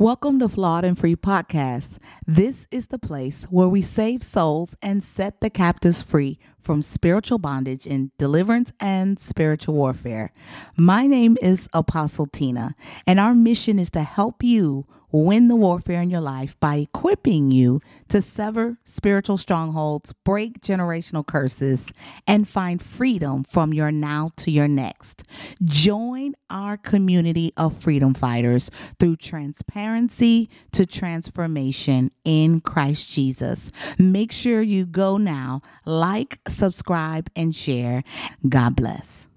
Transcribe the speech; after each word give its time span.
Welcome 0.00 0.38
to 0.38 0.48
Flawed 0.48 0.86
and 0.86 0.98
Free 0.98 1.14
Podcast. 1.14 1.98
This 2.26 2.66
is 2.70 2.86
the 2.86 2.98
place 2.98 3.44
where 3.50 3.68
we 3.68 3.82
save 3.82 4.22
souls 4.22 4.74
and 4.80 5.04
set 5.04 5.42
the 5.42 5.50
captives 5.50 6.02
free 6.02 6.38
from 6.58 6.80
spiritual 6.80 7.36
bondage 7.36 7.86
in 7.86 8.10
deliverance 8.16 8.72
and 8.80 9.20
spiritual 9.20 9.74
warfare. 9.74 10.32
My 10.74 11.06
name 11.06 11.36
is 11.42 11.68
Apostle 11.74 12.26
Tyna, 12.26 12.72
and 13.06 13.20
our 13.20 13.34
mission 13.34 13.78
is 13.78 13.90
to 13.90 14.00
help 14.00 14.42
you 14.42 14.86
win 15.12 15.48
the 15.48 15.56
warfare 15.56 16.02
in 16.02 16.10
your 16.10 16.20
life 16.20 16.58
by 16.60 16.76
equipping 16.76 17.50
you 17.50 17.80
to 18.08 18.20
sever 18.20 18.78
spiritual 18.84 19.38
strongholds, 19.38 20.12
break 20.24 20.60
generational 20.60 21.26
curses, 21.26 21.92
and 22.26 22.48
find 22.48 22.82
freedom 22.82 23.44
from 23.44 23.72
your 23.72 23.90
now 23.90 24.30
to 24.36 24.50
your 24.50 24.68
next. 24.68 25.24
Join 25.64 26.34
our 26.50 26.76
community 26.76 27.52
of 27.56 27.76
freedom 27.76 28.14
fighters 28.14 28.70
through 28.98 29.16
transparency 29.16 30.50
to 30.72 30.86
transformation 30.86 32.10
in 32.24 32.60
Christ 32.60 33.08
Jesus. 33.08 33.70
Make 33.98 34.32
sure 34.32 34.62
you 34.62 34.86
go 34.86 35.16
now, 35.16 35.62
like, 35.84 36.40
subscribe, 36.48 37.30
and 37.36 37.54
share. 37.54 38.02
God 38.48 38.76
bless. 38.76 39.29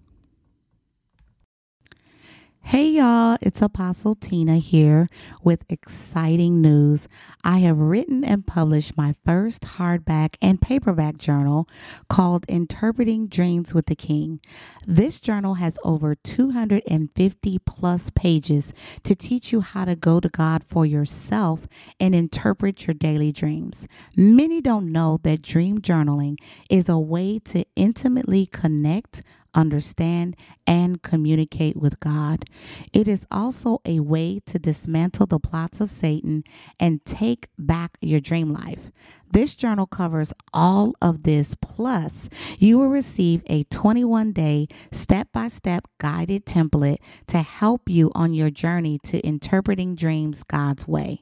Hey 2.65 2.91
y'all, 2.91 3.37
it's 3.41 3.61
Apostle 3.61 4.15
Tyna 4.15 4.57
here 4.57 5.09
with 5.43 5.65
exciting 5.69 6.61
news. 6.61 7.07
I 7.43 7.59
have 7.59 7.77
written 7.77 8.23
and 8.23 8.47
published 8.47 8.97
my 8.97 9.15
first 9.25 9.63
hardback 9.63 10.37
and 10.41 10.59
paperback 10.61 11.17
journal 11.17 11.67
called 12.09 12.45
Interpreting 12.47 13.27
Dreams 13.27 13.73
with 13.73 13.87
the 13.87 13.95
King. 13.95 14.39
This 14.87 15.19
journal 15.19 15.55
has 15.55 15.77
over 15.83 16.15
250 16.15 17.59
plus 17.59 18.09
pages 18.09 18.73
to 19.03 19.13
teach 19.13 19.51
you 19.51 19.59
how 19.61 19.85
to 19.85 19.95
go 19.95 20.19
to 20.19 20.29
God 20.29 20.63
for 20.63 20.85
yourself 20.85 21.67
and 21.99 22.15
interpret 22.15 22.87
your 22.87 22.95
daily 22.95 23.31
dreams. 23.33 23.87
Many 24.15 24.61
don't 24.61 24.91
know 24.91 25.19
that 25.23 25.43
dream 25.43 25.79
journaling 25.79 26.37
is 26.69 26.89
a 26.89 26.97
way 26.97 27.39
to 27.39 27.65
intimately 27.75 28.47
connect 28.47 29.21
understand, 29.53 30.35
and 30.65 31.01
communicate 31.01 31.77
with 31.77 31.99
God. 31.99 32.45
It 32.91 33.07
is 33.07 33.25
also 33.31 33.79
a 33.85 33.99
way 33.99 34.39
to 34.45 34.59
dismantle 34.59 35.27
the 35.27 35.39
plots 35.39 35.81
of 35.81 35.89
Satan 35.89 36.43
and 36.79 37.03
take 37.05 37.47
back 37.57 37.97
your 38.01 38.19
dream 38.19 38.51
life. 38.51 38.91
This 39.31 39.55
journal 39.55 39.87
covers 39.87 40.31
all 40.53 40.93
of 41.01 41.23
this, 41.23 41.55
plus, 41.59 42.29
you 42.59 42.77
will 42.77 42.89
receive 42.89 43.41
a 43.47 43.63
21 43.63 44.31
day 44.31 44.67
step 44.91 45.29
by 45.33 45.47
step 45.47 45.87
guided 45.99 46.45
template 46.45 46.99
to 47.27 47.39
help 47.39 47.89
you 47.89 48.11
on 48.13 48.33
your 48.33 48.51
journey 48.51 48.99
to 49.05 49.19
interpreting 49.25 49.95
dreams 49.95 50.43
God's 50.43 50.87
way. 50.87 51.21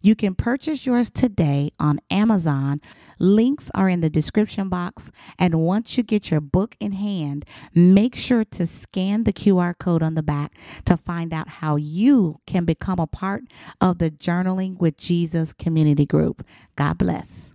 You 0.00 0.14
can 0.14 0.34
purchase 0.34 0.86
yours 0.86 1.10
today 1.10 1.70
on 1.78 2.00
Amazon. 2.10 2.80
Links 3.18 3.70
are 3.74 3.88
in 3.88 4.00
the 4.00 4.10
description 4.10 4.68
box. 4.68 5.10
And 5.38 5.60
once 5.60 5.96
you 5.96 6.02
get 6.02 6.30
your 6.30 6.40
book 6.40 6.76
in 6.80 6.92
hand, 6.92 7.44
make 7.74 8.16
sure 8.16 8.44
to 8.44 8.66
scan 8.66 9.24
the 9.24 9.32
QR 9.32 9.76
code 9.78 10.02
on 10.02 10.14
the 10.14 10.22
back 10.22 10.52
to 10.86 10.96
find 10.96 11.32
out 11.32 11.48
how 11.48 11.76
you 11.76 12.40
can 12.46 12.64
become 12.64 12.98
a 12.98 13.06
part 13.06 13.44
of 13.80 13.98
the 13.98 14.10
Journaling 14.10 14.78
with 14.78 14.96
Jesus 14.96 15.52
community 15.52 16.06
group. 16.06 16.44
God 16.76 16.98
bless. 16.98 17.51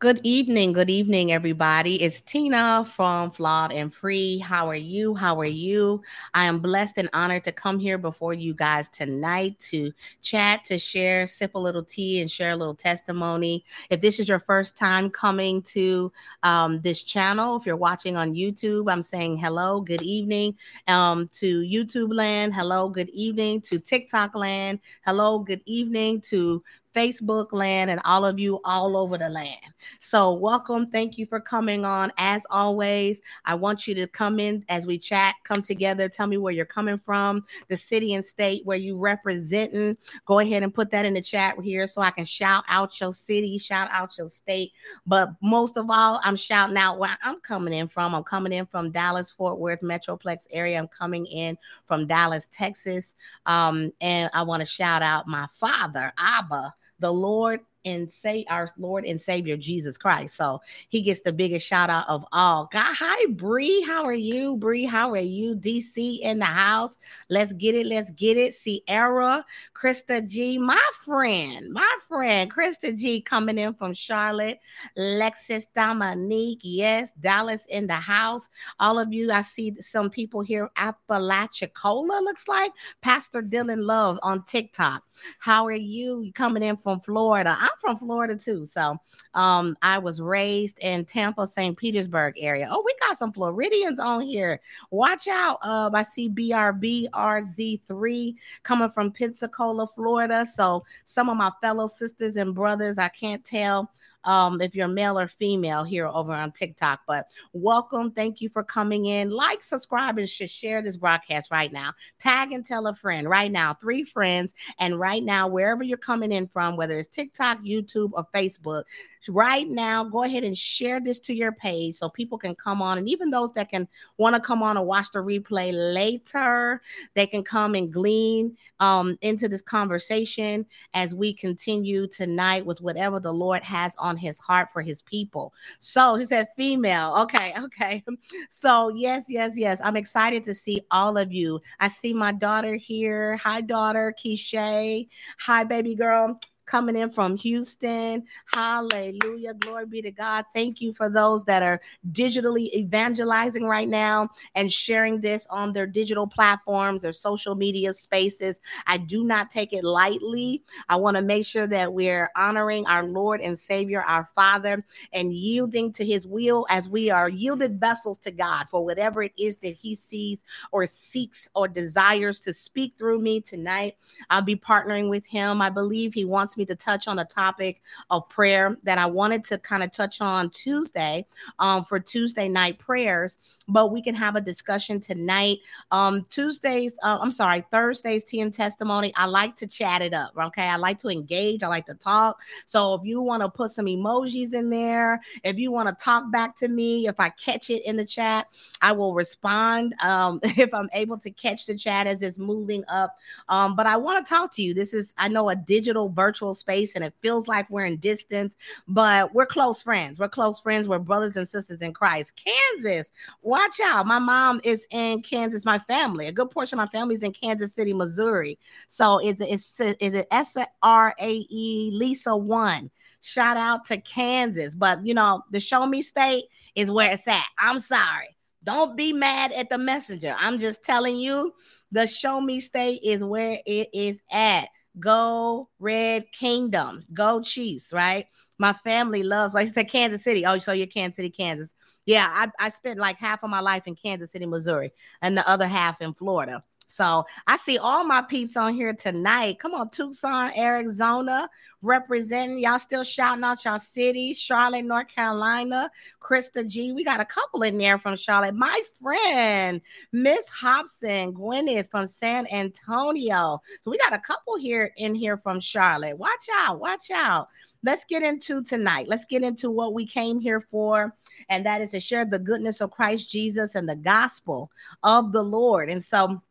Good 0.00 0.22
evening. 0.24 0.72
Good 0.72 0.88
evening, 0.88 1.30
everybody. 1.30 2.02
It's 2.02 2.22
Tyna 2.22 2.86
from 2.86 3.30
Flawed 3.30 3.70
and 3.70 3.92
Free. 3.92 4.38
How 4.38 4.66
are 4.66 4.74
you? 4.74 5.14
How 5.14 5.38
are 5.38 5.44
you? 5.44 6.00
I 6.32 6.46
am 6.46 6.58
blessed 6.60 6.96
and 6.96 7.10
honored 7.12 7.44
to 7.44 7.52
come 7.52 7.78
here 7.78 7.98
before 7.98 8.32
you 8.32 8.54
guys 8.54 8.88
tonight 8.88 9.60
to 9.68 9.92
chat, 10.22 10.64
to 10.64 10.78
share, 10.78 11.26
sip 11.26 11.54
a 11.54 11.58
little 11.58 11.84
tea, 11.84 12.22
and 12.22 12.30
share 12.30 12.52
a 12.52 12.56
little 12.56 12.74
testimony. 12.74 13.62
If 13.90 14.00
this 14.00 14.18
is 14.18 14.26
your 14.26 14.38
first 14.38 14.74
time 14.74 15.10
coming 15.10 15.60
to 15.64 16.10
um, 16.44 16.80
this 16.80 17.02
channel, 17.02 17.58
if 17.58 17.66
you're 17.66 17.76
watching 17.76 18.16
on 18.16 18.34
YouTube, 18.34 18.90
I'm 18.90 19.02
saying 19.02 19.36
hello, 19.36 19.82
good 19.82 20.00
evening. 20.00 20.56
Um, 20.88 21.28
to 21.32 21.60
YouTube 21.60 22.14
land, 22.16 22.54
hello, 22.54 22.88
good 22.88 23.10
evening. 23.10 23.60
To 23.60 23.78
TikTok 23.78 24.34
land, 24.34 24.78
hello, 25.04 25.40
good 25.40 25.60
evening. 25.66 26.22
To 26.22 26.64
Facebook 26.94 27.52
land, 27.52 27.90
and 27.90 28.00
all 28.04 28.24
of 28.24 28.38
you 28.38 28.60
all 28.64 28.96
over 28.96 29.16
the 29.16 29.28
land. 29.28 29.60
So, 30.00 30.34
welcome. 30.34 30.90
Thank 30.90 31.18
you 31.18 31.26
for 31.26 31.40
coming 31.40 31.84
on. 31.84 32.12
As 32.18 32.44
always, 32.50 33.20
I 33.44 33.54
want 33.54 33.86
you 33.86 33.94
to 33.94 34.06
come 34.06 34.40
in 34.40 34.64
as 34.68 34.86
we 34.86 34.98
chat, 34.98 35.34
come 35.44 35.62
together. 35.62 36.08
Tell 36.08 36.26
me 36.26 36.36
where 36.36 36.52
you're 36.52 36.64
coming 36.64 36.98
from, 36.98 37.42
the 37.68 37.76
city 37.76 38.14
and 38.14 38.24
state 38.24 38.64
where 38.64 38.76
you're 38.76 38.96
representing. 38.96 39.96
Go 40.26 40.40
ahead 40.40 40.62
and 40.62 40.74
put 40.74 40.90
that 40.90 41.04
in 41.04 41.14
the 41.14 41.20
chat 41.20 41.58
here 41.60 41.86
so 41.86 42.02
I 42.02 42.10
can 42.10 42.24
shout 42.24 42.64
out 42.68 43.00
your 43.00 43.12
city, 43.12 43.58
shout 43.58 43.88
out 43.92 44.18
your 44.18 44.28
state. 44.28 44.72
But 45.06 45.30
most 45.42 45.76
of 45.76 45.86
all, 45.90 46.20
I'm 46.24 46.36
shouting 46.36 46.76
out 46.76 46.98
where 46.98 47.16
I'm 47.22 47.40
coming 47.40 47.74
in 47.74 47.88
from. 47.88 48.14
I'm 48.14 48.24
coming 48.24 48.52
in 48.52 48.66
from 48.66 48.90
Dallas, 48.90 49.30
Fort 49.30 49.58
Worth, 49.58 49.80
Metroplex 49.80 50.46
area. 50.50 50.78
I'm 50.78 50.88
coming 50.88 51.26
in 51.26 51.56
from 51.86 52.06
Dallas, 52.06 52.48
Texas. 52.52 53.14
Um, 53.46 53.92
and 54.00 54.30
I 54.34 54.42
want 54.42 54.60
to 54.60 54.66
shout 54.66 55.02
out 55.02 55.26
my 55.26 55.46
father, 55.52 56.12
Abba 56.18 56.74
the 57.00 57.12
Lord 57.12 57.60
and 57.84 58.10
say 58.10 58.44
our 58.48 58.70
Lord 58.78 59.04
and 59.04 59.20
Savior 59.20 59.56
Jesus 59.56 59.96
Christ. 59.96 60.36
So 60.36 60.60
he 60.88 61.02
gets 61.02 61.20
the 61.20 61.32
biggest 61.32 61.66
shout 61.66 61.90
out 61.90 62.08
of 62.08 62.24
all. 62.32 62.68
God, 62.72 62.94
hi 62.94 63.26
Bree, 63.32 63.82
how 63.82 64.04
are 64.04 64.12
you? 64.12 64.56
Bree, 64.56 64.84
how 64.84 65.10
are 65.12 65.18
you? 65.18 65.54
DC 65.56 66.20
in 66.20 66.38
the 66.38 66.44
house. 66.44 66.96
Let's 67.28 67.52
get 67.52 67.74
it. 67.74 67.86
Let's 67.86 68.10
get 68.12 68.36
it. 68.36 68.54
Sierra, 68.54 69.44
Krista 69.74 70.26
G, 70.26 70.58
my 70.58 70.80
friend, 71.04 71.72
my 71.72 71.96
friend, 72.08 72.50
Krista 72.52 72.96
G 72.96 73.20
coming 73.20 73.58
in 73.58 73.74
from 73.74 73.94
Charlotte. 73.94 74.58
Lexus 74.96 75.64
Dominique, 75.74 76.60
yes, 76.62 77.12
Dallas 77.20 77.66
in 77.68 77.86
the 77.86 77.94
house. 77.94 78.48
All 78.78 78.98
of 78.98 79.12
you, 79.12 79.30
I 79.30 79.42
see 79.42 79.74
some 79.80 80.10
people 80.10 80.40
here. 80.40 80.70
Apalachicola 80.76 82.22
looks 82.22 82.48
like 82.48 82.72
Pastor 83.00 83.42
Dylan 83.42 83.84
Love 83.84 84.18
on 84.22 84.44
TikTok. 84.44 85.02
How 85.38 85.66
are 85.66 85.72
you? 85.72 86.30
Coming 86.34 86.62
in 86.62 86.76
from 86.76 87.00
Florida. 87.00 87.56
From 87.78 87.96
Florida 87.96 88.36
too. 88.36 88.66
So 88.66 88.98
um, 89.34 89.76
I 89.82 89.98
was 89.98 90.20
raised 90.20 90.78
in 90.80 91.04
Tampa, 91.04 91.46
St. 91.46 91.76
Petersburg 91.76 92.34
area. 92.38 92.68
Oh, 92.70 92.82
we 92.84 92.94
got 93.00 93.16
some 93.16 93.32
Floridians 93.32 94.00
on 94.00 94.22
here. 94.22 94.60
Watch 94.90 95.28
out. 95.28 95.58
Uh, 95.62 95.90
I 95.92 96.02
see 96.02 96.30
BRBRZ3 96.30 98.34
coming 98.62 98.90
from 98.90 99.12
Pensacola, 99.12 99.86
Florida. 99.94 100.46
So 100.46 100.84
some 101.04 101.28
of 101.28 101.36
my 101.36 101.52
fellow 101.60 101.86
sisters 101.86 102.36
and 102.36 102.54
brothers, 102.54 102.98
I 102.98 103.08
can't 103.08 103.44
tell 103.44 103.90
um, 104.24 104.60
if 104.60 104.74
you're 104.74 104.88
male 104.88 105.18
or 105.18 105.28
female 105.28 105.84
here 105.84 106.06
over 106.06 106.32
on 106.32 106.52
TikTok. 106.52 107.00
But 107.06 107.26
welcome. 107.52 108.10
Thank 108.10 108.40
you 108.40 108.48
for 108.48 108.62
coming 108.62 109.06
in. 109.06 109.30
Like, 109.30 109.62
subscribe, 109.62 110.18
and 110.18 110.28
share 110.28 110.82
this 110.82 110.96
broadcast 110.96 111.50
right 111.50 111.72
now. 111.72 111.92
Tag 112.18 112.52
and 112.52 112.64
tell 112.64 112.86
a 112.86 112.94
friend 112.94 113.28
right 113.28 113.50
now, 113.50 113.74
three 113.74 114.04
friends. 114.04 114.54
And 114.78 114.98
right 114.98 115.22
now, 115.22 115.48
wherever 115.48 115.82
you're 115.82 115.98
coming 115.98 116.32
in 116.32 116.46
from, 116.48 116.76
whether 116.76 116.96
it's 116.96 117.08
TikTok, 117.08 117.62
YouTube, 117.62 118.10
or 118.12 118.26
Facebook, 118.34 118.84
right 119.28 119.68
now, 119.68 120.04
go 120.04 120.24
ahead 120.24 120.44
and 120.44 120.56
share 120.56 121.00
this 121.00 121.20
to 121.20 121.34
your 121.34 121.52
page 121.52 121.96
so 121.96 122.08
people 122.08 122.38
can 122.38 122.54
come 122.54 122.80
on. 122.80 122.98
And 122.98 123.08
even 123.08 123.30
those 123.30 123.52
that 123.52 123.70
can 123.70 123.88
want 124.16 124.34
to 124.34 124.40
come 124.40 124.62
on 124.62 124.76
and 124.76 124.86
watch 124.86 125.10
the 125.12 125.18
replay 125.18 125.72
later, 125.72 126.80
they 127.14 127.26
can 127.26 127.42
come 127.42 127.74
and 127.74 127.92
glean 127.92 128.56
um, 128.80 129.18
into 129.20 129.48
this 129.48 129.62
conversation 129.62 130.66
as 130.94 131.14
we 131.14 131.32
continue 131.32 132.06
tonight 132.06 132.64
with 132.64 132.80
whatever 132.80 133.20
the 133.20 133.32
Lord 133.32 133.62
has 133.62 133.94
on 133.96 134.16
his 134.16 134.38
heart 134.38 134.72
for 134.72 134.82
his 134.82 135.02
people. 135.02 135.52
So 135.78 136.14
he 136.14 136.24
said, 136.24 136.48
female. 136.56 137.14
Okay, 137.20 137.54
okay. 137.58 138.04
So, 138.48 138.88
yes, 138.90 139.24
yes, 139.28 139.52
yes. 139.56 139.80
I'm 139.82 139.96
excited 139.96 140.44
to 140.44 140.54
see 140.54 140.80
all 140.90 141.16
of 141.16 141.32
you. 141.32 141.60
I 141.78 141.88
see 141.88 142.12
my 142.12 142.32
daughter 142.32 142.76
here. 142.76 143.36
Hi, 143.38 143.60
daughter, 143.60 144.14
Keisha. 144.18 145.08
Hi, 145.40 145.64
baby 145.64 145.94
girl 145.94 146.40
coming 146.70 146.96
in 146.96 147.10
from 147.10 147.36
Houston. 147.36 148.24
Hallelujah. 148.46 149.54
Glory 149.54 149.86
be 149.86 150.00
to 150.02 150.12
God. 150.12 150.44
Thank 150.54 150.80
you 150.80 150.92
for 150.92 151.10
those 151.10 151.42
that 151.44 151.64
are 151.64 151.80
digitally 152.12 152.72
evangelizing 152.72 153.64
right 153.64 153.88
now 153.88 154.30
and 154.54 154.72
sharing 154.72 155.20
this 155.20 155.48
on 155.50 155.72
their 155.72 155.86
digital 155.86 156.28
platforms 156.28 157.04
or 157.04 157.12
social 157.12 157.56
media 157.56 157.92
spaces. 157.92 158.60
I 158.86 158.98
do 158.98 159.24
not 159.24 159.50
take 159.50 159.72
it 159.72 159.82
lightly. 159.82 160.62
I 160.88 160.94
want 160.94 161.16
to 161.16 161.22
make 161.22 161.44
sure 161.44 161.66
that 161.66 161.92
we're 161.92 162.30
honoring 162.36 162.86
our 162.86 163.02
Lord 163.02 163.40
and 163.40 163.58
Savior, 163.58 164.02
our 164.02 164.28
Father, 164.36 164.84
and 165.12 165.34
yielding 165.34 165.92
to 165.94 166.04
his 166.04 166.24
will 166.24 166.66
as 166.70 166.88
we 166.88 167.10
are 167.10 167.28
yielded 167.28 167.80
vessels 167.80 168.18
to 168.18 168.30
God 168.30 168.68
for 168.68 168.84
whatever 168.84 169.24
it 169.24 169.32
is 169.36 169.56
that 169.56 169.74
he 169.74 169.96
sees 169.96 170.44
or 170.70 170.86
seeks 170.86 171.48
or 171.56 171.66
desires 171.66 172.38
to 172.40 172.54
speak 172.54 172.94
through 172.96 173.18
me 173.18 173.40
tonight. 173.40 173.96
I'll 174.28 174.40
be 174.40 174.54
partnering 174.54 175.10
with 175.10 175.26
him. 175.26 175.60
I 175.60 175.70
believe 175.70 176.14
he 176.14 176.24
wants 176.24 176.56
me 176.56 176.59
me 176.60 176.66
to 176.66 176.76
touch 176.76 177.08
on 177.08 177.18
a 177.18 177.24
topic 177.24 177.82
of 178.10 178.28
prayer 178.28 178.76
that 178.84 178.98
I 178.98 179.06
wanted 179.06 179.42
to 179.44 179.58
kind 179.58 179.82
of 179.82 179.90
touch 179.90 180.20
on 180.20 180.50
Tuesday 180.50 181.26
um, 181.58 181.84
for 181.84 181.98
Tuesday 181.98 182.48
night 182.48 182.78
prayers, 182.78 183.38
but 183.66 183.90
we 183.90 184.02
can 184.02 184.14
have 184.14 184.36
a 184.36 184.40
discussion 184.40 185.00
tonight. 185.00 185.58
Um, 185.90 186.26
Tuesdays, 186.30 186.92
uh, 187.02 187.18
I'm 187.20 187.32
sorry, 187.32 187.64
Thursdays, 187.72 188.22
tea 188.22 188.40
and 188.40 188.52
testimony. 188.52 189.12
I 189.16 189.26
like 189.26 189.56
to 189.56 189.66
chat 189.66 190.02
it 190.02 190.12
up. 190.14 190.32
Okay. 190.38 190.62
I 190.62 190.76
like 190.76 190.98
to 190.98 191.08
engage. 191.08 191.62
I 191.62 191.68
like 191.68 191.86
to 191.86 191.94
talk. 191.94 192.40
So 192.66 192.94
if 192.94 193.00
you 193.04 193.22
want 193.22 193.42
to 193.42 193.48
put 193.48 193.70
some 193.70 193.86
emojis 193.86 194.52
in 194.52 194.70
there, 194.70 195.20
if 195.42 195.58
you 195.58 195.72
want 195.72 195.88
to 195.88 196.04
talk 196.04 196.30
back 196.30 196.56
to 196.58 196.68
me, 196.68 197.06
if 197.06 197.18
I 197.18 197.30
catch 197.30 197.70
it 197.70 197.84
in 197.84 197.96
the 197.96 198.04
chat, 198.04 198.46
I 198.82 198.92
will 198.92 199.14
respond 199.14 199.94
um, 200.02 200.40
if 200.44 200.72
I'm 200.74 200.90
able 200.92 201.18
to 201.18 201.30
catch 201.30 201.66
the 201.66 201.74
chat 201.74 202.06
as 202.06 202.22
it's 202.22 202.38
moving 202.38 202.84
up. 202.88 203.16
Um, 203.48 203.76
but 203.76 203.86
I 203.86 203.96
want 203.96 204.24
to 204.24 204.28
talk 204.28 204.52
to 204.54 204.62
you. 204.62 204.74
This 204.74 204.92
is, 204.92 205.14
I 205.16 205.28
know, 205.28 205.48
a 205.48 205.56
digital 205.56 206.08
virtual 206.08 206.49
space 206.54 206.94
and 206.94 207.04
it 207.04 207.14
feels 207.22 207.48
like 207.48 207.68
we're 207.70 207.84
in 207.84 207.96
distance, 207.98 208.56
but 208.88 209.32
we're 209.34 209.46
close 209.46 209.82
friends. 209.82 210.18
We're 210.18 210.28
close 210.28 210.60
friends. 210.60 210.88
We're 210.88 210.98
brothers 210.98 211.36
and 211.36 211.48
sisters 211.48 211.80
in 211.82 211.92
Christ. 211.92 212.34
Kansas, 212.36 213.12
watch 213.42 213.80
out. 213.84 214.06
My 214.06 214.18
mom 214.18 214.60
is 214.64 214.86
in 214.90 215.22
Kansas. 215.22 215.64
My 215.64 215.78
family, 215.78 216.26
a 216.26 216.32
good 216.32 216.50
portion 216.50 216.78
of 216.78 216.84
my 216.84 216.98
family 216.98 217.14
is 217.14 217.22
in 217.22 217.32
Kansas 217.32 217.74
City, 217.74 217.92
Missouri. 217.92 218.58
So 218.88 219.18
it's, 219.18 219.40
it's, 219.40 219.80
is 219.80 220.14
it 220.14 220.26
S 220.30 220.56
R 220.82 221.14
A 221.18 221.46
E 221.48 221.90
Lisa 221.94 222.36
one? 222.36 222.90
Shout 223.22 223.56
out 223.56 223.84
to 223.86 224.00
Kansas. 224.00 224.74
But 224.74 225.04
you 225.06 225.14
know, 225.14 225.42
the 225.50 225.60
show 225.60 225.86
me 225.86 226.02
state 226.02 226.44
is 226.74 226.90
where 226.90 227.12
it's 227.12 227.28
at. 227.28 227.44
I'm 227.58 227.78
sorry. 227.78 228.36
Don't 228.62 228.96
be 228.96 229.12
mad 229.12 229.52
at 229.52 229.70
the 229.70 229.78
messenger. 229.78 230.34
I'm 230.38 230.58
just 230.58 230.82
telling 230.84 231.16
you, 231.16 231.54
the 231.92 232.06
show 232.06 232.40
me 232.40 232.60
state 232.60 233.00
is 233.02 233.24
where 233.24 233.58
it 233.64 233.88
is 233.92 234.20
at. 234.30 234.68
Go 234.98 235.68
Red 235.78 236.24
Kingdom. 236.32 237.04
Go 237.12 237.40
Chiefs, 237.40 237.92
right? 237.92 238.26
My 238.58 238.72
family 238.72 239.22
loves, 239.22 239.54
like 239.54 239.68
I 239.68 239.70
said, 239.70 239.90
Kansas 239.90 240.22
City. 240.22 240.44
Oh, 240.44 240.58
so 240.58 240.72
you're 240.72 240.86
Kansas 240.86 241.16
City, 241.16 241.30
Kansas. 241.30 241.74
Yeah, 242.06 242.28
I, 242.30 242.66
I 242.66 242.68
spent 242.70 242.98
like 242.98 243.18
half 243.18 243.42
of 243.42 243.50
my 243.50 243.60
life 243.60 243.86
in 243.86 243.94
Kansas 243.94 244.32
City, 244.32 244.46
Missouri, 244.46 244.92
and 245.22 245.36
the 245.36 245.48
other 245.48 245.66
half 245.66 246.00
in 246.00 246.12
Florida. 246.14 246.62
So 246.90 247.24
I 247.46 247.56
see 247.56 247.78
all 247.78 248.02
my 248.04 248.20
peeps 248.22 248.56
on 248.56 248.74
here 248.74 248.92
tonight. 248.92 249.60
Come 249.60 249.74
on, 249.74 249.90
Tucson, 249.90 250.50
Arizona, 250.56 251.48
representing. 251.82 252.58
Y'all 252.58 252.80
still 252.80 253.04
shouting 253.04 253.44
out 253.44 253.64
y'all 253.64 253.78
cities. 253.78 254.40
Charlotte, 254.40 254.84
North 254.84 255.06
Carolina, 255.06 255.90
Krista 256.20 256.66
G. 256.68 256.92
We 256.92 257.04
got 257.04 257.20
a 257.20 257.24
couple 257.24 257.62
in 257.62 257.78
there 257.78 257.98
from 257.98 258.16
Charlotte. 258.16 258.56
My 258.56 258.82
friend, 259.00 259.80
Miss 260.12 260.48
Hobson, 260.48 261.32
Gwyneth 261.32 261.88
from 261.90 262.08
San 262.08 262.48
Antonio. 262.48 263.60
So 263.82 263.90
we 263.90 263.98
got 263.98 264.12
a 264.12 264.18
couple 264.18 264.56
here 264.56 264.90
in 264.96 265.14
here 265.14 265.38
from 265.38 265.60
Charlotte. 265.60 266.18
Watch 266.18 266.46
out, 266.52 266.80
watch 266.80 267.10
out 267.12 267.48
let's 267.82 268.04
get 268.04 268.22
into 268.22 268.62
tonight. 268.62 269.08
Let's 269.08 269.24
get 269.24 269.42
into 269.42 269.70
what 269.70 269.94
we 269.94 270.04
came 270.04 270.38
here 270.38 270.60
for, 270.60 271.16
and 271.48 271.64
that 271.64 271.80
is 271.80 271.90
to 271.92 272.00
share 272.00 272.26
the 272.26 272.38
goodness 272.38 272.82
of 272.82 272.90
Christ 272.90 273.30
Jesus 273.30 273.74
and 273.74 273.88
the 273.88 273.96
gospel 273.96 274.70
of 275.02 275.32
the 275.32 275.42
Lord. 275.42 275.88
And 275.88 276.04
so 276.04 276.42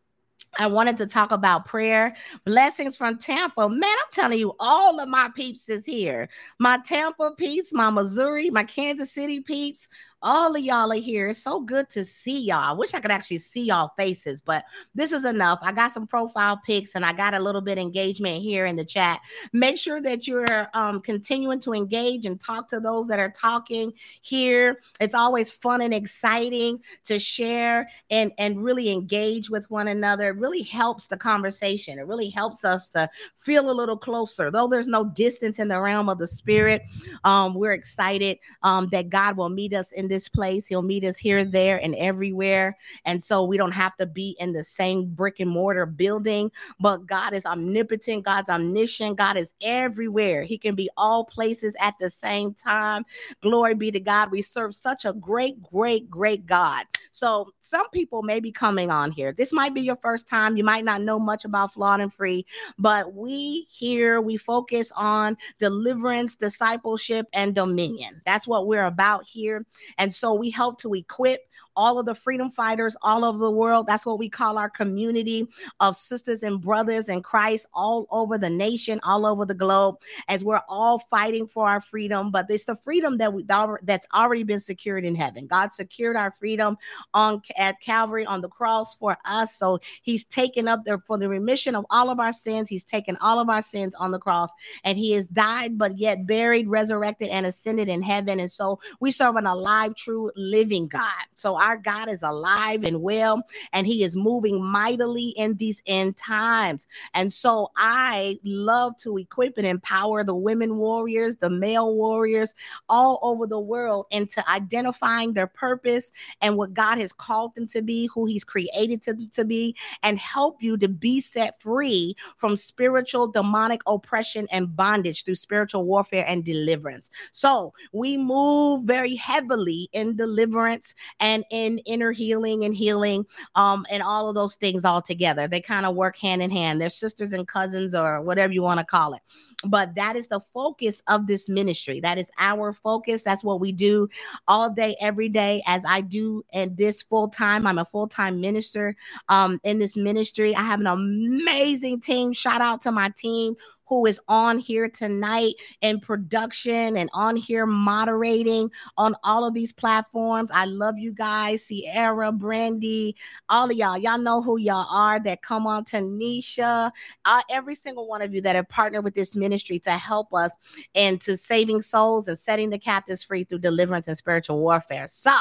I 0.57 0.67
wanted 0.67 0.97
to 0.97 1.05
talk 1.05 1.31
about 1.31 1.65
prayer. 1.65 2.15
Blessings 2.45 2.97
from 2.97 3.17
Tampa. 3.17 3.69
Man, 3.69 3.83
I'm 3.83 4.11
telling 4.11 4.39
you, 4.39 4.55
all 4.59 4.99
of 4.99 5.07
my 5.07 5.29
peeps 5.35 5.69
is 5.69 5.85
here. 5.85 6.27
My 6.59 6.79
Tampa 6.85 7.31
peeps, 7.37 7.71
my 7.71 7.89
Missouri, 7.89 8.49
my 8.49 8.63
Kansas 8.63 9.13
City 9.13 9.39
peeps, 9.41 9.87
all 10.21 10.55
of 10.55 10.61
y'all 10.61 10.91
are 10.91 10.95
here. 10.95 11.27
It's 11.27 11.41
so 11.41 11.61
good 11.61 11.89
to 11.91 12.03
see 12.03 12.41
y'all. 12.41 12.57
I 12.57 12.71
wish 12.73 12.93
I 12.93 12.99
could 12.99 13.11
actually 13.11 13.37
see 13.37 13.65
y'all 13.65 13.91
faces, 13.97 14.41
but 14.41 14.65
this 14.93 15.11
is 15.11 15.23
enough. 15.23 15.59
I 15.61 15.71
got 15.71 15.91
some 15.91 16.07
profile 16.07 16.59
pics 16.65 16.95
and 16.95 17.05
I 17.05 17.13
got 17.13 17.33
a 17.33 17.39
little 17.39 17.61
bit 17.61 17.77
engagement 17.77 18.41
here 18.41 18.65
in 18.65 18.75
the 18.75 18.83
chat. 18.83 19.21
Make 19.53 19.77
sure 19.77 20.01
that 20.01 20.27
you're 20.27 20.67
um, 20.73 20.99
continuing 21.01 21.59
to 21.61 21.73
engage 21.73 22.25
and 22.25 22.39
talk 22.39 22.67
to 22.69 22.79
those 22.79 23.07
that 23.07 23.19
are 23.19 23.31
talking 23.31 23.93
here. 24.21 24.81
It's 24.99 25.15
always 25.15 25.51
fun 25.51 25.81
and 25.81 25.93
exciting 25.93 26.81
to 27.05 27.17
share 27.17 27.89
and, 28.09 28.33
and 28.37 28.61
really 28.61 28.91
engage 28.91 29.49
with 29.49 29.69
one 29.71 29.87
another. 29.87 30.29
It 30.29 30.37
really 30.37 30.63
helps 30.63 31.07
the 31.07 31.17
conversation. 31.17 31.97
It 31.97 32.07
really 32.07 32.29
helps 32.29 32.65
us 32.65 32.89
to 32.89 33.09
feel 33.37 33.69
a 33.69 33.71
little 33.71 33.97
closer. 33.97 34.51
Though 34.51 34.67
there's 34.67 34.87
no 34.87 35.05
distance 35.05 35.59
in 35.59 35.69
the 35.69 35.79
realm 35.79 36.09
of 36.09 36.17
the 36.17 36.27
spirit, 36.27 36.81
um, 37.23 37.53
we're 37.53 37.73
excited 37.73 38.37
um, 38.63 38.89
that 38.91 39.09
God 39.09 39.37
will 39.37 39.49
meet 39.49 39.73
us 39.73 39.93
in 39.93 40.08
this 40.09 40.27
place. 40.27 40.67
He'll 40.67 40.81
meet 40.81 41.03
us 41.03 41.17
here, 41.17 41.45
there, 41.45 41.77
and 41.77 41.95
everywhere. 41.95 42.77
And 43.05 43.21
so 43.23 43.43
we 43.43 43.57
don't 43.57 43.71
have 43.71 43.95
to 43.97 44.05
be 44.05 44.35
in 44.39 44.53
the 44.53 44.63
same 44.63 45.05
brick 45.13 45.39
and 45.39 45.49
mortar 45.49 45.85
building. 45.85 46.51
But 46.79 47.05
God 47.05 47.33
is 47.33 47.45
omnipotent, 47.45 48.25
God's 48.25 48.49
omniscient, 48.49 49.17
God 49.17 49.37
is 49.37 49.53
everywhere. 49.61 50.43
He 50.43 50.57
can 50.57 50.75
be 50.75 50.89
all 50.97 51.23
places 51.23 51.75
at 51.79 51.93
the 51.99 52.09
same 52.09 52.53
time. 52.53 53.05
Glory 53.41 53.75
be 53.75 53.91
to 53.91 53.99
God. 53.99 54.31
We 54.31 54.41
serve 54.41 54.75
such 54.75 55.05
a 55.05 55.13
great, 55.13 55.61
great, 55.61 56.09
great 56.09 56.45
God. 56.45 56.85
So 57.11 57.51
some 57.61 57.89
people 57.89 58.23
may 58.23 58.39
be 58.39 58.51
coming 58.51 58.91
on 58.91 59.11
here. 59.11 59.33
This 59.33 59.51
might 59.51 59.73
be 59.73 59.81
your 59.81 59.97
first 59.97 60.27
time. 60.27 60.57
You 60.57 60.63
might 60.63 60.85
not 60.85 61.01
know 61.01 61.19
much 61.19 61.45
about 61.45 61.73
flawed 61.73 62.01
and 62.01 62.13
free, 62.13 62.45
but 62.77 63.13
we 63.13 63.67
here 63.69 64.21
we 64.21 64.37
focus 64.37 64.91
on 64.95 65.37
deliverance, 65.59 66.35
discipleship, 66.35 67.27
and 67.33 67.55
dominion. 67.55 68.21
That's 68.25 68.47
what 68.47 68.67
we're 68.67 68.85
about 68.85 69.25
here. 69.27 69.65
And 69.99 70.13
so 70.15 70.33
we 70.33 70.49
help 70.49 70.81
to 70.81 70.93
equip 70.93 71.41
all 71.75 71.99
of 71.99 72.05
the 72.05 72.15
freedom 72.15 72.51
fighters 72.51 72.95
all 73.01 73.23
over 73.25 73.37
the 73.37 73.51
world. 73.51 73.87
That's 73.87 74.05
what 74.05 74.19
we 74.19 74.29
call 74.29 74.57
our 74.57 74.69
community 74.69 75.47
of 75.79 75.95
sisters 75.95 76.43
and 76.43 76.61
brothers 76.61 77.09
in 77.09 77.21
Christ 77.21 77.67
all 77.73 78.07
over 78.11 78.37
the 78.37 78.49
nation, 78.49 78.99
all 79.03 79.25
over 79.25 79.45
the 79.45 79.53
globe, 79.53 79.95
as 80.27 80.43
we're 80.43 80.61
all 80.67 80.99
fighting 80.99 81.47
for 81.47 81.67
our 81.67 81.81
freedom. 81.81 82.31
But 82.31 82.47
it's 82.49 82.65
the 82.65 82.75
freedom 82.75 83.17
that 83.17 83.33
we 83.33 83.45
that's 83.83 84.07
already 84.13 84.43
been 84.43 84.59
secured 84.59 85.05
in 85.05 85.15
heaven. 85.15 85.47
God 85.47 85.73
secured 85.73 86.15
our 86.15 86.31
freedom 86.31 86.77
on 87.13 87.41
at 87.57 87.79
Calvary 87.81 88.25
on 88.25 88.41
the 88.41 88.49
cross 88.49 88.95
for 88.95 89.17
us. 89.25 89.55
So 89.55 89.79
He's 90.01 90.23
taken 90.25 90.67
up 90.67 90.85
there 90.85 90.99
for 90.99 91.17
the 91.17 91.29
remission 91.29 91.75
of 91.75 91.85
all 91.89 92.09
of 92.09 92.19
our 92.19 92.33
sins. 92.33 92.69
He's 92.69 92.83
taken 92.83 93.17
all 93.21 93.39
of 93.39 93.49
our 93.49 93.61
sins 93.61 93.95
on 93.95 94.11
the 94.11 94.19
cross, 94.19 94.49
and 94.83 94.97
He 94.97 95.11
has 95.13 95.27
died, 95.27 95.77
but 95.77 95.97
yet 95.97 96.25
buried, 96.25 96.67
resurrected, 96.67 97.29
and 97.29 97.45
ascended 97.45 97.89
in 97.89 98.01
heaven. 98.01 98.39
And 98.39 98.51
so 98.51 98.79
we 98.99 99.11
serve 99.11 99.35
an 99.35 99.45
alive, 99.45 99.95
true, 99.95 100.31
living 100.35 100.87
God. 100.87 101.09
So 101.35 101.59
our 101.59 101.68
our 101.69 101.77
God 101.77 102.09
is 102.09 102.23
alive 102.23 102.83
and 102.83 103.03
well, 103.03 103.43
and 103.73 103.85
He 103.85 104.03
is 104.03 104.15
moving 104.15 104.63
mightily 104.63 105.35
in 105.37 105.55
these 105.55 105.83
end 105.85 106.17
times. 106.17 106.87
And 107.13 107.31
so 107.31 107.69
I 107.77 108.39
love 108.43 108.97
to 109.03 109.17
equip 109.19 109.57
and 109.59 109.67
empower 109.67 110.23
the 110.23 110.33
women 110.35 110.77
warriors, 110.77 111.35
the 111.35 111.51
male 111.51 111.95
warriors 111.95 112.55
all 112.89 113.19
over 113.21 113.45
the 113.45 113.59
world 113.59 114.07
into 114.09 114.47
identifying 114.49 115.33
their 115.33 115.45
purpose 115.45 116.11
and 116.41 116.57
what 116.57 116.73
God 116.73 116.97
has 116.97 117.13
called 117.13 117.53
them 117.53 117.67
to 117.67 117.83
be, 117.83 118.09
who 118.15 118.25
He's 118.25 118.43
created 118.43 119.03
them 119.03 119.29
to 119.33 119.45
be, 119.45 119.75
and 120.01 120.17
help 120.17 120.63
you 120.63 120.75
to 120.77 120.87
be 120.87 121.21
set 121.21 121.61
free 121.61 122.15
from 122.37 122.55
spiritual 122.55 123.27
demonic 123.27 123.81
oppression 123.85 124.47
and 124.51 124.75
bondage 124.75 125.23
through 125.23 125.35
spiritual 125.35 125.85
warfare 125.85 126.25
and 126.27 126.43
deliverance. 126.43 127.11
So 127.31 127.73
we 127.93 128.17
move 128.17 128.85
very 128.85 129.15
heavily 129.15 129.87
in 129.93 130.15
deliverance 130.15 130.95
and 131.19 131.43
in 131.49 131.69
in 131.69 131.79
inner 131.79 132.11
healing 132.11 132.63
and 132.65 132.75
healing 132.75 133.25
um, 133.55 133.85
and 133.91 134.01
all 134.01 134.27
of 134.27 134.35
those 134.35 134.55
things 134.55 134.85
all 134.85 135.01
together. 135.01 135.47
They 135.47 135.61
kind 135.61 135.85
of 135.85 135.95
work 135.95 136.17
hand 136.17 136.41
in 136.41 136.49
hand. 136.49 136.81
They're 136.81 136.89
sisters 136.89 137.33
and 137.33 137.47
cousins 137.47 137.93
or 137.93 138.21
whatever 138.21 138.53
you 138.53 138.63
want 138.63 138.79
to 138.79 138.85
call 138.85 139.13
it. 139.13 139.21
But 139.65 139.95
that 139.95 140.15
is 140.15 140.27
the 140.27 140.39
focus 140.53 141.03
of 141.07 141.27
this 141.27 141.49
ministry. 141.49 141.99
That 141.99 142.17
is 142.17 142.31
our 142.37 142.71
focus. 142.73 143.23
That's 143.23 143.43
what 143.43 143.59
we 143.59 143.71
do 143.71 144.07
all 144.47 144.69
day, 144.69 144.95
every 145.01 145.27
day, 145.27 145.61
as 145.67 145.83
I 145.85 146.01
do 146.01 146.43
in 146.53 146.75
this 146.75 147.01
full 147.01 147.27
time. 147.27 147.67
I'm 147.67 147.77
a 147.77 147.85
full 147.85 148.07
time 148.07 148.39
minister 148.39 148.95
um, 149.27 149.59
in 149.63 149.79
this 149.79 149.97
ministry. 149.97 150.55
I 150.55 150.61
have 150.61 150.79
an 150.79 150.87
amazing 150.87 152.01
team. 152.01 152.31
Shout 152.31 152.61
out 152.61 152.81
to 152.83 152.91
my 152.91 153.11
team 153.17 153.55
who 153.89 154.05
is 154.05 154.21
on 154.27 154.59
here 154.59 154.87
tonight 154.87 155.55
in 155.81 155.99
production 155.99 156.95
and 156.95 157.09
on 157.13 157.35
here 157.35 157.65
moderating 157.65 158.69
on 158.97 159.15
all 159.23 159.45
of 159.45 159.55
these 159.55 159.73
platforms. 159.73 160.51
I 160.53 160.65
love 160.65 160.99
you 160.99 161.11
guys, 161.11 161.65
Sierra, 161.65 162.31
Brandy, 162.31 163.15
all 163.49 163.69
of 163.69 163.75
y'all. 163.75 163.97
Y'all 163.97 164.19
know 164.19 164.41
who 164.41 164.57
y'all 164.57 164.85
are 164.89 165.19
that 165.21 165.41
come 165.41 165.65
on, 165.65 165.85
Tanisha, 165.85 166.91
uh, 167.25 167.41
every 167.49 167.75
single 167.75 168.07
one 168.07 168.21
of 168.21 168.33
you 168.33 168.41
that 168.41 168.55
have 168.55 168.69
partnered 168.69 169.03
with 169.03 169.15
this 169.15 169.33
ministry 169.33 169.79
to 169.79 169.91
help 169.91 170.33
us 170.33 170.53
and 170.93 171.19
to 171.21 171.35
saving 171.35 171.81
souls 171.81 172.27
and 172.27 172.37
setting 172.37 172.69
the 172.69 172.79
captives 172.79 173.23
free 173.23 173.43
through 173.43 173.59
deliverance 173.59 174.07
and 174.07 174.17
spiritual 174.17 174.59
warfare. 174.59 175.07
So, 175.07 175.35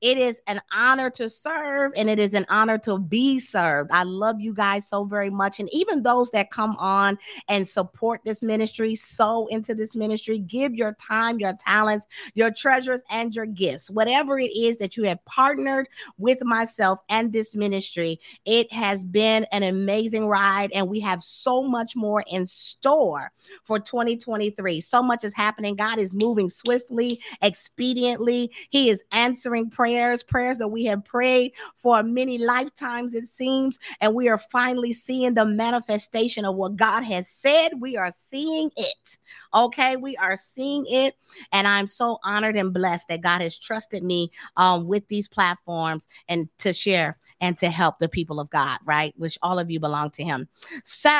It 0.00 0.18
is 0.18 0.40
an 0.46 0.60
honor 0.72 1.10
to 1.10 1.28
serve 1.28 1.92
and 1.96 2.08
it 2.10 2.18
is 2.18 2.34
an 2.34 2.46
honor 2.48 2.78
to 2.78 2.98
be 2.98 3.38
served. 3.38 3.90
I 3.92 4.02
love 4.04 4.40
you 4.40 4.54
guys 4.54 4.88
so 4.88 5.04
very 5.04 5.30
much. 5.30 5.60
And 5.60 5.68
even 5.72 6.02
those 6.02 6.30
that 6.30 6.50
come 6.50 6.76
on 6.78 7.18
and 7.48 7.68
support 7.68 8.20
this 8.24 8.42
ministry, 8.42 8.94
sow 8.94 9.46
into 9.46 9.74
this 9.74 9.94
ministry, 9.94 10.38
give 10.38 10.74
your 10.74 10.94
time, 10.94 11.38
your 11.38 11.54
talents, 11.64 12.06
your 12.34 12.50
treasures, 12.50 13.02
and 13.10 13.34
your 13.34 13.46
gifts. 13.46 13.90
Whatever 13.90 14.38
it 14.38 14.50
is 14.56 14.76
that 14.78 14.96
you 14.96 15.04
have 15.04 15.24
partnered 15.24 15.88
with 16.18 16.44
myself 16.44 17.00
and 17.08 17.32
this 17.32 17.54
ministry, 17.54 18.20
it 18.44 18.72
has 18.72 19.04
been 19.04 19.46
an 19.52 19.62
amazing 19.62 20.26
ride. 20.26 20.70
And 20.72 20.88
we 20.88 21.00
have 21.00 21.22
so 21.22 21.62
much 21.62 21.94
more 21.96 22.24
in 22.28 22.46
store 22.46 23.32
for 23.64 23.78
2023. 23.78 24.80
So 24.80 25.02
much 25.02 25.24
is 25.24 25.34
happening. 25.34 25.76
God 25.76 25.98
is 25.98 26.14
moving 26.14 26.50
swiftly, 26.50 27.20
expediently. 27.42 28.48
He 28.70 28.90
is 28.90 29.02
answering 29.12 29.63
prayers, 29.70 30.22
prayers 30.22 30.58
that 30.58 30.68
we 30.68 30.84
have 30.84 31.04
prayed 31.04 31.52
for 31.76 32.02
many 32.02 32.38
lifetimes, 32.38 33.14
it 33.14 33.26
seems. 33.26 33.78
And 34.00 34.14
we 34.14 34.28
are 34.28 34.38
finally 34.38 34.92
seeing 34.92 35.34
the 35.34 35.46
manifestation 35.46 36.44
of 36.44 36.56
what 36.56 36.76
God 36.76 37.02
has 37.02 37.28
said. 37.28 37.80
We 37.80 37.96
are 37.96 38.10
seeing 38.10 38.70
it. 38.76 39.18
Okay. 39.54 39.96
We 39.96 40.16
are 40.16 40.36
seeing 40.36 40.84
it. 40.88 41.16
And 41.52 41.66
I'm 41.66 41.86
so 41.86 42.18
honored 42.24 42.56
and 42.56 42.72
blessed 42.72 43.08
that 43.08 43.22
God 43.22 43.40
has 43.40 43.58
trusted 43.58 44.02
me 44.02 44.30
um, 44.56 44.86
with 44.86 45.06
these 45.08 45.28
platforms 45.28 46.08
and 46.28 46.48
to 46.58 46.72
share 46.72 47.18
and 47.44 47.58
to 47.58 47.68
help 47.68 47.98
the 47.98 48.08
people 48.08 48.40
of 48.40 48.48
God, 48.48 48.78
right? 48.86 49.12
Which 49.18 49.38
all 49.42 49.58
of 49.58 49.70
you 49.70 49.78
belong 49.78 50.10
to 50.12 50.24
Him. 50.24 50.48
So 50.82 51.10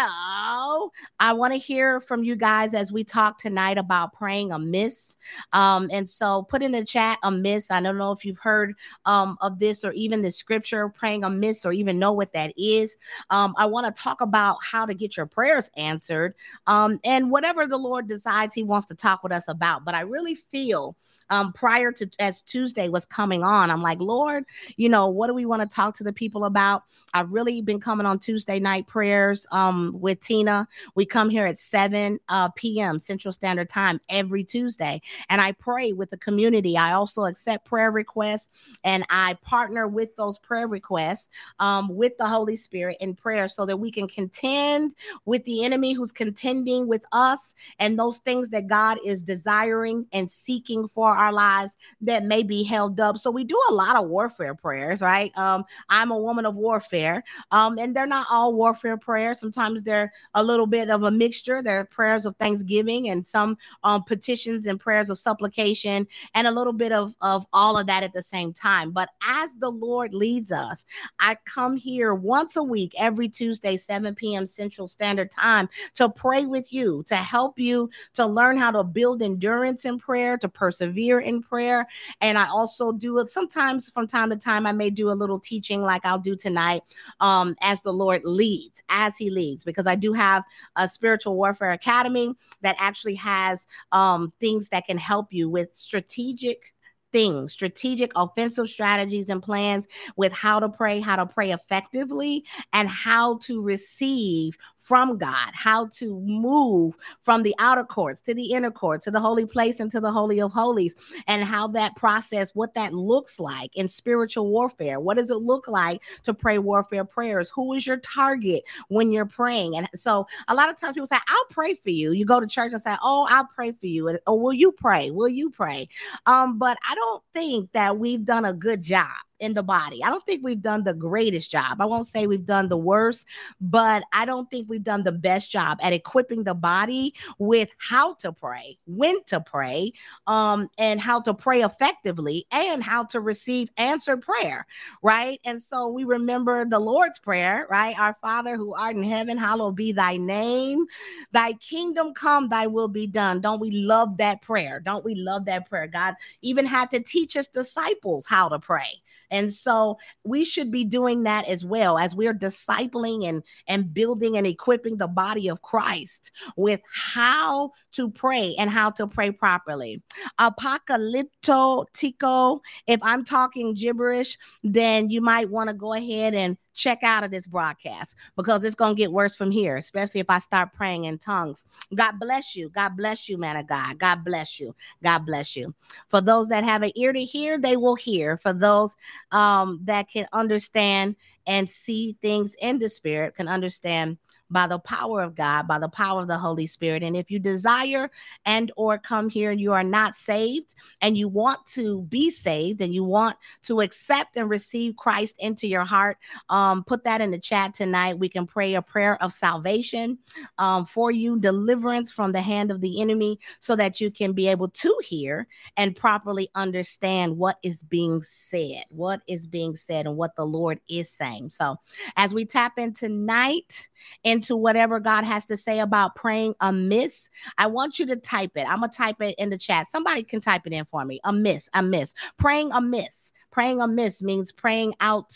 I 1.21 1.33
want 1.35 1.53
to 1.53 1.59
hear 1.59 2.01
from 2.01 2.25
you 2.25 2.35
guys 2.35 2.73
as 2.73 2.91
we 2.91 3.05
talk 3.05 3.39
tonight 3.39 3.77
about 3.77 4.15
praying 4.15 4.51
amiss. 4.51 5.19
Um, 5.53 5.91
and 5.93 6.09
so 6.09 6.45
put 6.45 6.63
in 6.63 6.73
the 6.73 6.83
chat 6.83 7.19
amiss. 7.23 7.71
I 7.71 7.83
don't 7.83 7.99
know 7.99 8.11
if 8.11 8.25
you've 8.25 8.39
heard 8.39 8.75
um, 9.05 9.37
of 9.43 9.59
this 9.59 9.85
or 9.85 9.93
even 9.93 10.23
the 10.23 10.31
scripture 10.31 10.89
praying 10.89 11.25
amiss 11.25 11.67
or 11.67 11.75
even 11.75 11.99
know 11.99 12.13
what 12.13 12.33
that 12.33 12.55
is. 12.57 12.97
Um, 13.29 13.55
I 13.59 13.67
want 13.67 13.95
to 13.95 14.03
talk 14.03 14.23
about 14.23 14.57
how 14.63 14.87
to 14.87 14.95
get 14.95 15.19
your 15.19 15.27
prayers 15.27 15.71
answered 15.77 16.35
um, 16.67 17.01
and 17.05 17.31
whatever 17.31 17.67
the 17.67 17.77
Lord 17.77 18.09
decides 18.09 18.55
He 18.55 18.63
wants 18.63 18.87
to 18.87 18.95
talk 18.95 19.23
with 19.23 19.33
us 19.33 19.47
about. 19.47 19.85
But 19.85 19.95
I 19.95 20.01
really 20.01 20.37
feel 20.37 20.97
um, 21.31 21.53
prior 21.53 21.93
to 21.93 22.09
as 22.19 22.41
Tuesday 22.41 22.89
was 22.89 23.05
coming 23.05 23.43
on. 23.43 23.71
I'm 23.71 23.83
like, 23.83 24.01
Lord, 24.01 24.45
you 24.77 24.89
know, 24.89 25.09
what 25.09 25.29
do 25.29 25.35
we 25.35 25.47
want 25.47 25.63
to 25.63 25.69
talk 25.69 25.95
to 25.97 26.05
the 26.05 26.13
people 26.13 26.45
about? 26.45 26.85
I've 27.15 27.33
really 27.33 27.63
been 27.63 27.81
coming 27.81 28.07
on 28.07 28.19
Tuesday 28.19 28.59
night 28.59 28.87
prayers 28.87 29.47
um, 29.53 29.93
with 29.95 30.21
Tyna. 30.21 30.67
We 30.95 31.07
come 31.07 31.31
here 31.31 31.47
at 31.47 31.59
7 31.59 32.19
uh, 32.29 32.49
p.m. 32.51 32.99
Central 32.99 33.33
Standard 33.33 33.69
Time 33.69 34.01
every 34.09 34.45
Tuesday, 34.45 35.01
and 35.29 35.41
I 35.41 35.53
pray 35.53 35.93
with 35.93 36.11
the 36.11 36.19
community. 36.19 36.77
I 36.77 36.93
also 36.93 37.25
accept 37.25 37.65
prayer 37.65 37.91
requests 37.91 38.49
and 38.85 39.05
I 39.11 39.35
partner 39.43 39.89
with 39.89 40.15
those 40.17 40.39
prayer 40.39 40.69
requests 40.69 41.29
um, 41.59 41.89
with 41.89 42.17
the 42.19 42.27
Holy 42.27 42.57
Spirit 42.57 42.97
in 43.01 43.15
prayer 43.15 43.49
so 43.49 43.67
that 43.67 43.77
we 43.77 43.91
can 43.91 44.09
contend 44.09 44.95
with 45.25 45.45
the 45.45 45.65
enemy 45.65 45.93
who's 45.93 46.13
contending 46.13 46.87
with 46.87 47.05
us 47.13 47.55
and 47.79 47.99
those 47.99 48.19
things 48.19 48.49
that 48.51 48.67
God 48.67 48.99
is 49.05 49.23
desiring 49.23 50.07
and 50.13 50.31
seeking 50.31 50.89
for 50.89 51.17
lives 51.33 51.77
that 52.01 52.25
may 52.25 52.43
be 52.43 52.63
held 52.63 53.01
up. 53.01 53.19
So 53.19 53.31
we 53.31 53.45
do 53.45 53.61
a 53.71 53.75
lot 53.75 53.97
of 53.97 54.09
warfare 54.09 54.55
prayers, 54.55 55.03
right? 55.03 55.37
Um, 55.37 55.65
I'm 55.89 56.11
a 56.11 56.19
woman 56.19 56.47
of 56.47 56.55
warfare, 56.55 57.23
um, 57.51 57.79
and 57.79 57.95
they're 57.95 58.07
not 58.07 58.27
all 58.31 58.55
warfare 58.55 58.97
prayers. 58.97 59.41
Sometimes 59.41 59.83
they're 59.83 60.13
a 60.35 60.43
little 60.43 60.67
bit 60.67 60.91
of 60.91 61.03
a 61.05 61.11
mixture. 61.11 61.63
They're 61.63 61.85
prayers 61.87 62.27
of 62.27 62.37
thanksgiving 62.37 63.09
and 63.09 63.27
some 63.27 63.57
um, 63.83 64.03
petitions 64.05 64.67
and 64.67 64.81
prayers 64.81 65.11
of 65.11 65.19
supplication, 65.19 66.07
and 66.35 66.47
a 66.47 66.51
little 66.51 66.73
bit 66.73 66.93
of 66.93 67.15
of 67.21 67.47
all 67.53 67.77
of 67.77 67.87
that 67.87 68.03
at 68.03 68.13
the 68.13 68.23
same 68.23 68.53
time. 68.53 68.91
But 68.91 69.11
as 69.23 69.55
the 69.59 69.71
Lord 69.71 70.15
leads 70.15 70.53
us, 70.53 70.85
I 71.19 71.37
come 71.45 71.77
here 71.77 72.15
once 72.15 72.57
a 72.57 72.63
week, 72.63 72.93
every 72.99 73.29
Tuesday, 73.29 73.77
7 73.77 74.15
p.m. 74.15 74.47
Central 74.47 74.89
Standard 74.89 75.31
Time, 75.31 75.69
to 75.95 76.09
pray 76.09 76.47
with 76.47 76.73
you, 76.73 77.05
to 77.07 77.17
help 77.17 77.59
you 77.59 77.91
to 78.15 78.27
learn 78.27 78.57
how 78.57 78.71
to 78.71 78.83
build 78.83 79.23
endurance 79.23 79.85
in 79.85 79.99
prayer, 79.99 80.37
to 80.39 80.49
persevere 80.49 81.04
in 81.21 81.43
prayer. 81.43 81.87
And 82.21 82.39
I 82.39 82.49
also 82.49 82.93
do 82.93 83.19
it 83.19 83.31
sometimes 83.31 83.91
from 83.91 84.07
time 84.07 84.31
to 84.31 84.37
time. 84.37 84.67
I 84.67 84.73
may 84.73 84.91
do 84.91 85.11
a 85.11 85.13
little 85.13 85.39
teaching 85.39 85.83
like 85.83 86.05
I'll 86.05 86.19
do 86.19 86.37
tonight 86.37 86.83
um, 87.21 87.55
as 87.61 87.83
the 87.83 87.93
Lord 87.93 88.23
leads, 88.25 88.83
as 88.89 89.17
He 89.17 89.31
leads, 89.31 89.65
because 89.65 89.87
I 89.87 89.95
do 89.95 90.13
have 90.13 90.45
a 90.77 90.89
spiritual 90.89 91.37
warfare 91.37 91.73
academy 91.73 92.35
that 92.63 92.77
actually 92.79 93.17
has 93.17 93.67
um, 93.93 94.33
things 94.41 94.69
that 94.71 94.87
can 94.87 94.99
help 94.99 95.33
you 95.33 95.49
with 95.49 95.71
strategic 95.75 96.75
things, 97.15 97.53
strategic 97.53 98.11
offensive 98.17 98.69
strategies 98.69 99.29
and 99.29 99.41
plans 99.41 99.87
with 100.17 100.33
how 100.33 100.59
to 100.59 100.69
pray, 100.69 100.99
how 100.99 101.15
to 101.15 101.25
pray 101.25 101.53
effectively, 101.53 102.45
and 102.73 102.89
how 102.89 103.39
to 103.39 103.63
receive 103.63 104.59
from 104.85 105.17
God, 105.17 105.51
how 105.55 105.87
to 105.87 106.21
move 106.21 106.97
from 107.23 107.43
the 107.43 107.55
outer 107.59 107.85
courts 107.85 108.21
to 108.21 108.35
the 108.35 108.53
inner 108.53 108.71
court, 108.71 109.01
to 109.03 109.11
the 109.11 109.19
holy 109.19 109.47
place 109.47 109.81
and 109.81 109.91
to 109.91 109.99
the 109.99 110.13
holy 110.13 110.41
of 110.43 110.53
holies, 110.53 110.95
and 111.27 111.43
how 111.43 111.67
that 111.69 111.97
process, 111.97 112.55
what 112.55 112.75
that 112.75 112.93
looks 112.93 113.41
like 113.41 113.75
in 113.75 113.89
spiritual 113.89 114.51
warfare. 114.51 115.01
What 115.01 115.17
does 115.17 115.31
it 115.31 115.37
look 115.37 115.67
like 115.69 116.03
to 116.25 116.35
pray 116.35 116.59
warfare 116.59 117.07
prayers? 117.07 117.51
Who 117.55 117.73
is 117.73 117.87
your 117.87 117.97
target 117.97 118.63
when 118.89 119.11
you're 119.11 119.25
praying? 119.25 119.75
And 119.75 119.89
so 119.95 120.27
a 120.49 120.55
lot 120.55 120.69
of 120.69 120.79
times 120.79 120.93
people 120.93 121.07
say, 121.07 121.17
I'll 121.29 121.47
pray 121.51 121.75
for 121.77 121.91
you. 121.91 122.13
You 122.13 122.27
go 122.27 122.39
to 122.39 122.47
church 122.47 122.73
and 122.73 122.83
say, 122.83 122.95
Oh, 123.03 123.27
I'll 123.31 123.49
pray 123.55 123.73
for 123.73 123.87
you. 123.87 124.09
Or 124.09 124.21
oh, 124.27 124.37
will 124.37 124.53
you 124.53 124.71
pray? 124.71 125.11
Will 125.11 125.29
you 125.29 125.49
pray? 125.49 125.89
Um, 126.27 126.59
but 126.59 126.77
I 126.89 126.95
don't 126.95 127.23
think 127.33 127.73
that 127.73 127.97
we've 127.97 128.25
done 128.25 128.45
a 128.45 128.53
good 128.53 128.83
job 128.83 129.09
in 129.41 129.55
the 129.55 129.63
body. 129.63 130.03
I 130.03 130.11
don't 130.11 130.25
think 130.25 130.45
we've 130.45 130.63
done 130.63 130.85
the 130.85 130.95
greatest 130.95 131.51
job. 131.51 131.81
I 131.81 131.87
won't 131.87 132.07
say 132.07 132.27
we've 132.27 132.47
done 132.47 132.69
the 132.69 132.77
worst, 132.77 133.27
but 133.61 134.05
I 134.13 134.25
don't 134.25 134.51
think 134.51 134.69
we've 134.69 134.83
done 134.83 135.03
the 135.03 135.13
best 135.13 135.51
job 135.51 135.79
at 135.83 135.93
equipping 135.93 136.45
the 136.45 136.55
body 136.55 137.15
with 137.39 137.71
how 137.79 138.15
to 138.15 138.33
pray, 138.33 138.79
when 138.87 139.23
to 139.25 139.41
pray, 139.41 139.93
um, 140.27 140.69
and 140.79 141.01
how 141.01 141.21
to 141.21 141.35
pray 141.35 141.63
effectively 141.63 142.47
and 142.53 142.83
how 142.83 143.05
to 143.05 143.21
receive 143.21 143.71
answered 143.77 144.21
prayer, 144.23 144.67
right? 145.03 145.41
And 145.45 145.63
so 145.63 145.89
we 145.89 146.05
remember 146.05 146.65
the 146.65 146.79
Lord's 146.79 147.19
Prayer, 147.19 147.67
right? 147.71 147.99
Our 147.99 148.15
Father 148.15 148.57
who 148.57 148.75
art 148.75 148.97
in 148.97 149.03
heaven, 149.03 149.37
hallowed 149.37 149.77
be 149.77 149.93
thy 149.93 150.17
name. 150.17 150.85
Thy 151.33 151.55
kingdom 151.55 152.15
come, 152.15 152.49
thy 152.49 152.67
will 152.67 152.89
be 152.89 153.07
done. 153.07 153.41
Don't 153.41 153.61
we 153.61 153.71
love 153.71 154.17
that 154.19 154.43
prayer? 154.43 154.81
Don't 154.81 155.05
we 155.05 155.15
love 155.15 155.45
that 155.47 155.69
prayer? 155.69 155.87
God 155.87 156.15
even 156.43 156.67
had 156.67 156.91
to 156.91 157.01
teach 157.01 157.35
his 157.35 157.49
disciples 157.49 158.27
how 158.27 158.49
to 158.49 158.59
pray 158.59 159.03
and 159.35 159.53
so 159.53 159.99
we 160.23 160.45
should 160.45 160.71
be 160.71 160.85
doing 160.85 161.25
that 161.25 161.49
as 161.49 161.65
well 161.65 161.99
as 161.99 162.15
we're 162.15 162.33
discipling 162.33 163.29
and, 163.29 163.43
and 163.67 163.93
building 163.93 164.37
and 164.37 164.47
equipping 164.47 164.97
the 164.97 165.09
body 165.09 165.49
of 165.49 165.61
Christ 165.61 166.31
with 166.57 166.81
how 166.93 167.73
to 167.93 168.11
pray 168.11 168.55
and 168.57 168.71
how 168.71 168.91
to 168.91 169.09
pray 169.09 169.33
properly. 169.33 170.03
Apocalypto 170.41 171.87
tico. 171.93 172.63
If 172.87 173.01
I'm 173.03 173.25
talking 173.25 173.75
gibberish, 173.75 174.39
then 174.63 175.11
you 175.11 175.21
might 175.21 175.51
want 175.51 175.69
to 175.69 175.75
go 175.75 175.93
ahead 175.95 176.35
and 176.35 176.57
check 176.75 177.03
out 177.03 177.25
of 177.25 177.31
this 177.31 177.47
broadcast 177.47 178.15
because 178.37 178.65
it's 178.65 178.75
going 178.75 178.95
to 178.95 178.99
get 178.99 179.13
worse 179.13 179.37
from 179.37 179.51
here, 179.51 179.77
especially 179.77 180.21
if 180.21 180.29
I 180.29 180.39
start 180.39 180.73
praying 180.73 181.05
in 181.05 181.19
tongues. 181.19 181.65
God 181.95 182.19
bless 182.21 182.55
you. 182.55 182.69
God 182.69 182.97
bless 182.97 183.29
you, 183.29 183.39
man 183.39 183.57
of 183.57 183.67
God. 183.67 183.99
God 183.99 184.25
bless 184.25 184.61
you. 184.61 184.75
God 185.03 185.21
bless 185.21 185.57
you. 185.57 185.75
For 186.09 186.21
those 186.21 186.49
that 186.49 186.65
have 186.65 186.83
an 186.83 186.93
ear 186.97 187.13
to 187.13 187.25
hear, 187.25 187.59
they 187.59 187.77
will 187.77 187.97
hear. 187.97 188.37
For 188.37 188.53
those 188.53 188.97
um, 189.33 189.81
that 189.85 190.09
can 190.09 190.27
understand 190.33 191.17
and 191.47 191.69
see 191.69 192.17
things 192.23 192.57
in 192.61 192.79
the 192.79 192.89
spirit, 192.89 193.37
can 193.37 193.49
understand 193.49 194.19
by 194.51 194.67
the 194.67 194.79
power 194.79 195.23
of 195.23 195.35
God, 195.35 195.67
by 195.67 195.79
the 195.79 195.89
power 195.89 196.21
of 196.21 196.29
the 196.29 196.39
Holy 196.39 196.67
Spirit. 196.67 197.03
And 197.03 197.17
if 197.17 197.31
you 197.31 197.39
desire 197.39 198.11
and 198.45 198.71
or 198.77 198.99
come 198.99 199.29
here 199.29 199.51
and 199.51 199.61
you 199.61 199.73
are 199.73 199.83
not 199.83 200.15
saved 200.15 200.75
and 201.01 201.17
you 201.17 201.29
want 201.29 201.65
to 201.75 202.03
be 202.03 202.31
saved 202.31 202.81
and 202.81 202.95
you 202.95 203.05
want 203.05 203.37
to 203.63 203.81
accept 203.81 204.37
and 204.37 204.49
receive 204.49 204.97
Christ 204.97 205.37
into 205.39 205.67
your 205.67 205.85
heart, 205.85 206.19
um, 206.51 206.85
put 206.85 207.05
that 207.05 207.21
in 207.21 207.31
the 207.31 207.39
chat 207.39 207.75
tonight. 207.75 208.19
We 208.19 208.29
can 208.29 208.47
pray 208.47 208.75
a 208.75 208.83
prayer 208.83 209.23
of 209.23 209.33
salvation 209.33 210.19
um, 210.59 210.85
for 210.85 211.11
you, 211.11 211.39
deliverance 211.41 212.13
from 212.13 212.33
the 212.33 212.41
hand 212.41 212.71
of 212.71 212.81
the 212.81 213.01
enemy, 213.01 213.39
so 213.61 213.75
that 213.77 214.01
you 214.01 214.11
can 214.11 214.33
be 214.33 214.49
able 214.49 214.69
to 214.69 215.01
hear 215.05 215.47
and 215.77 215.97
properly 215.97 216.49
understand 216.55 217.37
what 217.37 217.59
is 217.63 217.83
being 217.83 218.23
said, 218.23 218.85
what 218.91 219.21
is 219.27 219.47
being 219.47 219.77
said, 219.77 220.07
and 220.07 220.17
what 220.17 220.37
the 220.37 220.45
Lord 220.45 220.81
is 220.89 221.11
saying. 221.11 221.51
So, 221.51 221.77
as 222.17 222.35
we 222.35 222.45
tap 222.45 222.79
in 222.79 222.93
tonight, 222.93 223.89
into 224.35 224.57
whatever 224.57 224.99
God 224.99 225.25
has 225.25 225.47
to 225.47 225.57
say 225.57 225.79
about 225.79 226.17
praying 226.17 226.55
amiss, 226.61 227.31
I 227.57 227.69
want 227.69 227.99
you 228.01 228.07
to 228.07 228.17
type 228.17 228.51
it. 228.57 228.67
I'm 228.69 228.81
going 228.81 228.91
to 228.91 228.97
type 228.97 229.21
it 229.21 229.37
in 229.39 229.51
the 229.51 229.57
chat. 229.57 229.91
Somebody 229.91 230.25
can 230.25 230.41
type 230.41 230.63
it 230.67 230.73
in 230.73 230.85
for 230.85 231.05
me. 231.05 231.21
Amiss, 231.25 231.69
amiss. 231.73 232.13
Praying 232.37 232.73
amiss. 232.73 233.33
Praying 233.53 233.81
amiss 233.81 234.21
means 234.21 234.51
praying 234.51 234.95
out 234.99 235.33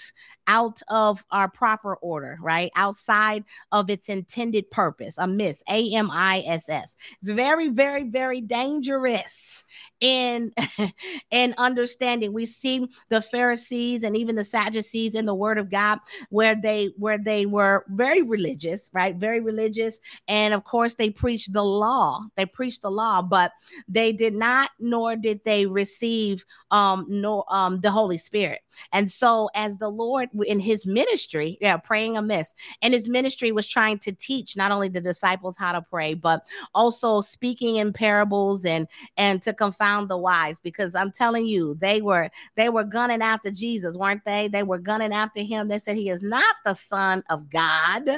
out 0.49 0.81
of 0.88 1.25
our 1.31 1.49
proper 1.49 1.97
order, 1.97 2.38
right? 2.40 2.73
Outside 2.75 3.45
of 3.71 3.90
its 3.90 4.09
intended 4.09 4.69
purpose. 4.71 5.17
Amiss, 5.19 5.62
A 5.69 5.95
M 5.95 6.11
I 6.11 6.43
S 6.47 6.69
S. 6.69 6.97
It's 7.21 7.31
very, 7.31 7.69
very, 7.69 8.05
very 8.05 8.40
dangerous 8.40 9.62
in 10.00 10.52
in 11.31 11.55
understanding. 11.59 12.33
We 12.33 12.47
see 12.47 12.88
the 13.11 13.21
Pharisees 13.21 14.02
and 14.02 14.17
even 14.17 14.37
the 14.37 14.45
Sadducees 14.45 15.14
in 15.14 15.26
the 15.26 15.35
Word 15.35 15.59
of 15.59 15.71
God, 15.71 15.99
where 16.31 16.55
they 16.55 16.90
where 16.97 17.19
they 17.19 17.47
were 17.47 17.85
very 17.90 18.23
religious, 18.23 18.90
right? 18.93 19.14
Very 19.14 19.40
religious, 19.40 19.99
and 20.26 20.55
of 20.55 20.64
course 20.64 20.95
they 20.95 21.11
preached 21.11 21.52
the 21.52 21.64
law. 21.64 22.21
They 22.37 22.47
preached 22.47 22.83
the 22.83 22.90
law, 22.90 23.23
but 23.23 23.52
they 23.87 24.12
did 24.12 24.35
not, 24.35 24.71
nor 24.78 25.14
did 25.14 25.40
they 25.45 25.67
receive 25.67 26.45
um 26.71 27.07
nor 27.09 27.45
um 27.52 27.81
the 27.81 27.90
Holy 27.90 28.19
Spirit. 28.19 28.61
And 28.93 29.11
so, 29.11 29.50
as 29.55 29.76
the 29.76 29.90
Lord 29.90 30.28
in 30.47 30.61
His 30.61 30.87
ministry, 30.87 31.59
yeah, 31.61 31.76
praying 31.76 32.16
amiss, 32.16 32.54
and 32.83 32.95
His 32.95 33.09
ministry 33.09 33.52
was 33.52 33.68
trying 33.68 33.99
to 34.00 34.12
teach 34.12 34.57
not 34.57 34.73
only 34.73 34.88
the 34.88 35.00
disciples 35.00 35.57
how 35.57 35.73
to 35.73 35.83
pray, 35.83 36.14
but 36.14 36.47
also 36.75 37.21
speaking 37.21 37.76
in 37.76 37.92
parables 37.92 38.64
and 38.64 38.87
and 39.16 39.42
to 39.42 39.52
confound 39.52 40.09
the 40.09 40.16
wise. 40.16 40.61
Because 40.61 40.95
I'm 40.95 41.12
telling 41.12 41.47
you 41.47 41.75
they 41.75 42.00
were 42.00 42.30
they 42.54 42.68
were 42.68 42.85
gunning 42.85 43.23
after 43.23 43.50
Jesus 43.50 43.97
weren't 43.97 44.25
they? 44.25 44.49
They 44.49 44.62
were 44.62 44.78
gunning 44.78 45.12
after 45.12 45.42
him. 45.42 45.68
They 45.68 45.78
said 45.78 45.97
he 45.97 46.09
is 46.09 46.23
not 46.23 46.57
the 46.64 46.75
son 46.75 47.23
of 47.28 47.50
God 47.50 48.09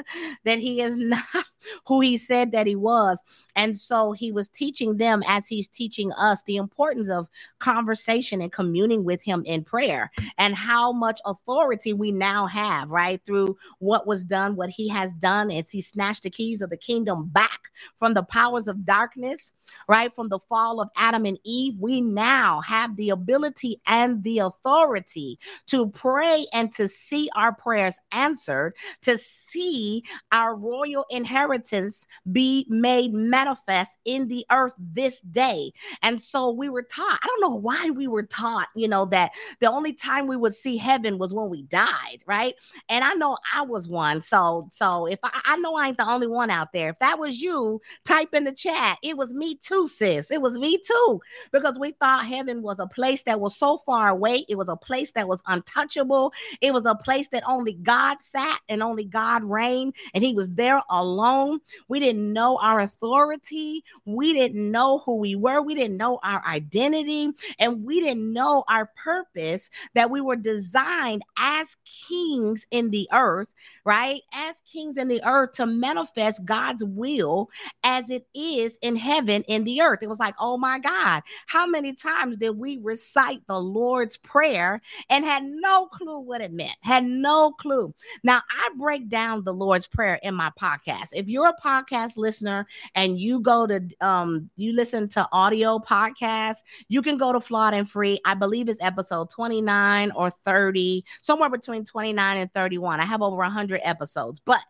that 0.43 0.59
he 0.59 0.81
is 0.81 0.95
not 0.97 1.45
who 1.85 2.01
he 2.01 2.17
said 2.17 2.51
that 2.51 2.67
he 2.67 2.75
was 2.75 3.19
and 3.55 3.77
so 3.77 4.11
he 4.11 4.31
was 4.31 4.47
teaching 4.47 4.97
them 4.97 5.23
as 5.27 5.47
he's 5.47 5.67
teaching 5.67 6.11
us 6.13 6.41
the 6.43 6.57
importance 6.57 7.09
of 7.09 7.27
conversation 7.59 8.41
and 8.41 8.51
communing 8.51 9.03
with 9.03 9.21
him 9.21 9.43
in 9.45 9.63
prayer 9.63 10.11
and 10.37 10.55
how 10.55 10.91
much 10.91 11.19
authority 11.25 11.93
we 11.93 12.11
now 12.11 12.47
have, 12.47 12.89
right? 12.89 13.21
Through 13.25 13.57
what 13.79 14.07
was 14.07 14.23
done, 14.23 14.55
what 14.55 14.69
he 14.69 14.87
has 14.89 15.13
done 15.13 15.51
as 15.51 15.71
he 15.71 15.81
snatched 15.81 16.23
the 16.23 16.29
keys 16.29 16.61
of 16.61 16.69
the 16.69 16.77
kingdom 16.77 17.27
back 17.27 17.59
from 17.97 18.13
the 18.13 18.23
powers 18.23 18.67
of 18.67 18.85
darkness 18.85 19.51
right? 19.87 20.13
From 20.13 20.29
the 20.29 20.39
fall 20.39 20.79
of 20.81 20.89
Adam 20.95 21.25
and 21.25 21.39
Eve, 21.43 21.75
we 21.79 22.01
now 22.01 22.61
have 22.61 22.95
the 22.95 23.09
ability 23.09 23.81
and 23.87 24.23
the 24.23 24.39
authority 24.39 25.39
to 25.67 25.89
pray 25.89 26.47
and 26.53 26.71
to 26.73 26.87
see 26.87 27.29
our 27.35 27.53
prayers 27.53 27.97
answered, 28.11 28.73
to 29.01 29.17
see 29.17 30.03
our 30.31 30.55
royal 30.55 31.05
inheritance 31.09 32.07
be 32.31 32.65
made 32.69 33.13
manifest 33.13 33.97
in 34.05 34.27
the 34.27 34.45
earth 34.51 34.73
this 34.77 35.21
day. 35.21 35.71
And 36.01 36.21
so 36.21 36.49
we 36.51 36.69
were 36.69 36.83
taught, 36.83 37.19
I 37.21 37.27
don't 37.27 37.41
know 37.41 37.59
why 37.59 37.89
we 37.89 38.07
were 38.07 38.23
taught, 38.23 38.67
you 38.75 38.87
know, 38.87 39.05
that 39.05 39.31
the 39.59 39.69
only 39.69 39.93
time 39.93 40.27
we 40.27 40.37
would 40.37 40.55
see 40.55 40.77
heaven 40.77 41.17
was 41.17 41.33
when 41.33 41.49
we 41.49 41.63
died, 41.63 42.23
right? 42.25 42.55
And 42.89 43.03
I 43.03 43.13
know 43.13 43.37
I 43.53 43.61
was 43.61 43.87
one. 43.87 44.21
So, 44.21 44.67
so 44.71 45.05
if 45.05 45.19
I, 45.23 45.41
I 45.45 45.57
know 45.57 45.75
I 45.75 45.87
ain't 45.87 45.97
the 45.97 46.09
only 46.09 46.27
one 46.27 46.49
out 46.49 46.73
there, 46.73 46.89
if 46.89 46.99
that 46.99 47.19
was 47.19 47.39
you, 47.39 47.81
type 48.05 48.33
in 48.33 48.43
the 48.43 48.53
chat. 48.53 48.97
It 49.03 49.17
was 49.17 49.33
me 49.33 49.55
too, 49.61 49.87
sis. 49.87 50.31
It 50.31 50.41
was 50.41 50.57
me 50.57 50.77
too, 50.77 51.21
because 51.51 51.77
we 51.79 51.91
thought 51.91 52.25
heaven 52.25 52.61
was 52.61 52.79
a 52.79 52.87
place 52.87 53.23
that 53.23 53.39
was 53.39 53.55
so 53.55 53.77
far 53.77 54.09
away. 54.09 54.45
It 54.49 54.57
was 54.57 54.67
a 54.67 54.75
place 54.75 55.11
that 55.11 55.27
was 55.27 55.41
untouchable. 55.47 56.33
It 56.61 56.73
was 56.73 56.85
a 56.85 56.95
place 56.95 57.27
that 57.29 57.43
only 57.47 57.73
God 57.73 58.21
sat 58.21 58.59
and 58.69 58.83
only 58.83 59.05
God 59.05 59.43
reigned, 59.43 59.93
and 60.13 60.23
He 60.23 60.33
was 60.33 60.49
there 60.49 60.81
alone. 60.89 61.59
We 61.87 61.99
didn't 61.99 62.33
know 62.33 62.59
our 62.61 62.79
authority. 62.79 63.83
We 64.05 64.33
didn't 64.33 64.71
know 64.71 64.99
who 64.99 65.19
we 65.19 65.35
were. 65.35 65.61
We 65.61 65.75
didn't 65.75 65.97
know 65.97 66.19
our 66.23 66.43
identity, 66.45 67.29
and 67.59 67.83
we 67.83 68.01
didn't 68.01 68.31
know 68.31 68.63
our 68.67 68.91
purpose 69.01 69.69
that 69.93 70.09
we 70.09 70.21
were 70.21 70.35
designed 70.35 71.21
as 71.37 71.77
kings 71.85 72.65
in 72.71 72.89
the 72.89 73.07
earth, 73.13 73.53
right? 73.85 74.21
As 74.33 74.55
kings 74.71 74.97
in 74.97 75.07
the 75.07 75.21
earth 75.25 75.53
to 75.53 75.65
manifest 75.65 76.45
God's 76.45 76.83
will 76.83 77.49
as 77.83 78.09
it 78.09 78.25
is 78.33 78.77
in 78.81 78.95
heaven 78.95 79.43
in 79.51 79.65
the 79.65 79.81
earth. 79.81 79.99
It 80.01 80.07
was 80.09 80.19
like, 80.19 80.35
oh 80.39 80.57
my 80.57 80.79
God, 80.79 81.23
how 81.47 81.67
many 81.67 81.93
times 81.93 82.37
did 82.37 82.57
we 82.57 82.79
recite 82.81 83.45
the 83.47 83.59
Lord's 83.59 84.15
Prayer 84.15 84.81
and 85.09 85.25
had 85.25 85.43
no 85.43 85.87
clue 85.87 86.19
what 86.19 86.41
it 86.41 86.53
meant? 86.53 86.77
Had 86.81 87.03
no 87.03 87.51
clue. 87.51 87.93
Now, 88.23 88.41
I 88.49 88.69
break 88.77 89.09
down 89.09 89.43
the 89.43 89.53
Lord's 89.53 89.87
Prayer 89.87 90.19
in 90.23 90.35
my 90.35 90.51
podcast. 90.59 91.09
If 91.13 91.27
you're 91.27 91.49
a 91.49 91.61
podcast 91.61 92.15
listener 92.15 92.65
and 92.95 93.19
you 93.19 93.41
go 93.41 93.67
to, 93.67 93.81
um, 93.99 94.49
you 94.55 94.73
listen 94.73 95.09
to 95.09 95.27
audio 95.33 95.79
podcasts, 95.79 96.59
you 96.87 97.01
can 97.01 97.17
go 97.17 97.33
to 97.33 97.41
Flawed 97.41 97.73
and 97.73 97.89
Free. 97.89 98.21
I 98.23 98.35
believe 98.35 98.69
it's 98.69 98.81
episode 98.81 99.29
29 99.31 100.11
or 100.11 100.29
30, 100.29 101.03
somewhere 101.21 101.49
between 101.49 101.83
29 101.83 102.37
and 102.37 102.53
31. 102.53 103.01
I 103.01 103.05
have 103.05 103.21
over 103.21 103.35
100 103.35 103.81
episodes, 103.83 104.39
but 104.39 104.61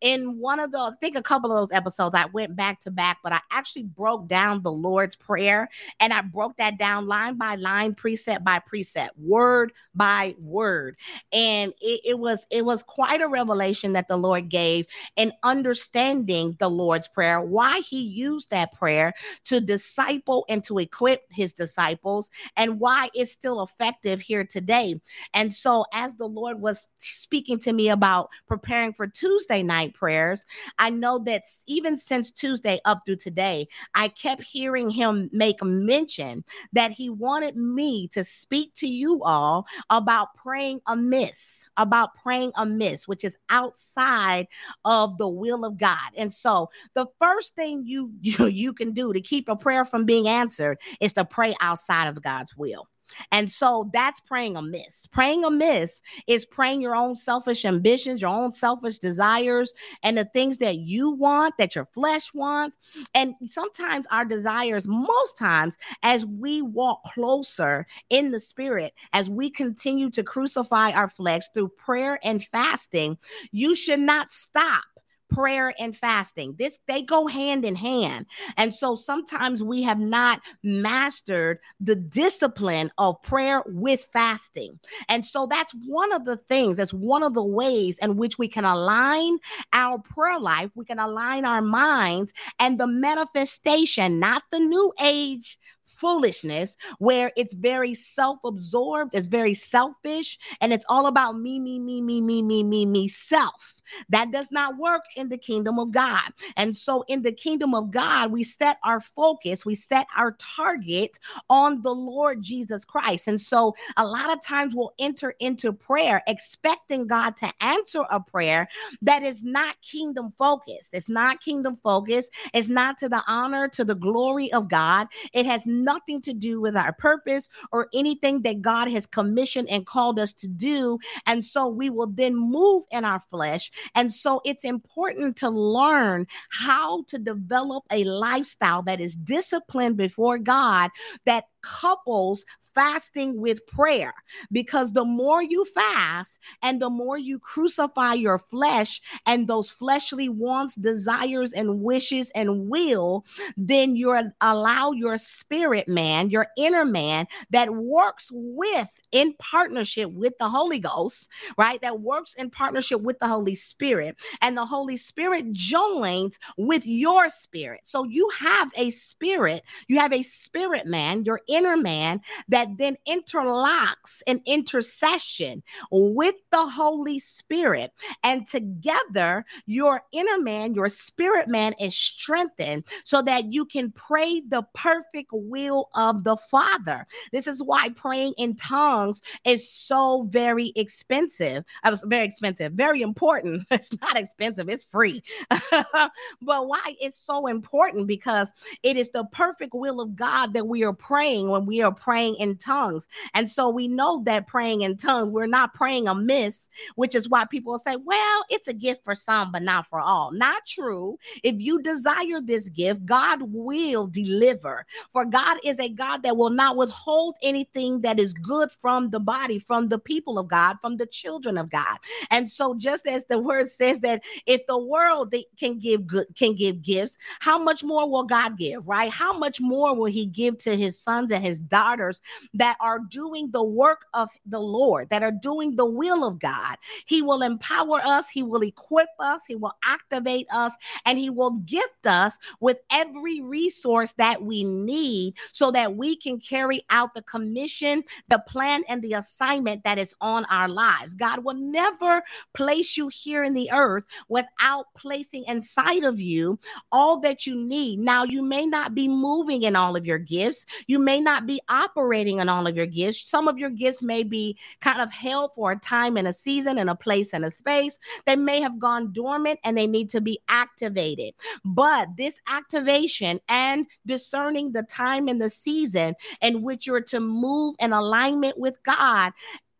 in 0.00 0.38
one 0.38 0.58
of 0.58 0.72
the, 0.72 0.78
I 0.78 0.90
think 1.00 1.16
a 1.16 1.22
couple 1.22 1.52
of 1.52 1.58
those 1.58 1.76
episodes, 1.76 2.14
I 2.14 2.26
went 2.26 2.56
back 2.56 2.80
to 2.80 2.90
back, 2.90 3.18
but 3.22 3.32
I 3.32 3.40
actually 3.50 3.84
broke 3.84 4.11
down 4.18 4.62
the 4.62 4.72
Lord's 4.72 5.16
Prayer 5.16 5.68
and 6.00 6.12
I 6.12 6.22
broke 6.22 6.56
that 6.56 6.78
down 6.78 7.06
line 7.06 7.36
by 7.36 7.54
line, 7.56 7.94
precept 7.94 8.44
by 8.44 8.58
precept, 8.58 9.18
word 9.18 9.72
by 9.94 10.34
word. 10.38 10.96
And 11.32 11.72
it, 11.80 12.00
it 12.04 12.18
was 12.18 12.46
it 12.50 12.64
was 12.64 12.82
quite 12.82 13.20
a 13.20 13.28
revelation 13.28 13.92
that 13.92 14.08
the 14.08 14.16
Lord 14.16 14.48
gave 14.48 14.86
in 15.16 15.32
understanding 15.42 16.56
the 16.58 16.68
Lord's 16.68 17.08
Prayer, 17.08 17.40
why 17.40 17.80
he 17.80 18.02
used 18.02 18.50
that 18.50 18.72
prayer 18.72 19.12
to 19.44 19.60
disciple 19.60 20.44
and 20.48 20.64
to 20.64 20.78
equip 20.78 21.22
his 21.30 21.52
disciples, 21.52 22.30
and 22.56 22.80
why 22.80 23.10
it's 23.14 23.32
still 23.32 23.62
effective 23.62 24.20
here 24.20 24.44
today. 24.44 25.00
And 25.34 25.54
so, 25.54 25.84
as 25.92 26.14
the 26.14 26.26
Lord 26.26 26.60
was 26.60 26.88
speaking 26.98 27.58
to 27.60 27.72
me 27.72 27.90
about 27.90 28.30
preparing 28.46 28.92
for 28.92 29.06
Tuesday 29.06 29.62
night 29.62 29.94
prayers. 29.94 30.44
I 30.78 30.90
know 30.90 31.18
that 31.20 31.42
even 31.66 31.98
since 31.98 32.30
Tuesday 32.30 32.80
up 32.84 33.02
through 33.04 33.16
today, 33.16 33.68
I 33.94 34.01
kept 34.08 34.42
hearing 34.42 34.90
him 34.90 35.28
make 35.32 35.62
mention 35.62 36.44
that 36.72 36.90
he 36.90 37.10
wanted 37.10 37.56
me 37.56 38.08
to 38.08 38.24
speak 38.24 38.72
to 38.74 38.86
you 38.86 39.22
all 39.24 39.66
about 39.90 40.34
praying 40.34 40.80
amiss, 40.86 41.64
about 41.76 42.14
praying 42.14 42.52
amiss, 42.56 43.06
which 43.08 43.24
is 43.24 43.36
outside 43.50 44.46
of 44.84 45.18
the 45.18 45.28
will 45.28 45.64
of 45.64 45.76
God. 45.76 46.10
And 46.16 46.32
so 46.32 46.70
the 46.94 47.06
first 47.20 47.54
thing 47.54 47.84
you 47.86 48.12
you, 48.20 48.46
you 48.46 48.72
can 48.72 48.92
do 48.92 49.12
to 49.12 49.20
keep 49.20 49.48
a 49.48 49.56
prayer 49.56 49.84
from 49.84 50.04
being 50.04 50.28
answered 50.28 50.78
is 51.00 51.12
to 51.14 51.24
pray 51.24 51.54
outside 51.60 52.08
of 52.08 52.22
God's 52.22 52.56
will. 52.56 52.88
And 53.30 53.50
so 53.50 53.90
that's 53.92 54.20
praying 54.20 54.56
amiss. 54.56 55.06
Praying 55.06 55.44
amiss 55.44 56.02
is 56.26 56.46
praying 56.46 56.80
your 56.80 56.94
own 56.94 57.16
selfish 57.16 57.64
ambitions, 57.64 58.20
your 58.20 58.30
own 58.30 58.52
selfish 58.52 58.98
desires, 58.98 59.72
and 60.02 60.18
the 60.18 60.24
things 60.26 60.58
that 60.58 60.78
you 60.78 61.10
want, 61.10 61.56
that 61.58 61.74
your 61.74 61.86
flesh 61.86 62.32
wants. 62.34 62.76
And 63.14 63.34
sometimes 63.46 64.06
our 64.10 64.24
desires, 64.24 64.86
most 64.86 65.38
times, 65.38 65.76
as 66.02 66.26
we 66.26 66.62
walk 66.62 67.02
closer 67.04 67.86
in 68.10 68.30
the 68.30 68.40
spirit, 68.40 68.94
as 69.12 69.28
we 69.30 69.50
continue 69.50 70.10
to 70.10 70.22
crucify 70.22 70.92
our 70.92 71.08
flesh 71.08 71.42
through 71.54 71.68
prayer 71.68 72.18
and 72.22 72.44
fasting, 72.44 73.18
you 73.50 73.74
should 73.74 74.00
not 74.00 74.30
stop 74.30 74.84
prayer 75.32 75.74
and 75.78 75.96
fasting. 75.96 76.54
This 76.58 76.78
they 76.86 77.02
go 77.02 77.26
hand 77.26 77.64
in 77.64 77.74
hand. 77.74 78.26
And 78.56 78.72
so 78.72 78.94
sometimes 78.96 79.62
we 79.62 79.82
have 79.82 79.98
not 79.98 80.40
mastered 80.62 81.58
the 81.80 81.96
discipline 81.96 82.90
of 82.98 83.20
prayer 83.22 83.62
with 83.66 84.08
fasting. 84.12 84.78
And 85.08 85.24
so 85.24 85.46
that's 85.46 85.72
one 85.86 86.12
of 86.12 86.24
the 86.24 86.36
things, 86.36 86.76
that's 86.76 86.94
one 86.94 87.22
of 87.22 87.34
the 87.34 87.44
ways 87.44 87.98
in 87.98 88.16
which 88.16 88.38
we 88.38 88.48
can 88.48 88.64
align 88.64 89.38
our 89.72 89.98
prayer 89.98 90.38
life, 90.38 90.70
we 90.74 90.84
can 90.84 90.98
align 90.98 91.44
our 91.44 91.62
minds 91.62 92.32
and 92.58 92.78
the 92.78 92.86
manifestation, 92.86 94.18
not 94.18 94.42
the 94.50 94.60
new 94.60 94.92
age 95.00 95.58
foolishness 95.84 96.76
where 96.98 97.30
it's 97.36 97.54
very 97.54 97.94
self-absorbed, 97.94 99.14
it's 99.14 99.28
very 99.28 99.54
selfish, 99.54 100.38
and 100.60 100.72
it's 100.72 100.84
all 100.88 101.06
about 101.06 101.38
me, 101.38 101.60
me, 101.60 101.78
me, 101.78 102.00
me, 102.00 102.20
me, 102.20 102.42
me, 102.42 102.64
me, 102.64 102.84
me, 102.86 103.08
self. 103.08 103.74
That 104.08 104.30
does 104.30 104.50
not 104.50 104.76
work 104.78 105.02
in 105.16 105.28
the 105.28 105.38
kingdom 105.38 105.78
of 105.78 105.92
God. 105.92 106.30
And 106.56 106.76
so, 106.76 107.04
in 107.08 107.22
the 107.22 107.32
kingdom 107.32 107.74
of 107.74 107.90
God, 107.90 108.32
we 108.32 108.44
set 108.44 108.78
our 108.84 109.00
focus, 109.00 109.66
we 109.66 109.74
set 109.74 110.06
our 110.16 110.32
target 110.38 111.18
on 111.50 111.82
the 111.82 111.94
Lord 111.94 112.42
Jesus 112.42 112.84
Christ. 112.84 113.28
And 113.28 113.40
so, 113.40 113.74
a 113.96 114.06
lot 114.06 114.32
of 114.32 114.42
times 114.42 114.74
we'll 114.74 114.94
enter 114.98 115.34
into 115.40 115.72
prayer 115.72 116.22
expecting 116.26 117.06
God 117.06 117.36
to 117.38 117.52
answer 117.60 118.02
a 118.10 118.20
prayer 118.20 118.68
that 119.02 119.22
is 119.22 119.42
not 119.42 119.80
kingdom 119.82 120.32
focused. 120.38 120.94
It's 120.94 121.08
not 121.08 121.40
kingdom 121.40 121.76
focused. 121.76 122.32
It's 122.54 122.68
not 122.68 122.98
to 122.98 123.08
the 123.08 123.22
honor, 123.26 123.68
to 123.68 123.84
the 123.84 123.94
glory 123.94 124.52
of 124.52 124.68
God. 124.68 125.08
It 125.32 125.46
has 125.46 125.66
nothing 125.66 126.20
to 126.22 126.32
do 126.32 126.60
with 126.60 126.76
our 126.76 126.92
purpose 126.92 127.48
or 127.72 127.88
anything 127.94 128.42
that 128.42 128.62
God 128.62 128.88
has 128.88 129.06
commissioned 129.06 129.68
and 129.68 129.86
called 129.86 130.18
us 130.18 130.32
to 130.34 130.48
do. 130.48 130.98
And 131.26 131.44
so, 131.44 131.68
we 131.68 131.90
will 131.90 132.08
then 132.08 132.36
move 132.36 132.84
in 132.90 133.04
our 133.04 133.20
flesh 133.20 133.70
and 133.94 134.12
so 134.12 134.40
it's 134.44 134.64
important 134.64 135.36
to 135.36 135.50
learn 135.50 136.26
how 136.50 137.04
to 137.08 137.18
develop 137.18 137.84
a 137.90 138.04
lifestyle 138.04 138.82
that 138.82 139.00
is 139.00 139.14
disciplined 139.14 139.96
before 139.96 140.38
God 140.38 140.90
that 141.26 141.44
couples 141.62 142.44
fasting 142.74 143.40
with 143.40 143.66
prayer 143.66 144.14
because 144.50 144.92
the 144.92 145.04
more 145.04 145.42
you 145.42 145.64
fast 145.64 146.38
and 146.62 146.80
the 146.80 146.90
more 146.90 147.18
you 147.18 147.38
crucify 147.38 148.14
your 148.14 148.38
flesh 148.38 149.00
and 149.26 149.46
those 149.46 149.70
fleshly 149.70 150.28
wants, 150.28 150.74
desires, 150.74 151.52
and 151.52 151.80
wishes 151.80 152.30
and 152.34 152.68
will, 152.68 153.24
then 153.56 153.96
you're 153.96 154.32
allow 154.40 154.92
your 154.92 155.18
spirit 155.18 155.88
man, 155.88 156.30
your 156.30 156.48
inner 156.56 156.84
man 156.84 157.26
that 157.50 157.74
works 157.74 158.30
with 158.32 158.88
in 159.12 159.34
partnership 159.38 160.10
with 160.10 160.32
the 160.38 160.48
Holy 160.48 160.80
Ghost, 160.80 161.28
right? 161.58 161.80
That 161.82 162.00
works 162.00 162.34
in 162.34 162.50
partnership 162.50 163.02
with 163.02 163.18
the 163.18 163.28
Holy 163.28 163.54
Spirit. 163.54 164.16
And 164.40 164.56
the 164.56 164.64
Holy 164.64 164.96
Spirit 164.96 165.52
joins 165.52 166.38
with 166.56 166.86
your 166.86 167.28
spirit. 167.28 167.80
So 167.84 168.04
you 168.04 168.28
have 168.38 168.72
a 168.76 168.90
spirit, 168.90 169.62
you 169.86 169.98
have 169.98 170.12
a 170.12 170.22
spirit 170.22 170.86
man, 170.86 171.24
your 171.24 171.40
inner 171.48 171.76
man, 171.76 172.20
that 172.48 172.61
then 172.76 172.96
interlocks 173.08 174.22
an 174.26 174.40
intercession 174.46 175.62
with 175.90 176.34
the 176.50 176.66
Holy 176.66 177.18
Spirit. 177.18 177.92
And 178.24 178.46
together, 178.46 179.44
your 179.66 180.02
inner 180.12 180.38
man, 180.38 180.74
your 180.74 180.88
spirit 180.88 181.48
man 181.48 181.74
is 181.80 181.96
strengthened 181.96 182.84
so 183.04 183.22
that 183.22 183.52
you 183.52 183.64
can 183.64 183.90
pray 183.92 184.40
the 184.48 184.62
perfect 184.74 185.30
will 185.32 185.88
of 185.94 186.24
the 186.24 186.36
Father. 186.36 187.06
This 187.32 187.46
is 187.46 187.62
why 187.62 187.90
praying 187.90 188.34
in 188.38 188.56
tongues 188.56 189.22
is 189.44 189.70
so 189.70 190.24
very 190.30 190.72
expensive. 190.76 191.64
Uh, 191.84 191.88
I 191.88 191.90
was 191.90 192.04
very 192.06 192.26
expensive, 192.26 192.72
very 192.72 193.02
important. 193.02 193.66
It's 193.82 193.92
not 194.00 194.16
expensive, 194.16 194.68
it's 194.68 194.84
free. 194.84 195.22
but 195.50 196.68
why 196.68 196.94
it's 197.00 197.18
so 197.18 197.46
important 197.46 198.06
because 198.06 198.50
it 198.82 198.96
is 198.96 199.10
the 199.10 199.24
perfect 199.26 199.74
will 199.74 200.00
of 200.00 200.16
God 200.16 200.54
that 200.54 200.66
we 200.66 200.84
are 200.84 200.92
praying 200.92 201.50
when 201.50 201.66
we 201.66 201.82
are 201.82 201.92
praying 201.92 202.36
in 202.36 202.51
tongues. 202.56 203.06
And 203.34 203.50
so 203.50 203.68
we 203.68 203.88
know 203.88 204.22
that 204.24 204.46
praying 204.46 204.82
in 204.82 204.96
tongues, 204.96 205.30
we're 205.30 205.46
not 205.46 205.74
praying 205.74 206.08
amiss, 206.08 206.68
which 206.96 207.14
is 207.14 207.28
why 207.28 207.44
people 207.44 207.78
say, 207.78 207.96
well, 207.96 208.44
it's 208.50 208.68
a 208.68 208.74
gift 208.74 209.04
for 209.04 209.14
some, 209.14 209.52
but 209.52 209.62
not 209.62 209.86
for 209.86 210.00
all. 210.00 210.32
Not 210.32 210.66
true. 210.66 211.18
If 211.42 211.60
you 211.60 211.80
desire 211.82 212.40
this 212.42 212.68
gift, 212.68 213.04
God 213.06 213.40
will 213.42 214.06
deliver. 214.06 214.86
For 215.12 215.24
God 215.24 215.58
is 215.64 215.78
a 215.78 215.88
God 215.88 216.22
that 216.22 216.36
will 216.36 216.50
not 216.50 216.76
withhold 216.76 217.36
anything 217.42 218.00
that 218.02 218.18
is 218.18 218.32
good 218.32 218.70
from 218.70 219.10
the 219.10 219.20
body, 219.20 219.58
from 219.58 219.88
the 219.88 219.98
people 219.98 220.38
of 220.38 220.48
God, 220.48 220.76
from 220.80 220.96
the 220.96 221.06
children 221.06 221.58
of 221.58 221.70
God. 221.70 221.98
And 222.30 222.50
so, 222.50 222.74
just 222.74 223.06
as 223.06 223.24
the 223.26 223.38
word 223.38 223.68
says 223.68 224.00
that 224.00 224.22
if 224.46 224.66
the 224.66 224.78
world 224.78 225.34
can 225.58 225.78
give 225.78 226.06
good 226.06 226.26
can 226.36 226.54
give 226.54 226.82
gifts, 226.82 227.18
how 227.40 227.58
much 227.58 227.84
more 227.84 228.08
will 228.08 228.24
God 228.24 228.58
give, 228.58 228.86
right? 228.86 229.10
How 229.10 229.32
much 229.32 229.60
more 229.60 229.94
will 229.94 230.06
He 230.06 230.26
give 230.26 230.58
to 230.58 230.76
His 230.76 230.98
sons 230.98 231.32
and 231.32 231.44
His 231.44 231.58
daughters 231.58 232.20
that 232.54 232.76
are 232.80 232.98
doing 232.98 233.50
the 233.50 233.64
work 233.64 234.06
of 234.14 234.28
the 234.46 234.60
Lord, 234.60 235.10
that 235.10 235.22
are 235.22 235.32
doing 235.32 235.76
the 235.76 235.86
will 235.86 236.24
of 236.24 236.38
God? 236.38 236.76
He 237.06 237.22
will 237.22 237.42
empower 237.42 238.00
us, 238.04 238.28
He 238.28 238.42
will 238.42 238.62
equip 238.62 239.08
us, 239.18 239.42
He 239.46 239.54
will 239.54 239.74
activate 239.84 240.46
us, 240.52 240.74
and 241.04 241.18
He 241.18 241.30
will 241.30 241.52
gift 241.52 242.06
us 242.06 242.38
with 242.60 242.78
every 242.90 243.40
resource 243.40 244.12
that 244.18 244.42
we 244.42 244.64
need 244.64 245.34
so 245.52 245.70
that 245.70 245.96
we 245.96 246.16
can 246.16 246.40
carry 246.40 246.82
out 246.90 247.14
the 247.14 247.22
commission, 247.22 248.02
the 248.28 248.42
plan, 248.46 248.82
and 248.88 249.02
the 249.02 249.14
assignment 249.14 249.84
that 249.84 249.98
is 249.98 250.14
on 250.20 250.44
our 250.46 250.68
lives. 250.68 251.14
God 251.14 251.44
will 251.44 251.54
never 251.54 252.22
place 252.54 252.96
you 252.96 253.08
here 253.08 253.42
in 253.42 253.54
the 253.54 253.70
earth 253.72 254.04
without 254.28 254.86
placing 254.96 255.44
inside 255.46 256.04
of 256.04 256.20
you 256.20 256.58
all 256.90 257.20
that 257.20 257.46
you 257.46 257.54
need. 257.54 257.98
Now, 257.98 258.24
you 258.24 258.42
may 258.42 258.66
not 258.66 258.94
be 258.94 259.08
moving 259.08 259.62
in 259.62 259.76
all 259.76 259.96
of 259.96 260.06
your 260.06 260.18
gifts, 260.18 260.66
you 260.86 260.98
may 260.98 261.20
not 261.20 261.46
be 261.46 261.60
operating 261.68 262.31
in 262.38 262.48
all 262.48 262.66
of 262.66 262.76
your 262.76 262.86
gifts. 262.86 263.28
Some 263.28 263.48
of 263.48 263.58
your 263.58 263.70
gifts 263.70 264.02
may 264.02 264.22
be 264.22 264.58
kind 264.80 265.00
of 265.00 265.12
held 265.12 265.54
for 265.54 265.72
a 265.72 265.78
time 265.78 266.16
and 266.16 266.28
a 266.28 266.32
season 266.32 266.78
and 266.78 266.90
a 266.90 266.94
place 266.94 267.32
and 267.32 267.44
a 267.44 267.50
space. 267.50 267.98
They 268.26 268.36
may 268.36 268.60
have 268.60 268.78
gone 268.78 269.12
dormant 269.12 269.60
and 269.64 269.76
they 269.76 269.86
need 269.86 270.10
to 270.10 270.20
be 270.20 270.40
activated. 270.48 271.34
But 271.64 272.08
this 272.16 272.40
activation 272.48 273.40
and 273.48 273.86
discerning 274.06 274.72
the 274.72 274.82
time 274.84 275.28
and 275.28 275.40
the 275.40 275.50
season 275.50 276.14
in 276.40 276.62
which 276.62 276.86
you're 276.86 277.02
to 277.02 277.20
move 277.20 277.76
in 277.78 277.92
alignment 277.92 278.58
with 278.58 278.82
God 278.82 279.32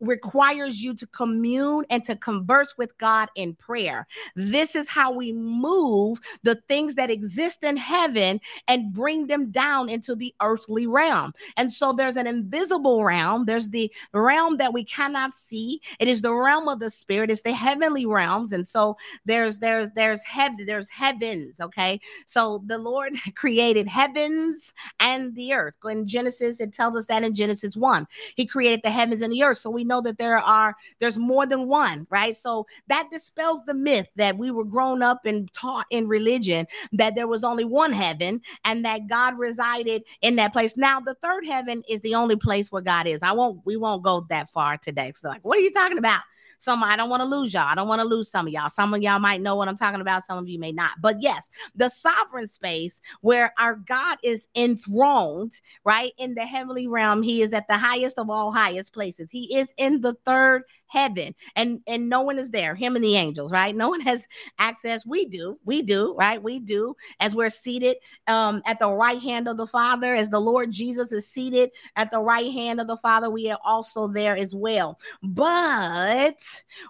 requires 0.02 0.82
you 0.82 0.94
to 0.94 1.06
commune 1.06 1.84
and 1.88 2.04
to 2.04 2.16
converse 2.16 2.76
with 2.76 2.96
God 2.98 3.30
in 3.36 3.54
prayer. 3.54 4.06
This 4.36 4.74
is 4.74 4.88
how 4.88 5.12
we 5.12 5.32
move 5.32 6.20
the 6.42 6.56
things 6.68 6.96
that 6.96 7.10
exist 7.10 7.62
in 7.62 7.76
heaven 7.76 8.40
and 8.68 8.92
bring 8.92 9.28
them 9.28 9.50
down 9.50 9.88
into 9.88 10.14
the 10.14 10.34
earthly 10.42 10.86
realm. 10.86 11.32
And 11.56 11.72
so 11.72 11.92
there's 11.92 12.16
an 12.16 12.26
invisible 12.26 13.04
realm, 13.04 13.46
there's 13.46 13.70
the 13.70 13.92
realm 14.12 14.56
that 14.58 14.72
we 14.72 14.84
cannot 14.84 15.32
see. 15.34 15.80
It 16.00 16.08
is 16.08 16.20
the 16.22 16.34
realm 16.34 16.68
of 16.68 16.80
the 16.80 16.90
spirit, 16.90 17.30
it's 17.30 17.42
the 17.42 17.52
heavenly 17.52 18.04
realms. 18.04 18.52
And 18.52 18.66
so 18.66 18.96
there's 19.24 19.58
there's 19.58 19.88
there's 19.94 20.24
heaven, 20.24 20.66
there's 20.66 20.90
heavens, 20.90 21.60
okay? 21.60 22.00
So 22.26 22.62
the 22.66 22.78
Lord 22.78 23.12
created 23.34 23.86
heavens 23.86 24.72
and 24.98 25.34
the 25.36 25.54
earth. 25.54 25.76
In 25.84 26.08
Genesis, 26.08 26.60
it 26.60 26.74
tells 26.74 26.96
us 26.96 27.06
that 27.06 27.22
in 27.22 27.34
Genesis 27.34 27.76
1. 27.76 28.06
He 28.34 28.46
created 28.46 28.80
the 28.82 28.90
heavens 28.90 29.22
and 29.22 29.32
the 29.32 29.42
earth. 29.42 29.58
So 29.58 29.70
we 29.70 29.84
know 29.84 29.91
that 30.00 30.18
there 30.18 30.38
are 30.38 30.74
there's 30.98 31.18
more 31.18 31.46
than 31.46 31.68
one, 31.68 32.07
right? 32.11 32.37
So 32.37 32.66
that 32.88 33.11
dispels 33.11 33.61
the 33.66 33.74
myth 33.74 34.09
that 34.16 34.38
we 34.38 34.50
were 34.50 34.64
grown 34.64 35.02
up 35.02 35.26
and 35.26 35.52
taught 35.52 35.87
in 35.90 36.09
religion 36.09 36.66
that 36.92 37.14
there 37.14 37.28
was 37.28 37.44
only 37.44 37.64
one 37.64 37.92
heaven 37.92 38.40
and 38.64 38.85
that 38.85 39.09
God 39.09 39.38
resided 39.38 40.02
in 40.22 40.37
that 40.37 40.52
place. 40.52 40.76
Now 40.76 41.00
the 41.00 41.14
third 41.14 41.46
heaven 41.46 41.83
is 41.88 42.00
the 42.00 42.14
only 42.14 42.37
place 42.37 42.72
where 42.72 42.83
God 42.83 43.07
is. 43.07 43.20
I 43.22 43.33
won't 43.33 43.61
we 43.64 43.76
won't 43.76 44.02
go 44.02 44.26
that 44.28 44.48
far 44.50 44.76
today. 44.78 45.12
So 45.14 45.28
like, 45.28 45.44
what 45.44 45.59
are 45.59 45.62
you 45.62 45.72
talking 45.72 45.98
about? 45.98 46.22
Some 46.62 46.85
I 46.85 46.96
don't 46.96 47.11
want 47.11 47.22
to 47.22 47.25
lose 47.25 47.53
y'all. 47.53 47.66
I 47.66 47.75
don't 47.75 47.88
want 47.88 48.01
to 48.01 48.07
lose 48.07 48.31
some 48.31 48.46
of 48.46 48.53
y'all. 48.53 48.70
Some 48.70 48.94
of 48.94 49.03
y'all 49.03 49.18
might 49.18 49.40
know 49.40 49.57
what 49.57 49.66
I'm 49.66 49.77
talking 49.77 50.01
about. 50.01 50.22
Some 50.22 50.38
of 50.38 50.48
you 50.48 50.61
may 50.61 50.70
not. 50.70 50.92
But 51.01 51.16
yes, 51.20 51.51
the 51.75 51.88
sovereign 51.88 52.46
space 52.46 53.01
where 53.20 53.53
our 53.59 53.75
God 53.75 54.18
is 54.22 54.46
enthroned, 54.55 55.61
right? 55.85 56.12
In 56.18 56.35
the 56.35 56.46
heavenly 56.46 56.87
realm, 56.87 57.20
he 57.22 57.42
is 57.42 57.53
at 57.53 57.66
the 57.66 57.77
highest 57.77 58.16
of 58.16 58.31
all 58.31 58.53
highest 58.53 58.92
places. 58.92 59.29
He 59.29 59.57
is 59.57 59.75
in 59.77 60.03
the 60.03 60.14
third 60.25 60.62
heaven 60.92 61.35
and 61.57 61.81
and 61.87 62.09
no 62.09 62.20
one 62.20 62.38
is 62.38 62.50
there 62.50 62.74
him 62.74 62.94
and 62.96 63.05
the 63.05 63.16
angels 63.16 63.50
right? 63.50 63.74
No 63.74 63.88
one 63.88 64.00
has 64.12 64.26
access. 64.59 65.07
We 65.07 65.26
do 65.26 65.59
we 65.64 65.83
do 65.83 66.14
right? 66.18 66.42
We 66.42 66.59
do 66.61 66.94
as 67.18 67.35
we're 67.35 67.50
seated 67.50 67.96
um 68.28 68.62
at 68.66 68.78
the 68.78 68.90
right 68.90 69.20
hand 69.20 69.48
of 69.48 69.57
the 69.57 69.66
father 69.66 70.14
as 70.14 70.28
the 70.28 70.40
lord 70.40 70.70
jesus 70.70 71.12
is 71.12 71.26
seated 71.26 71.70
at 71.96 72.11
the 72.11 72.20
right 72.20 72.52
hand 72.52 72.81
of 72.81 72.87
the 72.87 72.96
father 72.98 73.31
we 73.31 73.50
are 73.50 73.59
also 73.64 74.07
there 74.07 74.37
as 74.37 74.55
well. 74.55 74.98
But 75.22 76.42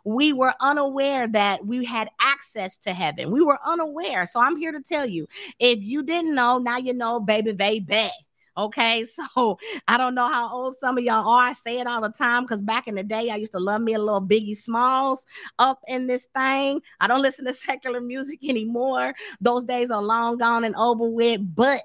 we 0.05 0.33
were 0.33 0.55
unaware 0.61 1.29
that 1.29 1.65
we 1.65 1.85
had 1.85 2.09
access 2.21 2.77
to 2.79 2.93
heaven. 2.93 3.31
We 3.31 3.43
were 3.43 3.59
unaware. 3.65 4.27
So 4.27 4.41
i'm 4.41 4.57
here 4.57 4.73
to 4.73 4.83
tell 4.83 5.07
you 5.07 5.29
if 5.59 5.79
you 5.81 6.03
didn't 6.03 6.35
know 6.35 6.59
now 6.59 6.79
you 6.79 6.93
know 6.93 7.21
baby 7.21 7.53
baby 7.53 8.11
Okay, 8.57 9.05
so 9.35 9.59
I 9.89 9.97
don't 9.97 10.15
know 10.15 10.29
how 10.29 10.53
old 10.53 10.77
some 10.79 10.99
of 10.99 11.05
y'all 11.05 11.29
are. 11.29 11.49
I 11.49 11.53
say 11.53 11.79
it 11.79 11.87
all 11.87 12.01
the 12.01 12.11
time 12.11 12.45
because 12.45 12.63
back 12.63 12.87
in 12.87 12.95
the 12.95 13.03
day, 13.03 13.31
I 13.31 13.37
used 13.37 13.53
to 13.53 13.61
love 13.61 13.81
me 13.81 13.95
a 13.95 13.99
little 13.99 14.21
Biggie 14.21 14.57
Smalls 14.57 15.27
up 15.59 15.81
in 15.89 16.07
this 16.07 16.27
thing. 16.35 16.81
I 17.01 17.07
don't 17.09 17.23
listen 17.23 17.45
to 17.47 17.55
secular 17.55 18.01
music 18.01 18.41
anymore. 18.47 19.15
Those 19.41 19.65
days 19.65 19.91
are 19.91 20.03
long 20.03 20.39
gone 20.39 20.65
and 20.65 20.77
over 20.77 21.11
with, 21.11 21.41
but 21.55 21.83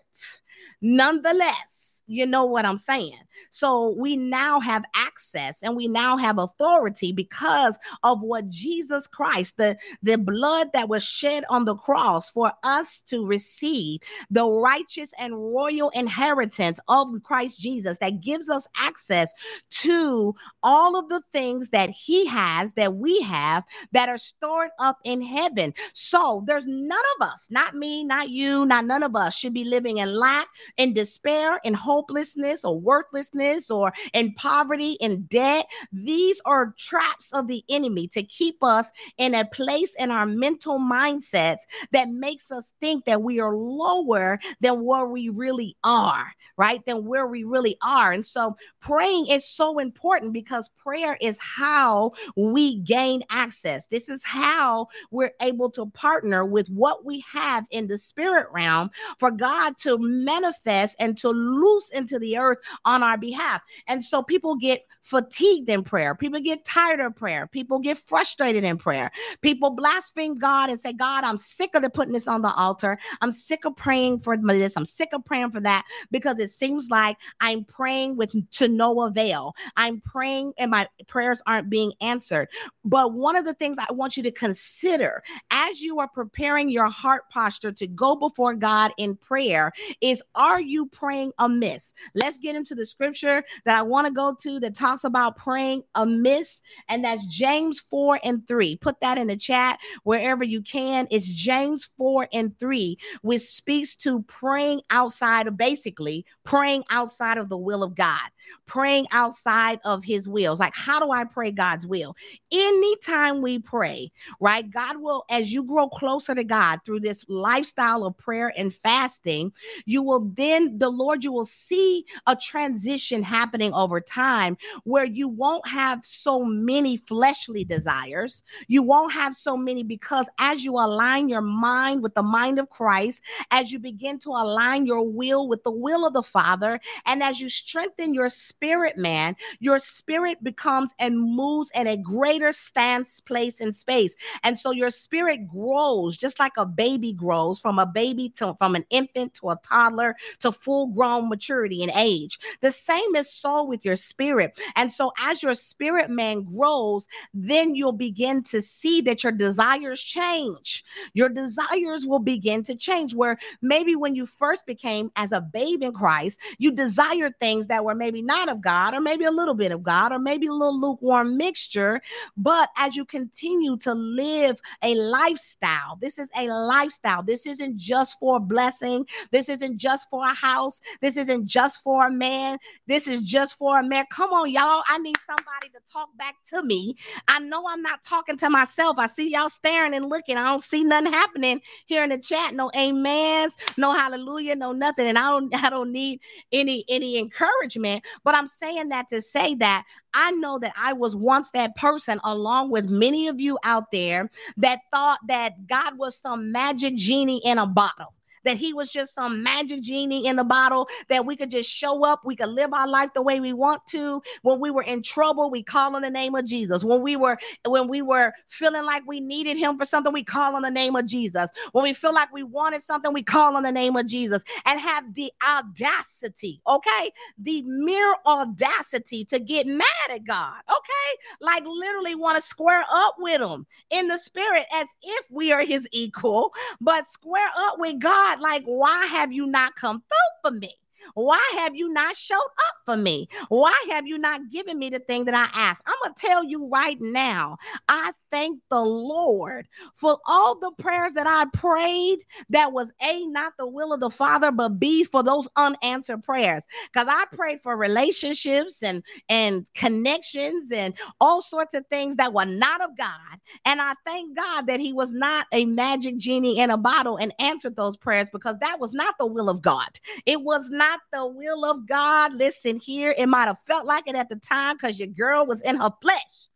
nonetheless, 0.82 2.01
you 2.08 2.25
know 2.25 2.45
what 2.45 2.65
I'm 2.65 2.77
saying? 2.77 3.17
So 3.50 3.95
we 3.97 4.17
now 4.17 4.60
have 4.60 4.84
access 4.95 5.62
and 5.63 5.76
we 5.76 5.88
now 5.88 6.17
have 6.17 6.38
authority 6.38 7.12
because 7.12 7.78
of 8.04 8.21
what 8.21 8.50
Jesus 8.50 9.08
Christ, 9.08 9.58
the, 9.58 9.78
the 10.04 10.17
blood 10.17 10.69
that 10.73 10.89
was 10.89 11.04
shed 11.04 11.43
on 11.50 11.65
the 11.65 11.76
cross 11.76 12.32
for 12.32 12.52
us 12.63 13.02
to 13.08 13.26
receive 13.26 14.02
the 14.30 14.47
righteous 14.47 15.12
and 15.17 15.36
royal 15.36 15.89
inheritance 15.91 16.80
of 16.88 17.08
Christ 17.23 17.60
Jesus 17.60 17.97
that 18.00 18.21
gives 18.21 18.50
us 18.50 18.67
access 18.76 19.32
to 19.69 20.34
all 20.63 20.97
of 20.97 21.10
the 21.10 21.21
things 21.32 21.69
that 21.69 21.89
he 21.89 22.26
has 22.28 22.73
that 22.73 22.95
we 22.95 23.21
have 23.21 23.63
that 23.91 24.10
are 24.10 24.17
stored 24.17 24.69
up 24.80 24.97
in 25.04 25.21
heaven. 25.21 25.73
So 25.93 26.43
there's 26.47 26.67
none 26.67 26.97
of 27.19 27.28
us, 27.28 27.47
not 27.50 27.76
me, 27.76 28.04
not 28.04 28.30
you, 28.30 28.65
not 28.65 28.86
none 28.86 29.04
of 29.04 29.15
us 29.15 29.36
should 29.38 29.54
be 29.54 29.63
living 29.63 29.97
in 29.97 30.13
lack, 30.13 30.47
in 30.78 30.93
despair, 30.93 31.60
in 31.63 31.73
hopelessness 31.73 32.63
or 32.65 32.80
worthlessness 32.80 33.26
or 33.69 33.93
in 34.13 34.33
poverty, 34.35 34.97
and 35.01 35.27
debt. 35.29 35.65
These 35.91 36.41
are 36.45 36.73
traps 36.77 37.31
of 37.33 37.47
the 37.47 37.63
enemy 37.69 38.07
to 38.09 38.23
keep 38.23 38.63
us 38.63 38.91
in 39.17 39.33
a 39.35 39.45
place 39.45 39.95
in 39.95 40.11
our 40.11 40.25
mental 40.25 40.79
mindsets 40.79 41.61
that 41.91 42.09
makes 42.09 42.51
us 42.51 42.73
think 42.79 43.05
that 43.05 43.21
we 43.21 43.39
are 43.39 43.55
lower 43.55 44.39
than 44.61 44.83
where 44.83 45.07
we 45.07 45.29
really 45.29 45.75
are, 45.83 46.31
right? 46.57 46.85
Than 46.85 47.05
where 47.05 47.27
we 47.27 47.43
really 47.43 47.77
are. 47.81 48.11
And 48.11 48.25
so 48.25 48.55
praying 48.81 49.27
is 49.27 49.47
so 49.47 49.79
important 49.79 50.33
because 50.33 50.69
prayer 50.77 51.17
is 51.21 51.37
how 51.39 52.13
we 52.35 52.79
gain 52.79 53.23
access. 53.29 53.85
This 53.87 54.09
is 54.09 54.23
how 54.23 54.87
we're 55.11 55.33
able 55.41 55.69
to 55.71 55.85
partner 55.87 56.45
with 56.45 56.67
what 56.67 57.05
we 57.05 57.23
have 57.31 57.65
in 57.71 57.87
the 57.87 57.97
spirit 57.97 58.47
realm 58.51 58.89
for 59.19 59.31
God 59.31 59.77
to 59.77 59.97
manifest 59.99 60.95
and 60.99 61.17
to 61.17 61.29
loose 61.29 61.89
into 61.91 62.19
the 62.19 62.37
earth 62.37 62.57
on 62.85 63.03
our 63.03 63.16
behalf. 63.19 63.62
And 63.88 64.03
so 64.03 64.21
people 64.23 64.56
get 64.56 64.86
fatigued 65.07 65.69
in 65.69 65.83
prayer. 65.83 66.13
People 66.15 66.41
get 66.41 66.65
tired 66.65 66.99
of 66.99 67.15
prayer. 67.15 67.47
People 67.47 67.79
get 67.79 67.97
frustrated 67.97 68.65
in 68.65 68.77
prayer. 68.77 69.09
People 69.41 69.71
blaspheme 69.71 70.37
God 70.37 70.69
and 70.69 70.77
say, 70.77 70.91
God, 70.91 71.23
I'm 71.23 71.37
sick 71.37 71.75
of 71.75 71.93
putting 71.93 72.13
this 72.13 72.27
on 72.27 72.41
the 72.41 72.53
altar. 72.53 72.99
I'm 73.21 73.31
sick 73.31 73.63
of 73.63 73.75
praying 73.77 74.19
for 74.19 74.35
this. 74.35 74.75
I'm 74.75 74.83
sick 74.83 75.09
of 75.13 75.23
praying 75.23 75.51
for 75.51 75.61
that 75.61 75.85
because 76.11 76.39
it 76.39 76.49
seems 76.49 76.89
like 76.89 77.15
I'm 77.39 77.63
praying 77.63 78.17
with 78.17 78.35
to 78.51 78.67
no 78.67 79.01
avail. 79.01 79.55
I'm 79.77 80.01
praying 80.01 80.53
and 80.57 80.71
my 80.71 80.89
prayers 81.07 81.41
aren't 81.47 81.69
being 81.69 81.93
answered. 82.01 82.49
But 82.83 83.13
one 83.13 83.37
of 83.37 83.45
the 83.45 83.53
things 83.53 83.77
I 83.79 83.91
want 83.93 84.17
you 84.17 84.23
to 84.23 84.31
consider 84.31 85.23
as 85.51 85.79
you 85.79 85.99
are 85.99 86.09
preparing 86.09 86.69
your 86.69 86.89
heart 86.89 87.29
posture 87.29 87.71
to 87.71 87.87
go 87.87 88.17
before 88.17 88.55
God 88.55 88.91
in 88.97 89.15
prayer 89.15 89.71
is 90.01 90.21
are 90.35 90.59
you 90.59 90.87
praying 90.87 91.31
amiss? 91.39 91.93
Let's 92.13 92.37
get 92.37 92.57
into 92.57 92.75
the 92.75 92.85
scripture 92.85 93.43
that 93.63 93.75
I 93.75 93.81
want 93.83 94.07
to 94.07 94.13
go 94.13 94.35
to 94.41 94.59
that 94.59 94.75
talks 94.75 94.96
talks 94.97 95.03
about 95.03 95.38
praying 95.38 95.83
amiss, 95.95 96.62
and 96.89 97.05
that's 97.05 97.25
James 97.27 97.79
4 97.89 98.19
and 98.23 98.47
3. 98.47 98.77
Put 98.77 98.99
that 99.01 99.17
in 99.17 99.27
the 99.27 99.36
chat 99.36 99.79
wherever 100.03 100.43
you 100.43 100.62
can. 100.62 101.07
It's 101.12 101.27
James 101.27 101.89
4 101.97 102.27
and 102.33 102.57
3, 102.57 102.97
which 103.21 103.41
speaks 103.41 103.95
to 103.97 104.23
praying 104.23 104.81
outside 104.89 105.47
of 105.47 105.55
basically 105.55 106.25
praying 106.43 106.83
outside 106.89 107.38
of 107.38 107.49
the 107.49 107.57
will 107.57 107.83
of 107.83 107.95
God 107.95 108.29
praying 108.65 109.07
outside 109.12 109.79
of 109.86 110.03
his 110.03 110.27
wills. 110.27 110.60
Like, 110.60 110.75
how 110.75 110.99
do 110.99 111.12
I 111.12 111.23
pray 111.23 111.51
God's 111.51 111.88
will? 111.88 112.15
Anytime 112.51 113.41
we 113.41 113.60
pray, 113.60 114.12
right, 114.39 114.69
God 114.69 115.01
will, 115.01 115.25
as 115.29 115.53
you 115.53 115.63
grow 115.63 115.88
closer 115.88 116.36
to 116.36 116.43
God 116.43 116.79
through 116.86 116.99
this 116.99 117.25
lifestyle 117.27 118.05
of 118.05 118.17
prayer 118.17 118.53
and 118.57 118.73
fasting, 118.73 119.51
you 119.86 120.03
will 120.03 120.31
then, 120.36 120.77
the 120.77 120.89
Lord, 120.89 121.23
you 121.23 121.31
will 121.31 121.45
see 121.45 122.05
a 122.25 122.36
transition 122.36 123.23
happening 123.23 123.73
over 123.73 124.01
time 124.01 124.57
where 124.83 125.05
you 125.05 125.27
won't 125.27 125.67
have 125.67 126.03
so 126.03 126.43
many 126.43 126.97
fleshly 126.97 127.63
desires. 127.63 128.43
You 128.67 128.83
won't 128.83 129.13
have 129.13 129.36
so 129.36 129.55
many 129.57 129.83
because 129.83 130.27
as 130.39 130.63
you 130.63 130.73
align 130.73 131.29
your 131.29 131.41
mind 131.41 132.03
with 132.03 132.15
the 132.15 132.23
mind 132.23 132.60
of 132.60 132.69
Christ, 132.69 133.21
as 133.51 133.71
you 133.71 133.79
begin 133.79 134.19
to 134.19 134.29
align 134.29 134.86
your 134.86 135.10
will 135.10 135.47
with 135.47 135.63
the 135.63 135.71
will 135.71 136.05
of 136.05 136.13
the 136.13 136.23
Father, 136.23 136.79
and 137.05 137.23
as 137.23 137.39
you 137.39 137.49
strengthen 137.49 138.13
your 138.13 138.29
spirit 138.38 138.97
man, 138.97 139.36
your 139.60 139.80
spirit 139.80 140.43
becomes 140.43 140.93
and 141.00 141.19
moves 141.19 141.71
in 141.76 141.88
a 141.88 141.97
greater 141.97 142.52
stance, 142.52 143.19
place, 143.21 143.62
and 143.62 143.76
space. 143.76 144.15
And 144.43 144.58
so 144.58 144.71
your 144.71 144.91
spirit 144.91 145.47
grows 145.47 146.17
just 146.17 146.39
like 146.39 146.58
a 146.58 146.65
baby 146.65 147.13
grows 147.13 147.60
from 147.60 147.80
a 147.80 147.86
baby 147.86 148.30
to 148.38 148.56
from 148.58 148.76
an 148.76 148.86
infant 148.89 149.34
to 149.36 149.50
a 149.50 149.60
toddler 149.63 150.15
to 150.39 150.52
full 150.52 150.88
grown 150.88 151.30
maturity 151.30 151.84
and 151.84 151.91
age. 151.95 152.39
The 152.62 152.71
same 152.71 153.15
is 153.15 153.32
so 153.32 153.63
with 153.63 153.86
your 153.86 153.95
spirit. 153.95 154.60
And 154.76 154.91
so 154.91 155.12
as 155.19 155.43
your 155.43 155.56
spirit 155.56 156.10
man 156.10 156.43
grows, 156.43 157.08
then 157.34 157.76
you'll 157.76 157.91
begin 157.91 158.43
to 158.43 158.62
see 158.62 159.02
that 159.02 159.23
your 159.23 159.32
desires 159.32 160.02
change. 160.02 160.84
Your 161.13 161.30
desires 161.30 162.06
will 162.06 162.19
begin 162.19 162.63
to 162.63 162.76
change. 162.76 163.13
Where 163.13 163.38
maybe 163.62 163.95
when 163.95 164.15
you 164.15 164.26
first 164.26 164.65
became 164.65 165.12
as 165.15 165.32
a 165.32 165.41
babe 165.41 165.84
in 165.84 165.93
Christ, 165.93 166.39
you 166.58 166.71
desired 166.71 167.39
things 167.39 167.67
that 167.67 167.84
were 167.84 167.95
maybe 167.95 168.21
not 168.27 168.49
of 168.49 168.61
God, 168.61 168.93
or 168.93 169.01
maybe 169.01 169.25
a 169.25 169.31
little 169.31 169.55
bit 169.55 169.71
of 169.71 169.81
God, 169.81 170.11
or 170.11 170.19
maybe 170.19 170.47
a 170.47 170.53
little 170.53 170.79
lukewarm 170.79 171.37
mixture. 171.37 172.01
But 172.35 172.69
as 172.77 172.95
you 172.95 173.05
continue 173.05 173.77
to 173.77 173.93
live 173.93 174.59
a 174.83 174.93
lifestyle, 174.95 175.97
this 175.99 176.19
is 176.19 176.29
a 176.39 176.47
lifestyle. 176.47 177.23
This 177.23 177.47
isn't 177.47 177.77
just 177.77 178.19
for 178.19 178.37
a 178.37 178.39
blessing. 178.39 179.05
This 179.31 179.49
isn't 179.49 179.77
just 179.77 180.09
for 180.09 180.23
a 180.25 180.33
house. 180.33 180.79
This 181.01 181.17
isn't 181.17 181.47
just 181.47 181.81
for 181.81 182.07
a 182.07 182.11
man. 182.11 182.57
This 182.85 183.07
is 183.07 183.21
just 183.21 183.57
for 183.57 183.79
a 183.79 183.83
man. 183.83 184.05
Come 184.11 184.31
on, 184.31 184.51
y'all. 184.51 184.83
I 184.87 184.97
need 184.99 185.17
somebody 185.17 185.69
to 185.73 185.79
talk 185.91 186.09
back 186.17 186.35
to 186.49 186.61
me. 186.63 186.95
I 187.27 187.39
know 187.39 187.65
I'm 187.67 187.81
not 187.81 188.03
talking 188.03 188.37
to 188.37 188.49
myself. 188.49 188.97
I 188.99 189.07
see 189.07 189.31
y'all 189.31 189.49
staring 189.49 189.93
and 189.93 190.09
looking. 190.09 190.37
I 190.37 190.49
don't 190.49 190.63
see 190.63 190.83
nothing 190.83 191.11
happening 191.11 191.61
here 191.85 192.03
in 192.03 192.09
the 192.09 192.17
chat. 192.17 192.53
No 192.53 192.69
amens, 192.75 193.55
no 193.77 193.93
hallelujah, 193.93 194.55
no 194.55 194.71
nothing. 194.71 195.07
And 195.07 195.17
I 195.17 195.23
don't 195.23 195.55
I 195.63 195.69
don't 195.69 195.91
need 195.91 196.19
any 196.51 196.83
any 196.89 197.17
encouragement. 197.17 198.03
But 198.23 198.36
I'm 198.36 198.47
saying 198.47 198.89
that 198.89 199.10
to 199.10 199.21
say 199.21 199.56
that 199.56 199.86
I 200.13 200.32
know 200.32 200.60
that 200.60 200.73
I 200.77 200.93
was 200.93 201.15
once 201.15 201.51
that 201.51 201.75
person, 201.75 202.19
along 202.23 202.71
with 202.71 202.89
many 202.89 203.27
of 203.27 203.39
you 203.39 203.58
out 203.63 203.91
there, 203.91 204.30
that 204.58 204.80
thought 204.91 205.19
that 205.27 205.67
God 205.67 205.97
was 205.97 206.17
some 206.17 206.51
magic 206.51 206.95
genie 206.95 207.41
in 207.45 207.58
a 207.58 207.67
bottle 207.67 208.13
that 208.47 208.57
he 208.57 208.73
was 208.73 208.91
just 208.91 209.13
some 209.13 209.43
magic 209.43 209.81
genie 209.81 210.25
in 210.25 210.38
the 210.38 210.43
bottle 210.43 210.88
that 211.10 211.25
we 211.25 211.36
could 211.36 211.51
just 211.51 211.69
show 211.69 212.05
up, 212.05 212.21
we 212.23 212.36
could 212.36 212.49
live 212.49 212.73
our 212.73 212.88
life 212.88 213.10
the 213.13 213.21
way 213.21 213.41
we 213.41 213.51
want 213.51 213.81
to. 213.89 214.21
When 214.41 214.62
we 214.62 214.71
were 214.71 214.83
in 214.83 215.01
trouble, 215.03 215.51
we 215.51 215.62
call 215.62 215.97
on 215.97 216.01
the 216.01 216.10
name 216.10 216.33
of 216.33 216.45
Jesus. 216.45 216.81
When 216.81 217.01
we 217.01 217.17
were 217.17 217.38
when 217.65 217.89
we 217.89 218.01
were 218.01 218.31
feeling 218.47 218.86
like 218.86 219.03
we 219.05 219.19
needed 219.19 219.57
him 219.57 219.77
for 219.77 219.83
something, 219.83 220.13
we 220.13 220.23
call 220.23 220.55
on 220.55 220.62
the 220.62 220.71
name 220.71 220.95
of 220.95 221.05
Jesus. 221.05 221.49
When 221.73 221.83
we 221.83 221.93
feel 221.93 222.13
like 222.13 222.31
we 222.31 222.43
wanted 222.43 222.81
something, 222.83 223.12
we 223.12 223.21
call 223.21 223.57
on 223.57 223.63
the 223.63 223.71
name 223.71 223.97
of 223.97 224.07
Jesus 224.07 224.43
and 224.65 224.79
have 224.79 225.13
the 225.13 225.29
audacity, 225.45 226.62
okay? 226.65 227.12
The 227.38 227.63
mere 227.65 228.15
audacity 228.25 229.25
to 229.25 229.39
get 229.39 229.67
mad 229.67 229.86
at 230.10 230.23
God, 230.23 230.62
okay? 230.69 231.21
Like 231.41 231.65
literally 231.65 232.15
want 232.15 232.38
to 232.38 232.41
square 232.41 232.86
up 232.89 233.15
with 233.19 233.41
him 233.41 233.65
in 233.89 234.07
the 234.07 234.17
spirit 234.17 234.63
as 234.73 234.88
if 235.01 235.25
we 235.29 235.51
are 235.51 235.65
his 235.65 235.86
equal, 235.91 236.53
but 236.79 237.05
square 237.05 237.49
up 237.57 237.79
with 237.79 237.99
God 237.99 238.37
like, 238.41 238.63
why 238.65 239.06
have 239.08 239.32
you 239.32 239.47
not 239.47 239.76
come 239.76 240.02
through 240.02 240.52
for 240.52 240.58
me? 240.58 240.76
Why 241.13 241.41
have 241.59 241.75
you 241.75 241.91
not 241.91 242.15
showed 242.15 242.35
up 242.37 242.75
for 242.85 242.97
me? 242.97 243.27
Why 243.49 243.75
have 243.89 244.07
you 244.07 244.17
not 244.17 244.49
given 244.49 244.77
me 244.77 244.89
the 244.89 244.99
thing 244.99 245.25
that 245.25 245.35
I 245.35 245.49
asked? 245.53 245.83
I'm 245.85 245.95
going 246.03 246.13
to 246.15 246.27
tell 246.27 246.43
you 246.43 246.69
right 246.69 246.99
now. 246.99 247.57
I 247.87 248.11
thank 248.31 248.61
the 248.69 248.81
Lord 248.81 249.67
for 249.95 250.17
all 250.27 250.59
the 250.59 250.71
prayers 250.77 251.13
that 251.13 251.27
I 251.27 251.45
prayed 251.57 252.19
that 252.49 252.73
was 252.73 252.91
A, 253.01 253.25
not 253.27 253.53
the 253.57 253.67
will 253.67 253.93
of 253.93 253.99
the 253.99 254.09
Father, 254.09 254.51
but 254.51 254.79
B, 254.79 255.03
for 255.03 255.23
those 255.23 255.47
unanswered 255.55 256.23
prayers. 256.23 256.65
Because 256.91 257.07
I 257.09 257.25
prayed 257.31 257.61
for 257.61 257.75
relationships 257.75 258.83
and, 258.83 259.03
and 259.29 259.65
connections 259.73 260.71
and 260.71 260.93
all 261.19 261.41
sorts 261.41 261.73
of 261.73 261.85
things 261.87 262.15
that 262.17 262.33
were 262.33 262.45
not 262.45 262.81
of 262.81 262.97
God. 262.97 263.39
And 263.65 263.81
I 263.81 263.93
thank 264.05 264.35
God 264.35 264.67
that 264.67 264.79
He 264.79 264.93
was 264.93 265.11
not 265.11 265.47
a 265.51 265.65
magic 265.65 266.17
genie 266.17 266.59
in 266.59 266.69
a 266.69 266.77
bottle 266.77 267.17
and 267.17 267.33
answered 267.39 267.75
those 267.75 267.97
prayers 267.97 268.27
because 268.31 268.57
that 268.59 268.79
was 268.79 268.93
not 268.93 269.15
the 269.19 269.27
will 269.27 269.49
of 269.49 269.61
God. 269.61 269.99
It 270.25 270.41
was 270.41 270.69
not 270.69 270.96
the 271.12 271.25
will 271.25 271.65
of 271.65 271.88
God. 271.88 272.33
Listen 272.33 272.77
here, 272.77 273.13
it 273.17 273.27
might 273.27 273.45
have 273.45 273.60
felt 273.67 273.86
like 273.86 274.07
it 274.07 274.15
at 274.15 274.29
the 274.29 274.38
time 274.38 274.75
because 274.75 274.99
your 274.99 275.07
girl 275.07 275.45
was 275.45 275.62
in 275.62 275.77
her 275.77 275.91
flesh. 276.01 276.46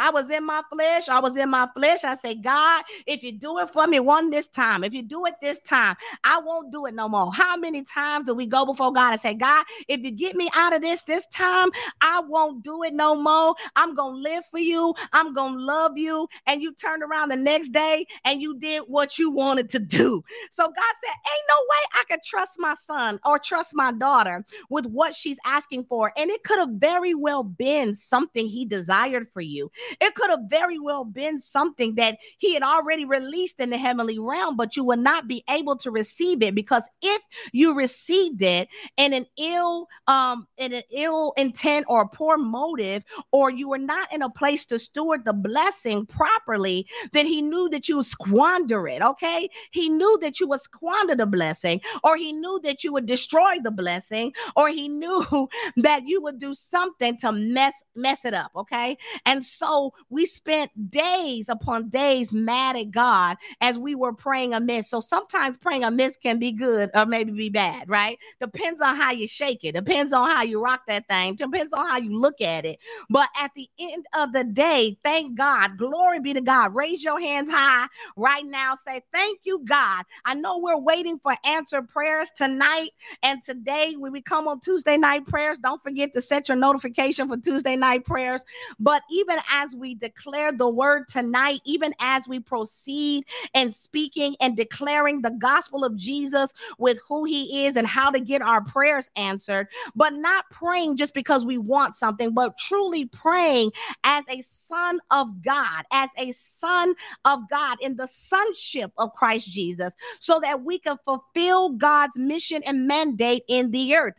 I 0.00 0.10
was 0.10 0.30
in 0.30 0.46
my 0.46 0.62
flesh. 0.72 1.10
I 1.10 1.20
was 1.20 1.36
in 1.36 1.50
my 1.50 1.68
flesh. 1.76 2.04
I 2.04 2.14
say, 2.14 2.34
God, 2.34 2.82
if 3.06 3.22
you 3.22 3.32
do 3.32 3.58
it 3.58 3.68
for 3.68 3.86
me 3.86 4.00
one 4.00 4.30
this 4.30 4.48
time, 4.48 4.82
if 4.82 4.94
you 4.94 5.02
do 5.02 5.26
it 5.26 5.34
this 5.42 5.58
time, 5.60 5.94
I 6.24 6.40
won't 6.40 6.72
do 6.72 6.86
it 6.86 6.94
no 6.94 7.06
more. 7.06 7.30
How 7.34 7.54
many 7.58 7.84
times 7.84 8.26
do 8.26 8.34
we 8.34 8.46
go 8.46 8.64
before 8.64 8.92
God 8.94 9.12
and 9.12 9.20
say, 9.20 9.34
God, 9.34 9.62
if 9.88 10.00
you 10.00 10.10
get 10.10 10.36
me 10.36 10.48
out 10.54 10.74
of 10.74 10.80
this 10.80 11.02
this 11.02 11.26
time, 11.26 11.68
I 12.00 12.22
won't 12.26 12.64
do 12.64 12.82
it 12.82 12.94
no 12.94 13.14
more. 13.14 13.54
I'm 13.76 13.94
going 13.94 14.14
to 14.14 14.30
live 14.30 14.44
for 14.50 14.58
you. 14.58 14.94
I'm 15.12 15.34
going 15.34 15.52
to 15.52 15.60
love 15.60 15.98
you. 15.98 16.26
And 16.46 16.62
you 16.62 16.72
turned 16.72 17.02
around 17.02 17.28
the 17.28 17.36
next 17.36 17.68
day 17.68 18.06
and 18.24 18.40
you 18.40 18.58
did 18.58 18.84
what 18.86 19.18
you 19.18 19.30
wanted 19.30 19.68
to 19.70 19.78
do. 19.78 20.24
So 20.50 20.64
God 20.64 20.94
said, 21.04 21.12
Ain't 21.12 21.46
no 21.48 21.56
way 21.68 22.00
I 22.00 22.04
could 22.10 22.22
trust 22.22 22.52
my 22.58 22.72
son 22.72 23.20
or 23.26 23.38
trust 23.38 23.74
my 23.74 23.92
daughter 23.92 24.46
with 24.70 24.86
what 24.86 25.14
she's 25.14 25.36
asking 25.44 25.84
for. 25.84 26.10
And 26.16 26.30
it 26.30 26.42
could 26.42 26.58
have 26.58 26.70
very 26.70 27.14
well 27.14 27.44
been 27.44 27.94
something 27.94 28.46
he 28.46 28.64
desired 28.64 29.28
for 29.30 29.42
you. 29.42 29.70
It 30.00 30.14
could 30.14 30.30
have 30.30 30.40
very 30.48 30.78
well 30.78 31.04
been 31.04 31.38
something 31.38 31.94
that 31.96 32.18
he 32.38 32.54
had 32.54 32.62
already 32.62 33.04
released 33.04 33.60
in 33.60 33.70
the 33.70 33.78
heavenly 33.78 34.18
realm, 34.18 34.56
but 34.56 34.76
you 34.76 34.84
would 34.84 34.98
not 34.98 35.28
be 35.28 35.44
able 35.48 35.76
to 35.76 35.90
receive 35.90 36.42
it 36.42 36.54
because 36.54 36.82
if 37.02 37.22
you 37.52 37.74
received 37.74 38.42
it 38.42 38.68
in 38.96 39.12
an 39.12 39.26
ill, 39.38 39.88
um, 40.06 40.46
in 40.58 40.72
an 40.72 40.82
ill 40.90 41.32
intent 41.36 41.86
or 41.88 42.02
a 42.02 42.08
poor 42.08 42.36
motive, 42.36 43.04
or 43.32 43.50
you 43.50 43.68
were 43.68 43.78
not 43.78 44.12
in 44.12 44.22
a 44.22 44.30
place 44.30 44.66
to 44.66 44.78
steward 44.78 45.24
the 45.24 45.32
blessing 45.32 46.06
properly, 46.06 46.86
then 47.12 47.26
he 47.26 47.42
knew 47.42 47.68
that 47.70 47.88
you 47.88 47.96
would 47.96 48.06
squander 48.06 48.86
it. 48.88 49.02
Okay, 49.02 49.48
he 49.70 49.88
knew 49.88 50.18
that 50.20 50.40
you 50.40 50.48
would 50.48 50.60
squander 50.60 51.14
the 51.14 51.26
blessing, 51.26 51.80
or 52.04 52.16
he 52.16 52.32
knew 52.32 52.60
that 52.62 52.84
you 52.84 52.92
would 52.92 53.06
destroy 53.06 53.56
the 53.62 53.70
blessing, 53.70 54.32
or 54.56 54.68
he 54.68 54.88
knew 55.00 55.48
that 55.76 56.02
you 56.06 56.20
would 56.22 56.38
do 56.38 56.54
something 56.54 57.16
to 57.18 57.32
mess 57.32 57.82
mess 57.94 58.24
it 58.24 58.34
up. 58.34 58.50
Okay, 58.56 58.96
and 59.26 59.44
so 59.44 59.69
we 60.08 60.26
spent 60.26 60.70
days 60.90 61.48
upon 61.48 61.88
days 61.88 62.32
mad 62.32 62.76
at 62.76 62.90
God 62.90 63.36
as 63.60 63.78
we 63.78 63.94
were 63.94 64.12
praying 64.12 64.54
amiss. 64.54 64.88
So 64.88 65.00
sometimes 65.00 65.56
praying 65.56 65.84
amiss 65.84 66.16
can 66.16 66.38
be 66.38 66.52
good 66.52 66.90
or 66.94 67.06
maybe 67.06 67.32
be 67.32 67.50
bad, 67.50 67.88
right? 67.88 68.18
Depends 68.40 68.82
on 68.82 68.96
how 68.96 69.12
you 69.12 69.26
shake 69.26 69.64
it, 69.64 69.72
depends 69.72 70.12
on 70.12 70.28
how 70.30 70.42
you 70.42 70.62
rock 70.62 70.82
that 70.86 71.06
thing, 71.08 71.36
depends 71.36 71.72
on 71.72 71.88
how 71.88 71.98
you 71.98 72.18
look 72.18 72.40
at 72.40 72.64
it. 72.64 72.78
But 73.08 73.28
at 73.38 73.52
the 73.54 73.68
end 73.78 74.06
of 74.16 74.32
the 74.32 74.44
day, 74.44 74.98
thank 75.02 75.36
God, 75.36 75.76
glory 75.76 76.20
be 76.20 76.34
to 76.34 76.40
God. 76.40 76.74
Raise 76.74 77.02
your 77.02 77.20
hands 77.20 77.50
high 77.50 77.86
right 78.16 78.44
now. 78.44 78.74
Say, 78.74 79.02
Thank 79.12 79.40
you, 79.44 79.64
God. 79.64 80.04
I 80.24 80.34
know 80.34 80.58
we're 80.58 80.78
waiting 80.78 81.18
for 81.22 81.36
answered 81.44 81.88
prayers 81.88 82.30
tonight 82.36 82.90
and 83.22 83.42
today 83.42 83.94
when 83.98 84.12
we 84.12 84.22
come 84.22 84.48
on 84.48 84.60
Tuesday 84.60 84.96
night 84.96 85.26
prayers. 85.26 85.58
Don't 85.58 85.82
forget 85.82 86.12
to 86.14 86.22
set 86.22 86.48
your 86.48 86.56
notification 86.56 87.28
for 87.28 87.36
Tuesday 87.36 87.76
night 87.76 88.04
prayers. 88.04 88.44
But 88.78 89.02
even 89.10 89.38
as 89.60 89.74
we 89.74 89.94
declare 89.94 90.52
the 90.52 90.68
word 90.68 91.06
tonight, 91.08 91.60
even 91.64 91.92
as 92.00 92.26
we 92.26 92.40
proceed 92.40 93.24
and 93.54 93.74
speaking 93.74 94.34
and 94.40 94.56
declaring 94.56 95.20
the 95.20 95.30
gospel 95.30 95.84
of 95.84 95.96
Jesus 95.96 96.52
with 96.78 96.98
who 97.06 97.24
he 97.24 97.66
is 97.66 97.76
and 97.76 97.86
how 97.86 98.10
to 98.10 98.20
get 98.20 98.40
our 98.42 98.64
prayers 98.64 99.10
answered, 99.16 99.68
but 99.94 100.14
not 100.14 100.44
praying 100.50 100.96
just 100.96 101.14
because 101.14 101.44
we 101.44 101.58
want 101.58 101.96
something, 101.96 102.32
but 102.32 102.56
truly 102.58 103.04
praying 103.06 103.70
as 104.04 104.24
a 104.28 104.40
son 104.42 104.98
of 105.10 105.42
God, 105.42 105.84
as 105.92 106.08
a 106.16 106.32
son 106.32 106.94
of 107.24 107.40
God 107.50 107.76
in 107.80 107.96
the 107.96 108.08
sonship 108.08 108.92
of 108.96 109.12
Christ 109.12 109.50
Jesus, 109.50 109.94
so 110.20 110.40
that 110.40 110.62
we 110.62 110.78
can 110.78 110.96
fulfill 111.04 111.70
God's 111.70 112.16
mission 112.16 112.62
and 112.66 112.86
mandate 112.86 113.42
in 113.48 113.70
the 113.70 113.94
earth. 113.94 114.14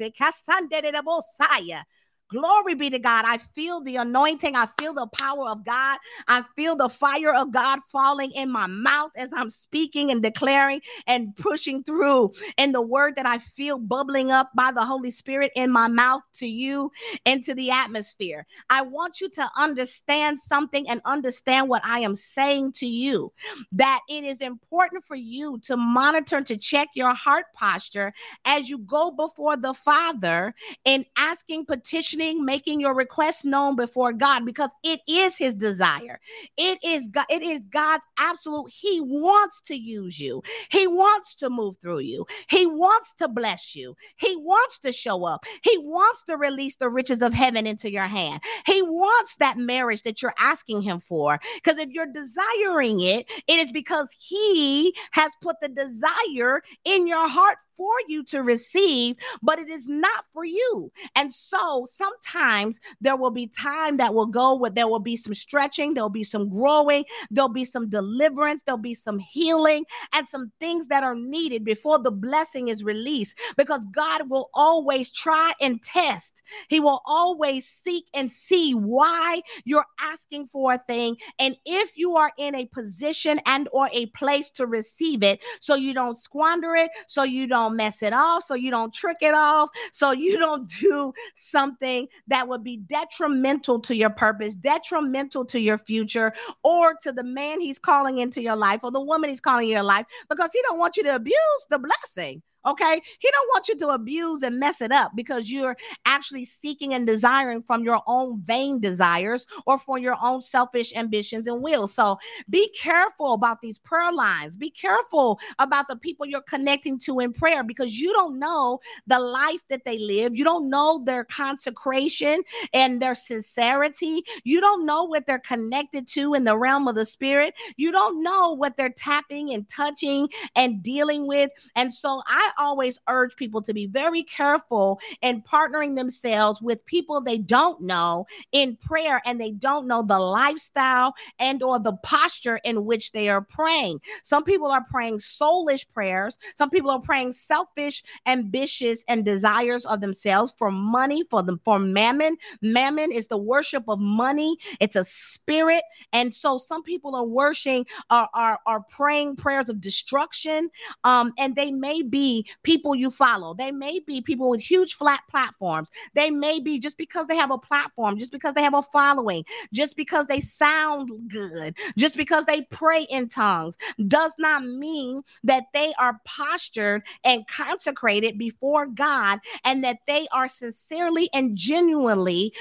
Glory 2.31 2.75
be 2.75 2.89
to 2.89 2.99
God. 2.99 3.25
I 3.27 3.37
feel 3.37 3.81
the 3.81 3.97
anointing. 3.97 4.55
I 4.55 4.67
feel 4.79 4.93
the 4.93 5.07
power 5.07 5.49
of 5.49 5.65
God. 5.65 5.97
I 6.27 6.43
feel 6.55 6.75
the 6.75 6.87
fire 6.87 7.33
of 7.33 7.51
God 7.51 7.79
falling 7.91 8.31
in 8.31 8.49
my 8.49 8.67
mouth 8.67 9.11
as 9.17 9.29
I'm 9.35 9.49
speaking 9.49 10.11
and 10.11 10.21
declaring 10.21 10.81
and 11.07 11.35
pushing 11.35 11.83
through. 11.83 12.31
And 12.57 12.73
the 12.73 12.81
word 12.81 13.15
that 13.15 13.25
I 13.25 13.39
feel 13.39 13.77
bubbling 13.77 14.31
up 14.31 14.49
by 14.55 14.71
the 14.71 14.85
Holy 14.85 15.11
Spirit 15.11 15.51
in 15.55 15.71
my 15.71 15.87
mouth 15.87 16.21
to 16.35 16.47
you 16.47 16.91
into 17.25 17.53
the 17.53 17.69
atmosphere. 17.69 18.45
I 18.69 18.81
want 18.81 19.19
you 19.19 19.29
to 19.31 19.49
understand 19.57 20.39
something 20.39 20.87
and 20.89 21.01
understand 21.03 21.67
what 21.67 21.81
I 21.83 21.99
am 21.99 22.15
saying 22.15 22.73
to 22.73 22.85
you 22.85 23.33
that 23.73 23.99
it 24.07 24.23
is 24.23 24.39
important 24.39 25.03
for 25.03 25.15
you 25.15 25.59
to 25.65 25.75
monitor, 25.75 26.41
to 26.41 26.55
check 26.55 26.87
your 26.95 27.13
heart 27.13 27.45
posture 27.55 28.13
as 28.45 28.69
you 28.69 28.77
go 28.77 29.11
before 29.11 29.57
the 29.57 29.73
Father 29.73 30.53
in 30.85 31.05
asking, 31.17 31.65
petitioning 31.65 32.20
making 32.43 32.79
your 32.79 32.95
request 32.95 33.45
known 33.45 33.75
before 33.75 34.13
God 34.13 34.45
because 34.45 34.69
it 34.83 35.01
is 35.07 35.37
his 35.37 35.53
desire. 35.53 36.19
It 36.57 36.79
is 36.83 37.07
God, 37.07 37.25
it 37.29 37.41
is 37.41 37.61
God's 37.69 38.03
absolute. 38.17 38.71
He 38.71 39.01
wants 39.01 39.61
to 39.67 39.75
use 39.75 40.19
you. 40.19 40.41
He 40.69 40.87
wants 40.87 41.35
to 41.35 41.49
move 41.49 41.77
through 41.81 41.99
you. 41.99 42.25
He 42.49 42.65
wants 42.65 43.13
to 43.19 43.27
bless 43.27 43.75
you. 43.75 43.95
He 44.17 44.35
wants 44.37 44.79
to 44.79 44.91
show 44.91 45.25
up. 45.25 45.45
He 45.63 45.77
wants 45.77 46.23
to 46.25 46.37
release 46.37 46.75
the 46.75 46.89
riches 46.89 47.21
of 47.21 47.33
heaven 47.33 47.65
into 47.67 47.91
your 47.91 48.07
hand. 48.07 48.41
He 48.65 48.81
wants 48.81 49.35
that 49.37 49.57
marriage 49.57 50.03
that 50.03 50.21
you're 50.21 50.33
asking 50.39 50.81
him 50.81 50.99
for. 50.99 51.39
Because 51.55 51.77
if 51.77 51.89
you're 51.89 52.11
desiring 52.11 53.01
it, 53.01 53.29
it 53.47 53.59
is 53.59 53.71
because 53.71 54.07
he 54.19 54.95
has 55.11 55.31
put 55.41 55.55
the 55.61 55.69
desire 55.69 56.61
in 56.85 57.07
your 57.07 57.27
heart 57.27 57.57
for 57.81 57.93
you 58.07 58.23
to 58.23 58.43
receive, 58.43 59.15
but 59.41 59.57
it 59.57 59.67
is 59.67 59.87
not 59.87 60.25
for 60.33 60.45
you. 60.45 60.91
And 61.15 61.33
so 61.33 61.87
sometimes 61.89 62.79
there 63.01 63.17
will 63.17 63.31
be 63.31 63.47
time 63.47 63.97
that 63.97 64.13
will 64.13 64.27
go 64.27 64.55
where 64.55 64.69
there 64.69 64.87
will 64.87 64.99
be 64.99 65.15
some 65.15 65.33
stretching, 65.33 65.95
there'll 65.95 66.07
be 66.07 66.23
some 66.23 66.47
growing, 66.47 67.05
there'll 67.31 67.49
be 67.49 67.65
some 67.65 67.89
deliverance, 67.89 68.61
there'll 68.61 68.77
be 68.77 68.93
some 68.93 69.17
healing, 69.17 69.83
and 70.13 70.29
some 70.29 70.51
things 70.59 70.89
that 70.89 71.03
are 71.03 71.15
needed 71.15 71.65
before 71.65 71.97
the 71.97 72.11
blessing 72.11 72.67
is 72.67 72.83
released 72.83 73.35
because 73.57 73.81
God 73.91 74.29
will 74.29 74.51
always 74.53 75.09
try 75.09 75.53
and 75.59 75.81
test. 75.81 76.43
He 76.69 76.79
will 76.79 77.01
always 77.07 77.67
seek 77.67 78.05
and 78.13 78.31
see 78.31 78.73
why 78.73 79.41
you're 79.63 79.87
asking 79.99 80.45
for 80.49 80.73
a 80.73 80.77
thing 80.77 81.17
and 81.39 81.57
if 81.65 81.97
you 81.97 82.15
are 82.15 82.31
in 82.37 82.53
a 82.53 82.67
position 82.67 83.39
and 83.47 83.67
or 83.71 83.89
a 83.91 84.05
place 84.07 84.51
to 84.51 84.67
receive 84.67 85.23
it 85.23 85.41
so 85.59 85.75
you 85.75 85.93
don't 85.93 86.17
squander 86.17 86.75
it, 86.75 86.91
so 87.07 87.23
you 87.23 87.47
don't 87.47 87.70
don't 87.71 87.77
mess 87.77 88.03
it 88.03 88.13
off, 88.13 88.43
so 88.43 88.55
you 88.55 88.71
don't 88.71 88.93
trick 88.93 89.17
it 89.21 89.33
off, 89.33 89.69
so 89.91 90.11
you 90.11 90.37
don't 90.37 90.69
do 90.79 91.13
something 91.35 92.07
that 92.27 92.47
would 92.47 92.63
be 92.63 92.77
detrimental 92.77 93.79
to 93.79 93.95
your 93.95 94.09
purpose, 94.09 94.55
detrimental 94.55 95.45
to 95.45 95.59
your 95.59 95.77
future, 95.77 96.33
or 96.63 96.95
to 97.01 97.11
the 97.11 97.23
man 97.23 97.59
he's 97.59 97.79
calling 97.79 98.19
into 98.19 98.41
your 98.41 98.55
life 98.55 98.81
or 98.83 98.91
the 98.91 99.01
woman 99.01 99.29
he's 99.29 99.39
calling 99.39 99.65
in 99.65 99.71
your 99.71 99.83
life 99.83 100.05
because 100.29 100.51
he 100.53 100.61
don't 100.67 100.79
want 100.79 100.97
you 100.97 101.03
to 101.03 101.15
abuse 101.15 101.35
the 101.69 101.79
blessing. 101.79 102.41
Okay. 102.65 103.01
He 103.19 103.29
don't 103.31 103.47
want 103.47 103.67
you 103.67 103.77
to 103.77 103.87
abuse 103.89 104.43
and 104.43 104.59
mess 104.59 104.81
it 104.81 104.91
up 104.91 105.13
because 105.15 105.49
you're 105.49 105.75
actually 106.05 106.45
seeking 106.45 106.93
and 106.93 107.07
desiring 107.07 107.61
from 107.61 107.83
your 107.83 108.01
own 108.05 108.41
vain 108.41 108.79
desires 108.79 109.47
or 109.65 109.79
for 109.79 109.97
your 109.97 110.15
own 110.21 110.41
selfish 110.41 110.93
ambitions 110.95 111.47
and 111.47 111.61
will. 111.63 111.87
So 111.87 112.17
be 112.49 112.69
careful 112.77 113.33
about 113.33 113.61
these 113.61 113.79
prayer 113.79 114.11
lines. 114.11 114.55
Be 114.55 114.69
careful 114.69 115.39
about 115.59 115.87
the 115.87 115.95
people 115.95 116.25
you're 116.25 116.41
connecting 116.41 116.99
to 116.99 117.19
in 117.19 117.33
prayer 117.33 117.63
because 117.63 117.99
you 117.99 118.13
don't 118.13 118.37
know 118.37 118.79
the 119.07 119.19
life 119.19 119.61
that 119.69 119.85
they 119.85 119.97
live. 119.97 120.35
You 120.35 120.43
don't 120.43 120.69
know 120.69 121.01
their 121.03 121.23
consecration 121.23 122.43
and 122.73 123.01
their 123.01 123.15
sincerity. 123.15 124.21
You 124.43 124.61
don't 124.61 124.85
know 124.85 125.03
what 125.03 125.25
they're 125.25 125.39
connected 125.39 126.07
to 126.09 126.35
in 126.35 126.43
the 126.43 126.57
realm 126.57 126.87
of 126.87 126.95
the 126.95 127.05
spirit. 127.05 127.55
You 127.77 127.91
don't 127.91 128.21
know 128.21 128.51
what 128.51 128.77
they're 128.77 128.89
tapping 128.89 129.53
and 129.53 129.67
touching 129.67 130.29
and 130.55 130.83
dealing 130.83 131.27
with. 131.27 131.49
And 131.75 131.93
so 131.93 132.21
I 132.27 132.50
always 132.57 132.99
urge 133.07 133.35
people 133.35 133.61
to 133.61 133.73
be 133.73 133.85
very 133.87 134.23
careful 134.23 134.99
in 135.21 135.41
partnering 135.41 135.95
themselves 135.95 136.61
with 136.61 136.85
people 136.85 137.21
they 137.21 137.37
don't 137.37 137.81
know 137.81 138.25
in 138.51 138.75
prayer 138.77 139.21
and 139.25 139.39
they 139.39 139.51
don't 139.51 139.87
know 139.87 140.03
the 140.03 140.19
lifestyle 140.19 141.13
and 141.39 141.61
or 141.63 141.79
the 141.79 141.93
posture 142.03 142.59
in 142.63 142.85
which 142.85 143.11
they 143.11 143.29
are 143.29 143.41
praying. 143.41 143.99
Some 144.23 144.43
people 144.43 144.67
are 144.67 144.85
praying 144.89 145.19
soulish 145.19 145.85
prayers. 145.93 146.37
Some 146.55 146.69
people 146.69 146.91
are 146.91 147.01
praying 147.01 147.33
selfish, 147.33 148.03
ambitious, 148.25 149.03
and 149.07 149.25
desires 149.25 149.85
of 149.85 150.01
themselves 150.01 150.53
for 150.57 150.71
money, 150.71 151.23
for 151.29 151.43
them, 151.43 151.59
for 151.63 151.79
mammon. 151.79 152.37
Mammon 152.61 153.11
is 153.11 153.27
the 153.27 153.37
worship 153.37 153.83
of 153.87 153.99
money. 153.99 154.57
It's 154.79 154.95
a 154.95 155.03
spirit. 155.03 155.83
And 156.13 156.33
so 156.33 156.57
some 156.57 156.83
people 156.83 157.15
are 157.15 157.25
worshiping, 157.25 157.85
are, 158.09 158.29
are, 158.33 158.59
are 158.65 158.81
praying 158.89 159.35
prayers 159.35 159.69
of 159.69 159.81
destruction. 159.81 160.69
Um, 161.03 161.33
and 161.37 161.55
they 161.55 161.71
may 161.71 162.01
be 162.01 162.40
people 162.63 162.95
you 162.95 163.11
follow. 163.11 163.53
They 163.53 163.71
may 163.71 163.99
be 163.99 164.21
people 164.21 164.49
with 164.49 164.61
huge 164.61 164.95
flat 164.95 165.21
platforms. 165.29 165.91
They 166.13 166.29
may 166.29 166.59
be 166.59 166.79
just 166.79 166.97
because 166.97 167.27
they 167.27 167.35
have 167.35 167.51
a 167.51 167.57
platform, 167.57 168.17
just 168.17 168.31
because 168.31 168.53
they 168.53 168.63
have 168.63 168.73
a 168.73 168.83
following, 168.83 169.45
just 169.73 169.95
because 169.95 170.27
they 170.27 170.39
sound 170.39 171.09
good, 171.29 171.75
just 171.97 172.17
because 172.17 172.45
they 172.45 172.61
pray 172.63 173.03
in 173.03 173.29
tongues, 173.29 173.77
does 174.07 174.33
not 174.37 174.63
mean 174.63 175.23
that 175.43 175.65
they 175.73 175.93
are 175.99 176.19
postured 176.25 177.03
and 177.23 177.47
consecrated 177.47 178.37
before 178.37 178.85
God 178.85 179.39
and 179.63 179.83
that 179.83 179.99
they 180.07 180.27
are 180.31 180.47
sincerely 180.47 181.29
and 181.33 181.57
genuinely 181.57 182.53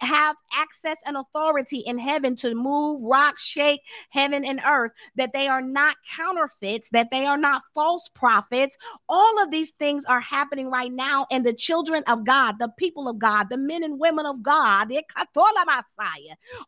have 0.00 0.36
access 0.56 0.98
and 1.06 1.16
authority 1.16 1.78
in 1.86 1.98
heaven 1.98 2.36
to 2.36 2.54
move, 2.54 3.02
rock, 3.02 3.38
shake 3.38 3.80
heaven 4.10 4.44
and 4.44 4.60
earth, 4.66 4.92
that 5.16 5.32
they 5.32 5.48
are 5.48 5.62
not 5.62 5.96
counterfeits, 6.16 6.88
that 6.90 7.10
they 7.10 7.26
are 7.26 7.38
not 7.38 7.62
false 7.74 8.08
prophets, 8.08 8.76
all 9.22 9.42
of 9.42 9.50
these 9.50 9.70
things 9.70 10.04
are 10.06 10.20
happening 10.20 10.68
right 10.68 10.92
now, 10.92 11.26
and 11.30 11.46
the 11.46 11.52
children 11.52 12.02
of 12.08 12.24
God, 12.24 12.58
the 12.58 12.72
people 12.76 13.08
of 13.08 13.18
God, 13.18 13.48
the 13.50 13.56
men 13.56 13.84
and 13.84 14.00
women 14.00 14.26
of 14.26 14.42
God, 14.42 14.92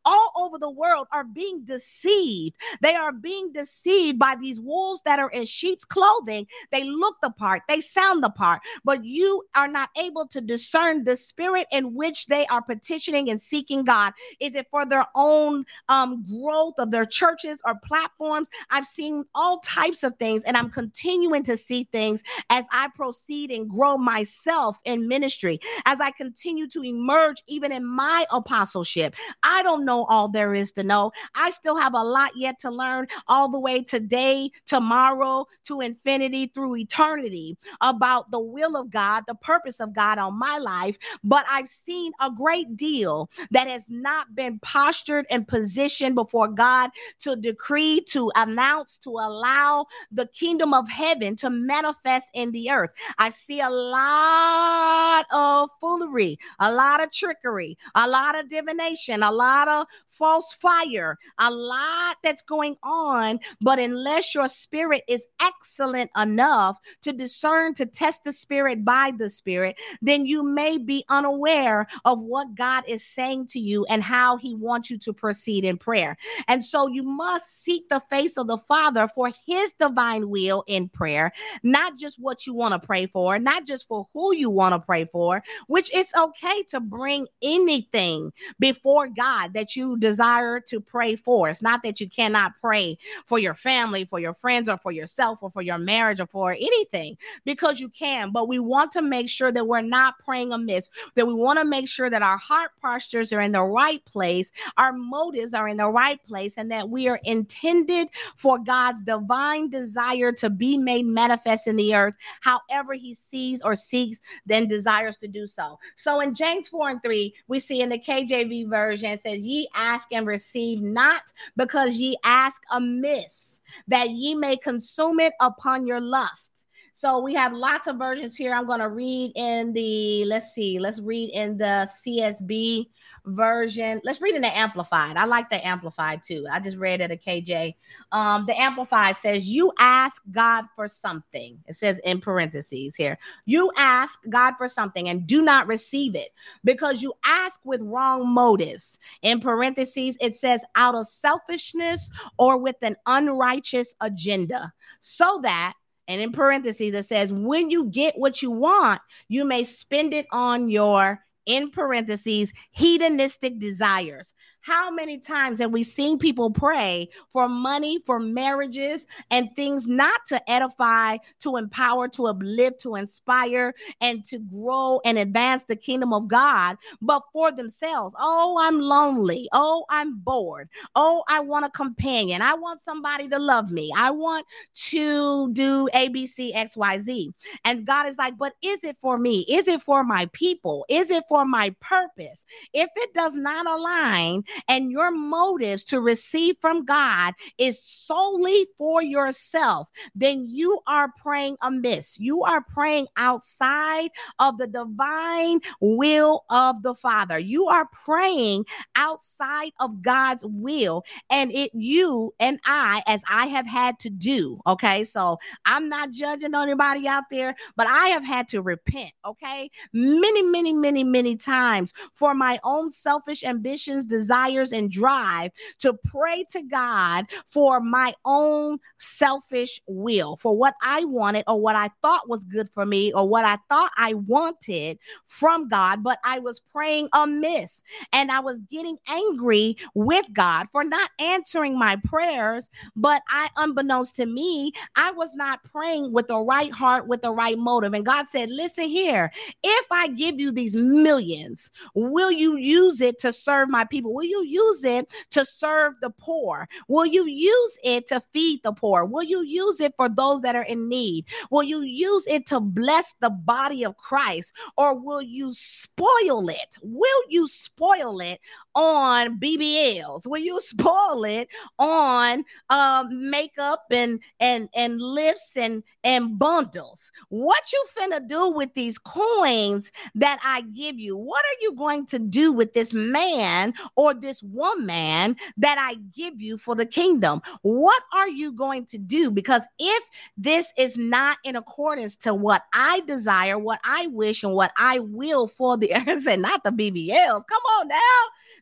all 0.04 0.32
over 0.36 0.58
the 0.58 0.70
world 0.70 1.08
are 1.12 1.24
being 1.24 1.64
deceived. 1.64 2.56
They 2.80 2.94
are 2.94 3.12
being 3.12 3.52
deceived 3.52 4.18
by 4.18 4.36
these 4.40 4.60
wolves 4.60 5.02
that 5.04 5.18
are 5.18 5.30
in 5.30 5.46
sheep's 5.46 5.84
clothing. 5.84 6.46
They 6.70 6.84
look 6.84 7.16
the 7.22 7.30
part, 7.30 7.62
they 7.66 7.80
sound 7.80 8.22
the 8.22 8.30
part, 8.30 8.60
but 8.84 9.04
you 9.04 9.42
are 9.56 9.68
not 9.68 9.90
able 9.98 10.26
to 10.28 10.40
discern 10.40 11.04
the 11.04 11.16
spirit 11.16 11.66
in 11.72 11.94
which 11.94 12.26
they 12.26 12.46
are 12.46 12.62
petitioning 12.62 13.30
and 13.30 13.40
seeking 13.40 13.82
God. 13.84 14.12
Is 14.38 14.54
it 14.54 14.68
for 14.70 14.86
their 14.86 15.06
own 15.16 15.64
um, 15.88 16.24
growth 16.24 16.74
of 16.78 16.92
their 16.92 17.06
churches 17.06 17.58
or 17.64 17.74
platforms? 17.84 18.48
I've 18.70 18.86
seen 18.86 19.24
all 19.34 19.58
types 19.60 20.04
of 20.04 20.16
things, 20.18 20.44
and 20.44 20.56
I'm 20.56 20.70
continuing 20.70 21.42
to 21.44 21.56
see 21.56 21.88
things 21.90 22.22
as 22.50 22.64
I 22.72 22.88
proceed 22.94 23.50
and 23.50 23.68
grow 23.68 23.96
myself 23.96 24.78
in 24.84 25.08
ministry, 25.08 25.60
as 25.86 26.00
I 26.00 26.10
continue 26.10 26.66
to 26.68 26.82
emerge 26.82 27.42
even 27.46 27.72
in 27.72 27.84
my 27.84 28.26
apostleship. 28.30 29.14
I 29.42 29.62
don't 29.62 29.84
know 29.84 30.04
all 30.04 30.28
there 30.28 30.54
is 30.54 30.72
to 30.72 30.82
know. 30.82 31.12
I 31.34 31.50
still 31.50 31.76
have 31.76 31.94
a 31.94 32.02
lot 32.02 32.32
yet 32.36 32.58
to 32.60 32.70
learn, 32.70 33.06
all 33.28 33.48
the 33.48 33.60
way 33.60 33.82
today, 33.82 34.50
tomorrow, 34.66 35.46
to 35.66 35.80
infinity, 35.80 36.50
through 36.54 36.76
eternity 36.76 37.56
about 37.80 38.30
the 38.30 38.40
will 38.40 38.76
of 38.76 38.90
God, 38.90 39.24
the 39.26 39.34
purpose 39.34 39.80
of 39.80 39.94
God 39.94 40.18
on 40.18 40.38
my 40.38 40.58
life. 40.58 40.96
But 41.22 41.44
I've 41.50 41.68
seen 41.68 42.12
a 42.20 42.30
great 42.30 42.76
deal 42.76 43.30
that 43.50 43.68
has 43.68 43.86
not 43.88 44.34
been 44.34 44.58
postured 44.60 45.26
and 45.30 45.46
positioned 45.46 46.14
before 46.14 46.48
God 46.48 46.90
to 47.20 47.36
decree, 47.36 48.00
to 48.08 48.30
announce, 48.36 48.98
to 48.98 49.10
allow 49.10 49.86
the 50.10 50.26
kingdom 50.28 50.74
of 50.74 50.88
heaven 50.88 51.36
to 51.36 51.50
manifest 51.50 52.30
in 52.34 52.50
the 52.52 52.70
earth. 52.70 52.90
I 53.18 53.30
see 53.30 53.60
a 53.60 53.70
lot 53.70 55.26
of 55.32 55.70
foolery, 55.80 56.38
a 56.58 56.72
lot 56.72 57.02
of 57.02 57.10
trickery, 57.10 57.78
a 57.94 58.08
lot 58.08 58.38
of 58.38 58.48
divination, 58.48 59.22
a 59.22 59.32
lot 59.32 59.68
of 59.68 59.86
false 60.08 60.52
fire, 60.52 61.18
a 61.38 61.50
lot 61.50 62.16
that's 62.22 62.42
going 62.42 62.76
on. 62.82 63.40
But 63.60 63.78
unless 63.78 64.34
your 64.34 64.48
spirit 64.48 65.02
is 65.08 65.26
excellent 65.40 66.10
enough 66.16 66.78
to 67.02 67.12
discern, 67.12 67.74
to 67.74 67.86
test 67.86 68.24
the 68.24 68.32
spirit 68.32 68.84
by 68.84 69.12
the 69.16 69.30
spirit, 69.30 69.76
then 70.02 70.26
you 70.26 70.42
may 70.42 70.78
be 70.78 71.04
unaware 71.08 71.86
of 72.04 72.20
what 72.20 72.54
God 72.54 72.84
is 72.86 73.06
saying 73.06 73.48
to 73.48 73.58
you 73.58 73.84
and 73.88 74.02
how 74.02 74.36
he 74.36 74.54
wants 74.54 74.90
you 74.90 74.98
to 74.98 75.12
proceed 75.12 75.64
in 75.64 75.78
prayer. 75.78 76.16
And 76.48 76.64
so 76.64 76.88
you 76.88 77.02
must 77.02 77.62
seek 77.62 77.88
the 77.88 78.00
face 78.10 78.36
of 78.36 78.46
the 78.46 78.58
Father 78.58 79.08
for 79.08 79.30
his 79.46 79.72
divine 79.74 80.30
will 80.30 80.64
in 80.66 80.88
prayer, 80.88 81.32
not 81.62 81.96
just 81.98 82.18
what 82.24 82.46
you 82.46 82.54
want 82.54 82.72
to 82.72 82.84
pray 82.84 83.06
for, 83.06 83.38
not 83.38 83.66
just 83.66 83.86
for 83.86 84.08
who 84.12 84.34
you 84.34 84.50
want 84.50 84.72
to 84.72 84.78
pray 84.78 85.04
for, 85.04 85.42
which 85.68 85.94
it's 85.94 86.14
okay 86.16 86.62
to 86.70 86.80
bring 86.80 87.26
anything 87.42 88.32
before 88.58 89.06
God 89.06 89.52
that 89.54 89.76
you 89.76 89.96
desire 89.98 90.60
to 90.60 90.80
pray 90.80 91.14
for. 91.14 91.48
It's 91.48 91.62
not 91.62 91.82
that 91.84 92.00
you 92.00 92.08
cannot 92.08 92.52
pray 92.60 92.98
for 93.26 93.38
your 93.38 93.54
family, 93.54 94.04
for 94.04 94.18
your 94.18 94.34
friends, 94.34 94.68
or 94.68 94.78
for 94.78 94.90
yourself, 94.90 95.38
or 95.42 95.50
for 95.50 95.62
your 95.62 95.78
marriage, 95.78 96.20
or 96.20 96.26
for 96.26 96.52
anything, 96.52 97.16
because 97.44 97.78
you 97.78 97.88
can. 97.88 98.32
But 98.32 98.48
we 98.48 98.58
want 98.58 98.90
to 98.92 99.02
make 99.02 99.28
sure 99.28 99.52
that 99.52 99.66
we're 99.66 99.82
not 99.82 100.18
praying 100.24 100.52
amiss, 100.52 100.88
that 101.14 101.26
we 101.26 101.34
want 101.34 101.58
to 101.58 101.64
make 101.64 101.88
sure 101.88 102.10
that 102.10 102.22
our 102.22 102.38
heart 102.38 102.70
postures 102.82 103.32
are 103.32 103.40
in 103.40 103.52
the 103.52 103.62
right 103.62 104.04
place, 104.04 104.50
our 104.76 104.92
motives 104.92 105.54
are 105.54 105.68
in 105.68 105.76
the 105.76 105.88
right 105.88 106.24
place, 106.26 106.56
and 106.56 106.70
that 106.70 106.88
we 106.88 107.08
are 107.08 107.20
intended 107.24 108.08
for 108.36 108.58
God's 108.58 109.02
divine 109.02 109.68
desire 109.68 110.32
to 110.32 110.50
be 110.50 110.78
made 110.78 111.06
manifest 111.06 111.66
in 111.66 111.76
the 111.76 111.94
earth, 111.94 112.13
however 112.40 112.94
He 112.94 113.14
sees 113.14 113.62
or 113.62 113.74
seeks, 113.74 114.20
then 114.46 114.68
desires 114.68 115.16
to 115.18 115.28
do 115.28 115.46
so. 115.46 115.78
So 115.96 116.20
in 116.20 116.34
James 116.34 116.68
4 116.68 116.90
and 116.90 117.02
3, 117.02 117.34
we 117.48 117.60
see 117.60 117.82
in 117.82 117.88
the 117.88 117.98
KJV 117.98 118.68
version, 118.68 119.10
it 119.10 119.22
says, 119.22 119.38
Ye 119.38 119.68
ask 119.74 120.08
and 120.12 120.26
receive 120.26 120.80
not 120.80 121.22
because 121.56 121.96
ye 121.96 122.16
ask 122.24 122.62
amiss, 122.70 123.60
that 123.88 124.10
ye 124.10 124.34
may 124.34 124.56
consume 124.56 125.20
it 125.20 125.34
upon 125.40 125.86
your 125.86 126.00
lust. 126.00 126.53
So 126.96 127.18
we 127.18 127.34
have 127.34 127.52
lots 127.52 127.88
of 127.88 127.96
versions 127.96 128.36
here. 128.36 128.54
I'm 128.54 128.66
going 128.66 128.78
to 128.78 128.88
read 128.88 129.32
in 129.34 129.72
the, 129.72 130.24
let's 130.26 130.54
see, 130.54 130.78
let's 130.78 131.00
read 131.00 131.30
in 131.30 131.58
the 131.58 131.90
CSB 132.06 132.86
version. 133.26 134.00
Let's 134.04 134.22
read 134.22 134.36
in 134.36 134.42
the 134.42 134.56
Amplified. 134.56 135.16
I 135.16 135.24
like 135.24 135.50
the 135.50 135.66
Amplified 135.66 136.22
too. 136.24 136.46
I 136.48 136.60
just 136.60 136.76
read 136.76 137.00
it 137.00 137.10
at 137.10 137.24
KJ. 137.24 137.74
Um, 138.12 138.46
the 138.46 138.56
Amplified 138.60 139.16
says, 139.16 139.44
You 139.44 139.72
ask 139.80 140.22
God 140.30 140.66
for 140.76 140.86
something. 140.86 141.58
It 141.66 141.74
says 141.74 141.98
in 142.04 142.20
parentheses 142.20 142.94
here, 142.94 143.18
you 143.44 143.72
ask 143.76 144.20
God 144.28 144.54
for 144.56 144.68
something 144.68 145.08
and 145.08 145.26
do 145.26 145.42
not 145.42 145.66
receive 145.66 146.14
it 146.14 146.28
because 146.62 147.02
you 147.02 147.12
ask 147.24 147.58
with 147.64 147.80
wrong 147.80 148.32
motives. 148.32 149.00
In 149.22 149.40
parentheses, 149.40 150.16
it 150.20 150.36
says 150.36 150.64
out 150.76 150.94
of 150.94 151.08
selfishness 151.08 152.08
or 152.38 152.56
with 152.56 152.76
an 152.82 152.94
unrighteous 153.06 153.96
agenda, 154.00 154.72
so 155.00 155.40
that 155.42 155.74
and 156.08 156.20
in 156.20 156.32
parentheses, 156.32 156.94
it 156.94 157.06
says, 157.06 157.32
when 157.32 157.70
you 157.70 157.86
get 157.86 158.14
what 158.16 158.42
you 158.42 158.50
want, 158.50 159.00
you 159.28 159.44
may 159.44 159.64
spend 159.64 160.12
it 160.12 160.26
on 160.30 160.68
your 160.68 161.20
in 161.46 161.70
parentheses, 161.70 162.52
hedonistic 162.72 163.58
desires. 163.58 164.32
How 164.64 164.90
many 164.90 165.18
times 165.18 165.58
have 165.58 165.72
we 165.72 165.82
seen 165.82 166.18
people 166.18 166.50
pray 166.50 167.10
for 167.28 167.50
money, 167.50 167.98
for 168.06 168.18
marriages, 168.18 169.04
and 169.30 169.54
things 169.54 169.86
not 169.86 170.24
to 170.28 170.50
edify, 170.50 171.18
to 171.40 171.56
empower, 171.56 172.08
to 172.08 172.28
uplift, 172.28 172.80
to 172.80 172.94
inspire, 172.94 173.74
and 174.00 174.24
to 174.24 174.38
grow 174.38 175.02
and 175.04 175.18
advance 175.18 175.64
the 175.64 175.76
kingdom 175.76 176.14
of 176.14 176.28
God, 176.28 176.78
but 177.02 177.22
for 177.30 177.52
themselves? 177.52 178.14
Oh, 178.18 178.58
I'm 178.58 178.80
lonely. 178.80 179.50
Oh, 179.52 179.84
I'm 179.90 180.16
bored. 180.20 180.70
Oh, 180.96 181.24
I 181.28 181.40
want 181.40 181.66
a 181.66 181.70
companion. 181.70 182.40
I 182.40 182.54
want 182.54 182.80
somebody 182.80 183.28
to 183.28 183.38
love 183.38 183.70
me. 183.70 183.92
I 183.94 184.12
want 184.12 184.46
to 184.76 185.52
do 185.52 185.90
ABC, 185.94 186.54
XYZ. 186.54 187.34
And 187.66 187.86
God 187.86 188.08
is 188.08 188.16
like, 188.16 188.38
but 188.38 188.54
is 188.62 188.82
it 188.82 188.96
for 188.96 189.18
me? 189.18 189.44
Is 189.46 189.68
it 189.68 189.82
for 189.82 190.04
my 190.04 190.24
people? 190.32 190.86
Is 190.88 191.10
it 191.10 191.24
for 191.28 191.44
my 191.44 191.76
purpose? 191.80 192.46
If 192.72 192.88
it 192.96 193.12
does 193.12 193.34
not 193.34 193.66
align, 193.66 194.42
and 194.68 194.90
your 194.90 195.10
motives 195.10 195.84
to 195.84 196.00
receive 196.00 196.56
from 196.60 196.84
God 196.84 197.34
is 197.58 197.82
solely 197.82 198.66
for 198.76 199.02
yourself, 199.02 199.88
then 200.14 200.46
you 200.48 200.80
are 200.86 201.12
praying 201.18 201.56
amiss. 201.62 202.18
You 202.18 202.42
are 202.42 202.62
praying 202.62 203.06
outside 203.16 204.10
of 204.38 204.58
the 204.58 204.66
divine 204.66 205.60
will 205.80 206.44
of 206.50 206.82
the 206.82 206.94
Father. 206.94 207.38
You 207.38 207.66
are 207.66 207.88
praying 208.04 208.64
outside 208.96 209.72
of 209.80 210.02
God's 210.02 210.44
will, 210.46 211.04
and 211.30 211.52
it 211.52 211.70
you 211.74 212.32
and 212.38 212.60
I, 212.64 213.02
as 213.06 213.22
I 213.28 213.46
have 213.46 213.66
had 213.66 213.98
to 214.00 214.10
do. 214.10 214.60
Okay, 214.66 215.04
so 215.04 215.38
I'm 215.64 215.88
not 215.88 216.10
judging 216.10 216.54
anybody 216.54 217.08
out 217.08 217.24
there, 217.30 217.54
but 217.76 217.86
I 217.86 218.08
have 218.08 218.24
had 218.24 218.48
to 218.48 218.62
repent. 218.62 219.12
Okay, 219.26 219.70
many, 219.92 220.42
many, 220.42 220.72
many, 220.72 221.04
many 221.04 221.36
times 221.36 221.92
for 222.12 222.34
my 222.34 222.58
own 222.64 222.90
selfish 222.90 223.44
ambitions, 223.44 224.04
desires 224.04 224.43
desires 224.44 224.72
and 224.72 224.90
drive 224.90 225.50
to 225.80 225.94
pray 225.94 226.44
to 226.52 226.62
God 226.62 227.26
for 227.46 227.80
my 227.80 228.14
own 228.24 228.78
selfish 228.98 229.80
will, 229.86 230.36
for 230.36 230.56
what 230.56 230.74
I 230.82 231.04
wanted 231.04 231.44
or 231.46 231.60
what 231.60 231.76
I 231.76 231.90
thought 232.02 232.28
was 232.28 232.44
good 232.44 232.68
for 232.70 232.86
me 232.86 233.12
or 233.12 233.28
what 233.28 233.44
I 233.44 233.58
thought 233.70 233.90
I 233.96 234.14
wanted 234.14 234.98
from 235.26 235.68
God, 235.68 236.02
but 236.02 236.18
I 236.24 236.38
was 236.38 236.60
praying 236.60 237.08
amiss 237.12 237.82
and 238.12 238.30
I 238.30 238.40
was 238.40 238.60
getting 238.70 238.96
angry 239.08 239.76
with 239.94 240.26
God 240.32 240.66
for 240.72 240.84
not 240.84 241.10
answering 241.18 241.78
my 241.78 241.96
prayers. 242.04 242.68
But 242.96 243.22
I, 243.28 243.48
unbeknownst 243.56 244.16
to 244.16 244.26
me, 244.26 244.72
I 244.96 245.10
was 245.12 245.32
not 245.34 245.64
praying 245.64 246.12
with 246.12 246.28
the 246.28 246.38
right 246.38 246.72
heart, 246.72 247.08
with 247.08 247.22
the 247.22 247.32
right 247.32 247.58
motive. 247.58 247.94
And 247.94 248.06
God 248.06 248.28
said, 248.28 248.50
Listen 248.50 248.88
here, 248.88 249.32
if 249.62 249.86
I 249.90 250.08
give 250.08 250.38
you 250.38 250.52
these 250.52 250.74
millions, 250.74 251.70
will 251.94 252.30
you 252.30 252.56
use 252.56 253.00
it 253.00 253.18
to 253.20 253.32
serve 253.32 253.68
my 253.68 253.84
people? 253.84 254.14
Will 254.14 254.24
you 254.24 254.33
you 254.34 254.44
use 254.44 254.84
it 254.84 255.12
to 255.30 255.44
serve 255.44 255.94
the 256.00 256.10
poor? 256.10 256.68
Will 256.88 257.06
you 257.06 257.26
use 257.26 257.78
it 257.84 258.08
to 258.08 258.20
feed 258.32 258.62
the 258.62 258.72
poor? 258.72 259.04
Will 259.04 259.22
you 259.22 259.42
use 259.42 259.80
it 259.80 259.94
for 259.96 260.08
those 260.08 260.40
that 260.42 260.56
are 260.56 260.64
in 260.64 260.88
need? 260.88 261.26
Will 261.50 261.62
you 261.62 261.82
use 261.82 262.26
it 262.26 262.46
to 262.48 262.60
bless 262.60 263.14
the 263.20 263.30
body 263.30 263.84
of 263.84 263.96
Christ? 263.96 264.52
Or 264.76 264.98
will 264.98 265.22
you 265.22 265.52
spoil 265.52 266.48
it? 266.48 266.78
Will 266.82 267.22
you 267.28 267.46
spoil 267.46 268.20
it 268.20 268.40
on 268.74 269.38
BBLs? 269.38 270.26
Will 270.26 270.40
you 270.40 270.60
spoil 270.60 271.24
it 271.24 271.48
on 271.78 272.44
uh, 272.70 273.04
makeup 273.10 273.84
and 273.90 274.20
and 274.40 274.68
and 274.74 275.00
lifts 275.00 275.56
and 275.56 275.82
and 276.02 276.38
bundles? 276.38 277.10
What 277.28 277.72
you 277.72 277.84
finna 277.96 278.26
do 278.26 278.50
with 278.50 278.74
these 278.74 278.98
coins 278.98 279.90
that 280.14 280.38
I 280.42 280.62
give 280.62 280.98
you? 280.98 281.16
What 281.16 281.44
are 281.44 281.60
you 281.60 281.74
going 281.74 282.06
to 282.06 282.18
do 282.18 282.52
with 282.52 282.74
this 282.74 282.92
man 282.92 283.74
or 283.96 284.14
this 284.14 284.42
woman 284.42 285.36
that 285.56 285.78
I 285.78 285.94
give 286.14 286.40
you 286.40 286.58
for 286.58 286.74
the 286.74 286.86
kingdom? 286.86 287.42
What 287.62 288.02
are 288.12 288.28
you 288.28 288.52
going 288.52 288.86
to 288.86 288.98
do? 288.98 289.30
Because 289.30 289.62
if 289.78 290.04
this 290.36 290.72
is 290.76 290.96
not 290.96 291.38
in 291.44 291.56
accordance 291.56 292.16
to 292.16 292.34
what 292.34 292.62
I 292.72 293.00
desire, 293.00 293.58
what 293.58 293.80
I 293.84 294.06
wish, 294.08 294.42
and 294.42 294.54
what 294.54 294.72
I 294.76 294.98
will 294.98 295.46
for 295.46 295.76
the 295.76 295.94
earth, 296.08 296.26
and 296.26 296.42
not 296.42 296.64
the 296.64 296.70
BBLs, 296.70 297.42
come 297.46 297.62
on 297.78 297.88
now. 297.88 297.98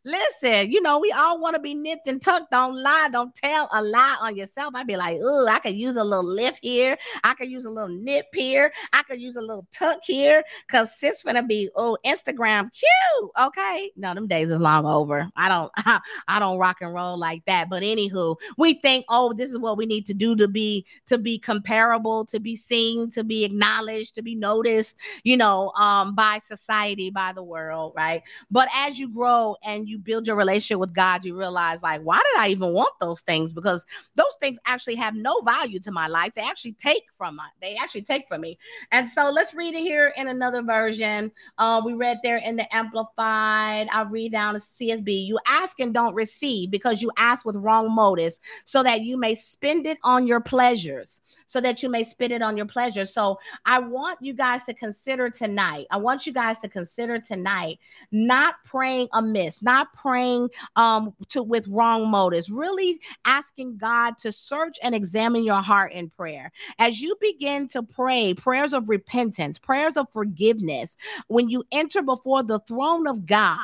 Listen, 0.04 0.72
you 0.72 0.82
know, 0.82 0.98
we 0.98 1.12
all 1.12 1.40
want 1.40 1.54
to 1.54 1.60
be 1.60 1.74
nipped 1.74 2.08
and 2.08 2.20
tucked. 2.20 2.50
Don't 2.50 2.74
lie. 2.82 3.08
Don't 3.12 3.34
tell 3.36 3.68
a 3.72 3.80
lie 3.82 4.16
on 4.20 4.36
yourself. 4.36 4.74
I'd 4.74 4.86
be 4.86 4.96
like, 4.96 5.18
oh, 5.22 5.46
I 5.46 5.60
could 5.60 5.76
use 5.76 5.94
a 5.94 6.02
little 6.02 6.24
lift 6.24 6.58
here. 6.60 6.98
I 7.22 7.34
could 7.34 7.48
use 7.48 7.66
a 7.66 7.70
little 7.70 7.96
nip 7.96 8.26
here. 8.34 8.72
I 8.92 9.04
could 9.04 9.20
use 9.20 9.36
a 9.36 9.40
little 9.40 9.66
tuck 9.72 10.00
here. 10.02 10.42
Cause 10.68 10.98
sis 10.98 11.22
gonna 11.22 11.42
be 11.44 11.70
oh 11.76 11.96
Instagram 12.04 12.70
cute. 12.72 13.30
Okay. 13.40 13.92
No, 13.96 14.12
them 14.12 14.26
days 14.26 14.50
is 14.50 14.58
long 14.58 14.86
over. 14.86 15.28
I 15.36 15.48
don't 15.48 15.70
I 16.26 16.40
don't 16.40 16.58
rock 16.58 16.78
and 16.80 16.92
roll 16.92 17.16
like 17.16 17.44
that. 17.44 17.70
But 17.70 17.84
anywho, 17.84 18.36
we 18.58 18.74
think, 18.74 19.04
oh, 19.08 19.32
this 19.32 19.50
is 19.50 19.58
what 19.58 19.76
we 19.76 19.86
need 19.86 20.06
to 20.06 20.14
do 20.14 20.34
to 20.34 20.48
be 20.48 20.84
to 21.06 21.16
be 21.16 21.38
comparable, 21.38 22.26
to 22.26 22.40
be 22.40 22.56
seen, 22.56 23.08
to 23.12 23.22
be 23.22 23.44
acknowledged, 23.44 24.16
to 24.16 24.22
be 24.22 24.34
noticed, 24.34 24.96
you 25.22 25.36
know, 25.36 25.70
um, 25.76 26.16
by 26.16 26.38
society, 26.38 27.10
by 27.10 27.32
the 27.32 27.42
world, 27.42 27.92
right? 27.94 28.22
But 28.50 28.68
as 28.74 28.98
you 28.98 29.08
grow 29.08 29.56
and 29.62 29.88
you 29.88 29.91
build 29.98 30.26
your 30.26 30.36
relationship 30.36 30.78
with 30.78 30.94
God, 30.94 31.24
you 31.24 31.36
realize, 31.36 31.82
like, 31.82 32.02
why 32.02 32.18
did 32.18 32.40
I 32.40 32.48
even 32.48 32.72
want 32.72 32.92
those 33.00 33.20
things? 33.20 33.52
Because 33.52 33.86
those 34.14 34.36
things 34.40 34.58
actually 34.66 34.96
have 34.96 35.14
no 35.14 35.40
value 35.40 35.78
to 35.80 35.92
my 35.92 36.06
life. 36.06 36.32
They 36.34 36.42
actually 36.42 36.72
take 36.72 37.04
from 37.16 37.36
my, 37.36 37.48
they 37.60 37.76
actually 37.76 38.02
take 38.02 38.26
from 38.28 38.40
me. 38.42 38.58
And 38.90 39.08
so 39.08 39.30
let's 39.30 39.54
read 39.54 39.74
it 39.74 39.80
here 39.80 40.12
in 40.16 40.28
another 40.28 40.62
version. 40.62 41.32
Uh, 41.58 41.82
we 41.84 41.94
read 41.94 42.18
there 42.22 42.38
in 42.38 42.56
the 42.56 42.74
Amplified. 42.74 43.88
I'll 43.92 44.06
read 44.06 44.32
down 44.32 44.54
to 44.54 44.60
CSB. 44.60 45.26
You 45.26 45.38
ask 45.46 45.80
and 45.80 45.94
don't 45.94 46.14
receive 46.14 46.70
because 46.70 47.02
you 47.02 47.10
ask 47.16 47.44
with 47.44 47.56
wrong 47.56 47.94
motives, 47.94 48.40
so 48.64 48.82
that 48.82 49.02
you 49.02 49.16
may 49.16 49.34
spend 49.34 49.86
it 49.86 49.98
on 50.02 50.26
your 50.26 50.40
pleasures 50.40 51.20
so 51.52 51.60
that 51.60 51.82
you 51.82 51.90
may 51.90 52.02
spend 52.02 52.32
it 52.32 52.40
on 52.40 52.56
your 52.56 52.64
pleasure. 52.64 53.04
So 53.04 53.38
I 53.66 53.78
want 53.78 54.18
you 54.22 54.32
guys 54.32 54.62
to 54.64 54.72
consider 54.72 55.28
tonight. 55.28 55.86
I 55.90 55.98
want 55.98 56.26
you 56.26 56.32
guys 56.32 56.58
to 56.60 56.68
consider 56.68 57.18
tonight 57.18 57.78
not 58.10 58.54
praying 58.64 59.08
amiss, 59.12 59.60
not 59.60 59.81
praying 59.94 60.48
um 60.76 61.14
to 61.28 61.42
with 61.42 61.66
wrong 61.68 62.10
motives, 62.10 62.50
really 62.50 63.00
asking 63.24 63.78
God 63.78 64.18
to 64.18 64.32
search 64.32 64.78
and 64.82 64.94
examine 64.94 65.44
your 65.44 65.62
heart 65.62 65.92
in 65.92 66.10
prayer. 66.10 66.52
As 66.78 67.00
you 67.00 67.16
begin 67.20 67.68
to 67.68 67.82
pray 67.82 68.34
prayers 68.34 68.72
of 68.72 68.88
repentance, 68.88 69.58
prayers 69.58 69.96
of 69.96 70.06
forgiveness, 70.12 70.96
when 71.28 71.48
you 71.48 71.64
enter 71.72 72.02
before 72.02 72.42
the 72.42 72.58
throne 72.60 73.06
of 73.06 73.26
God, 73.26 73.58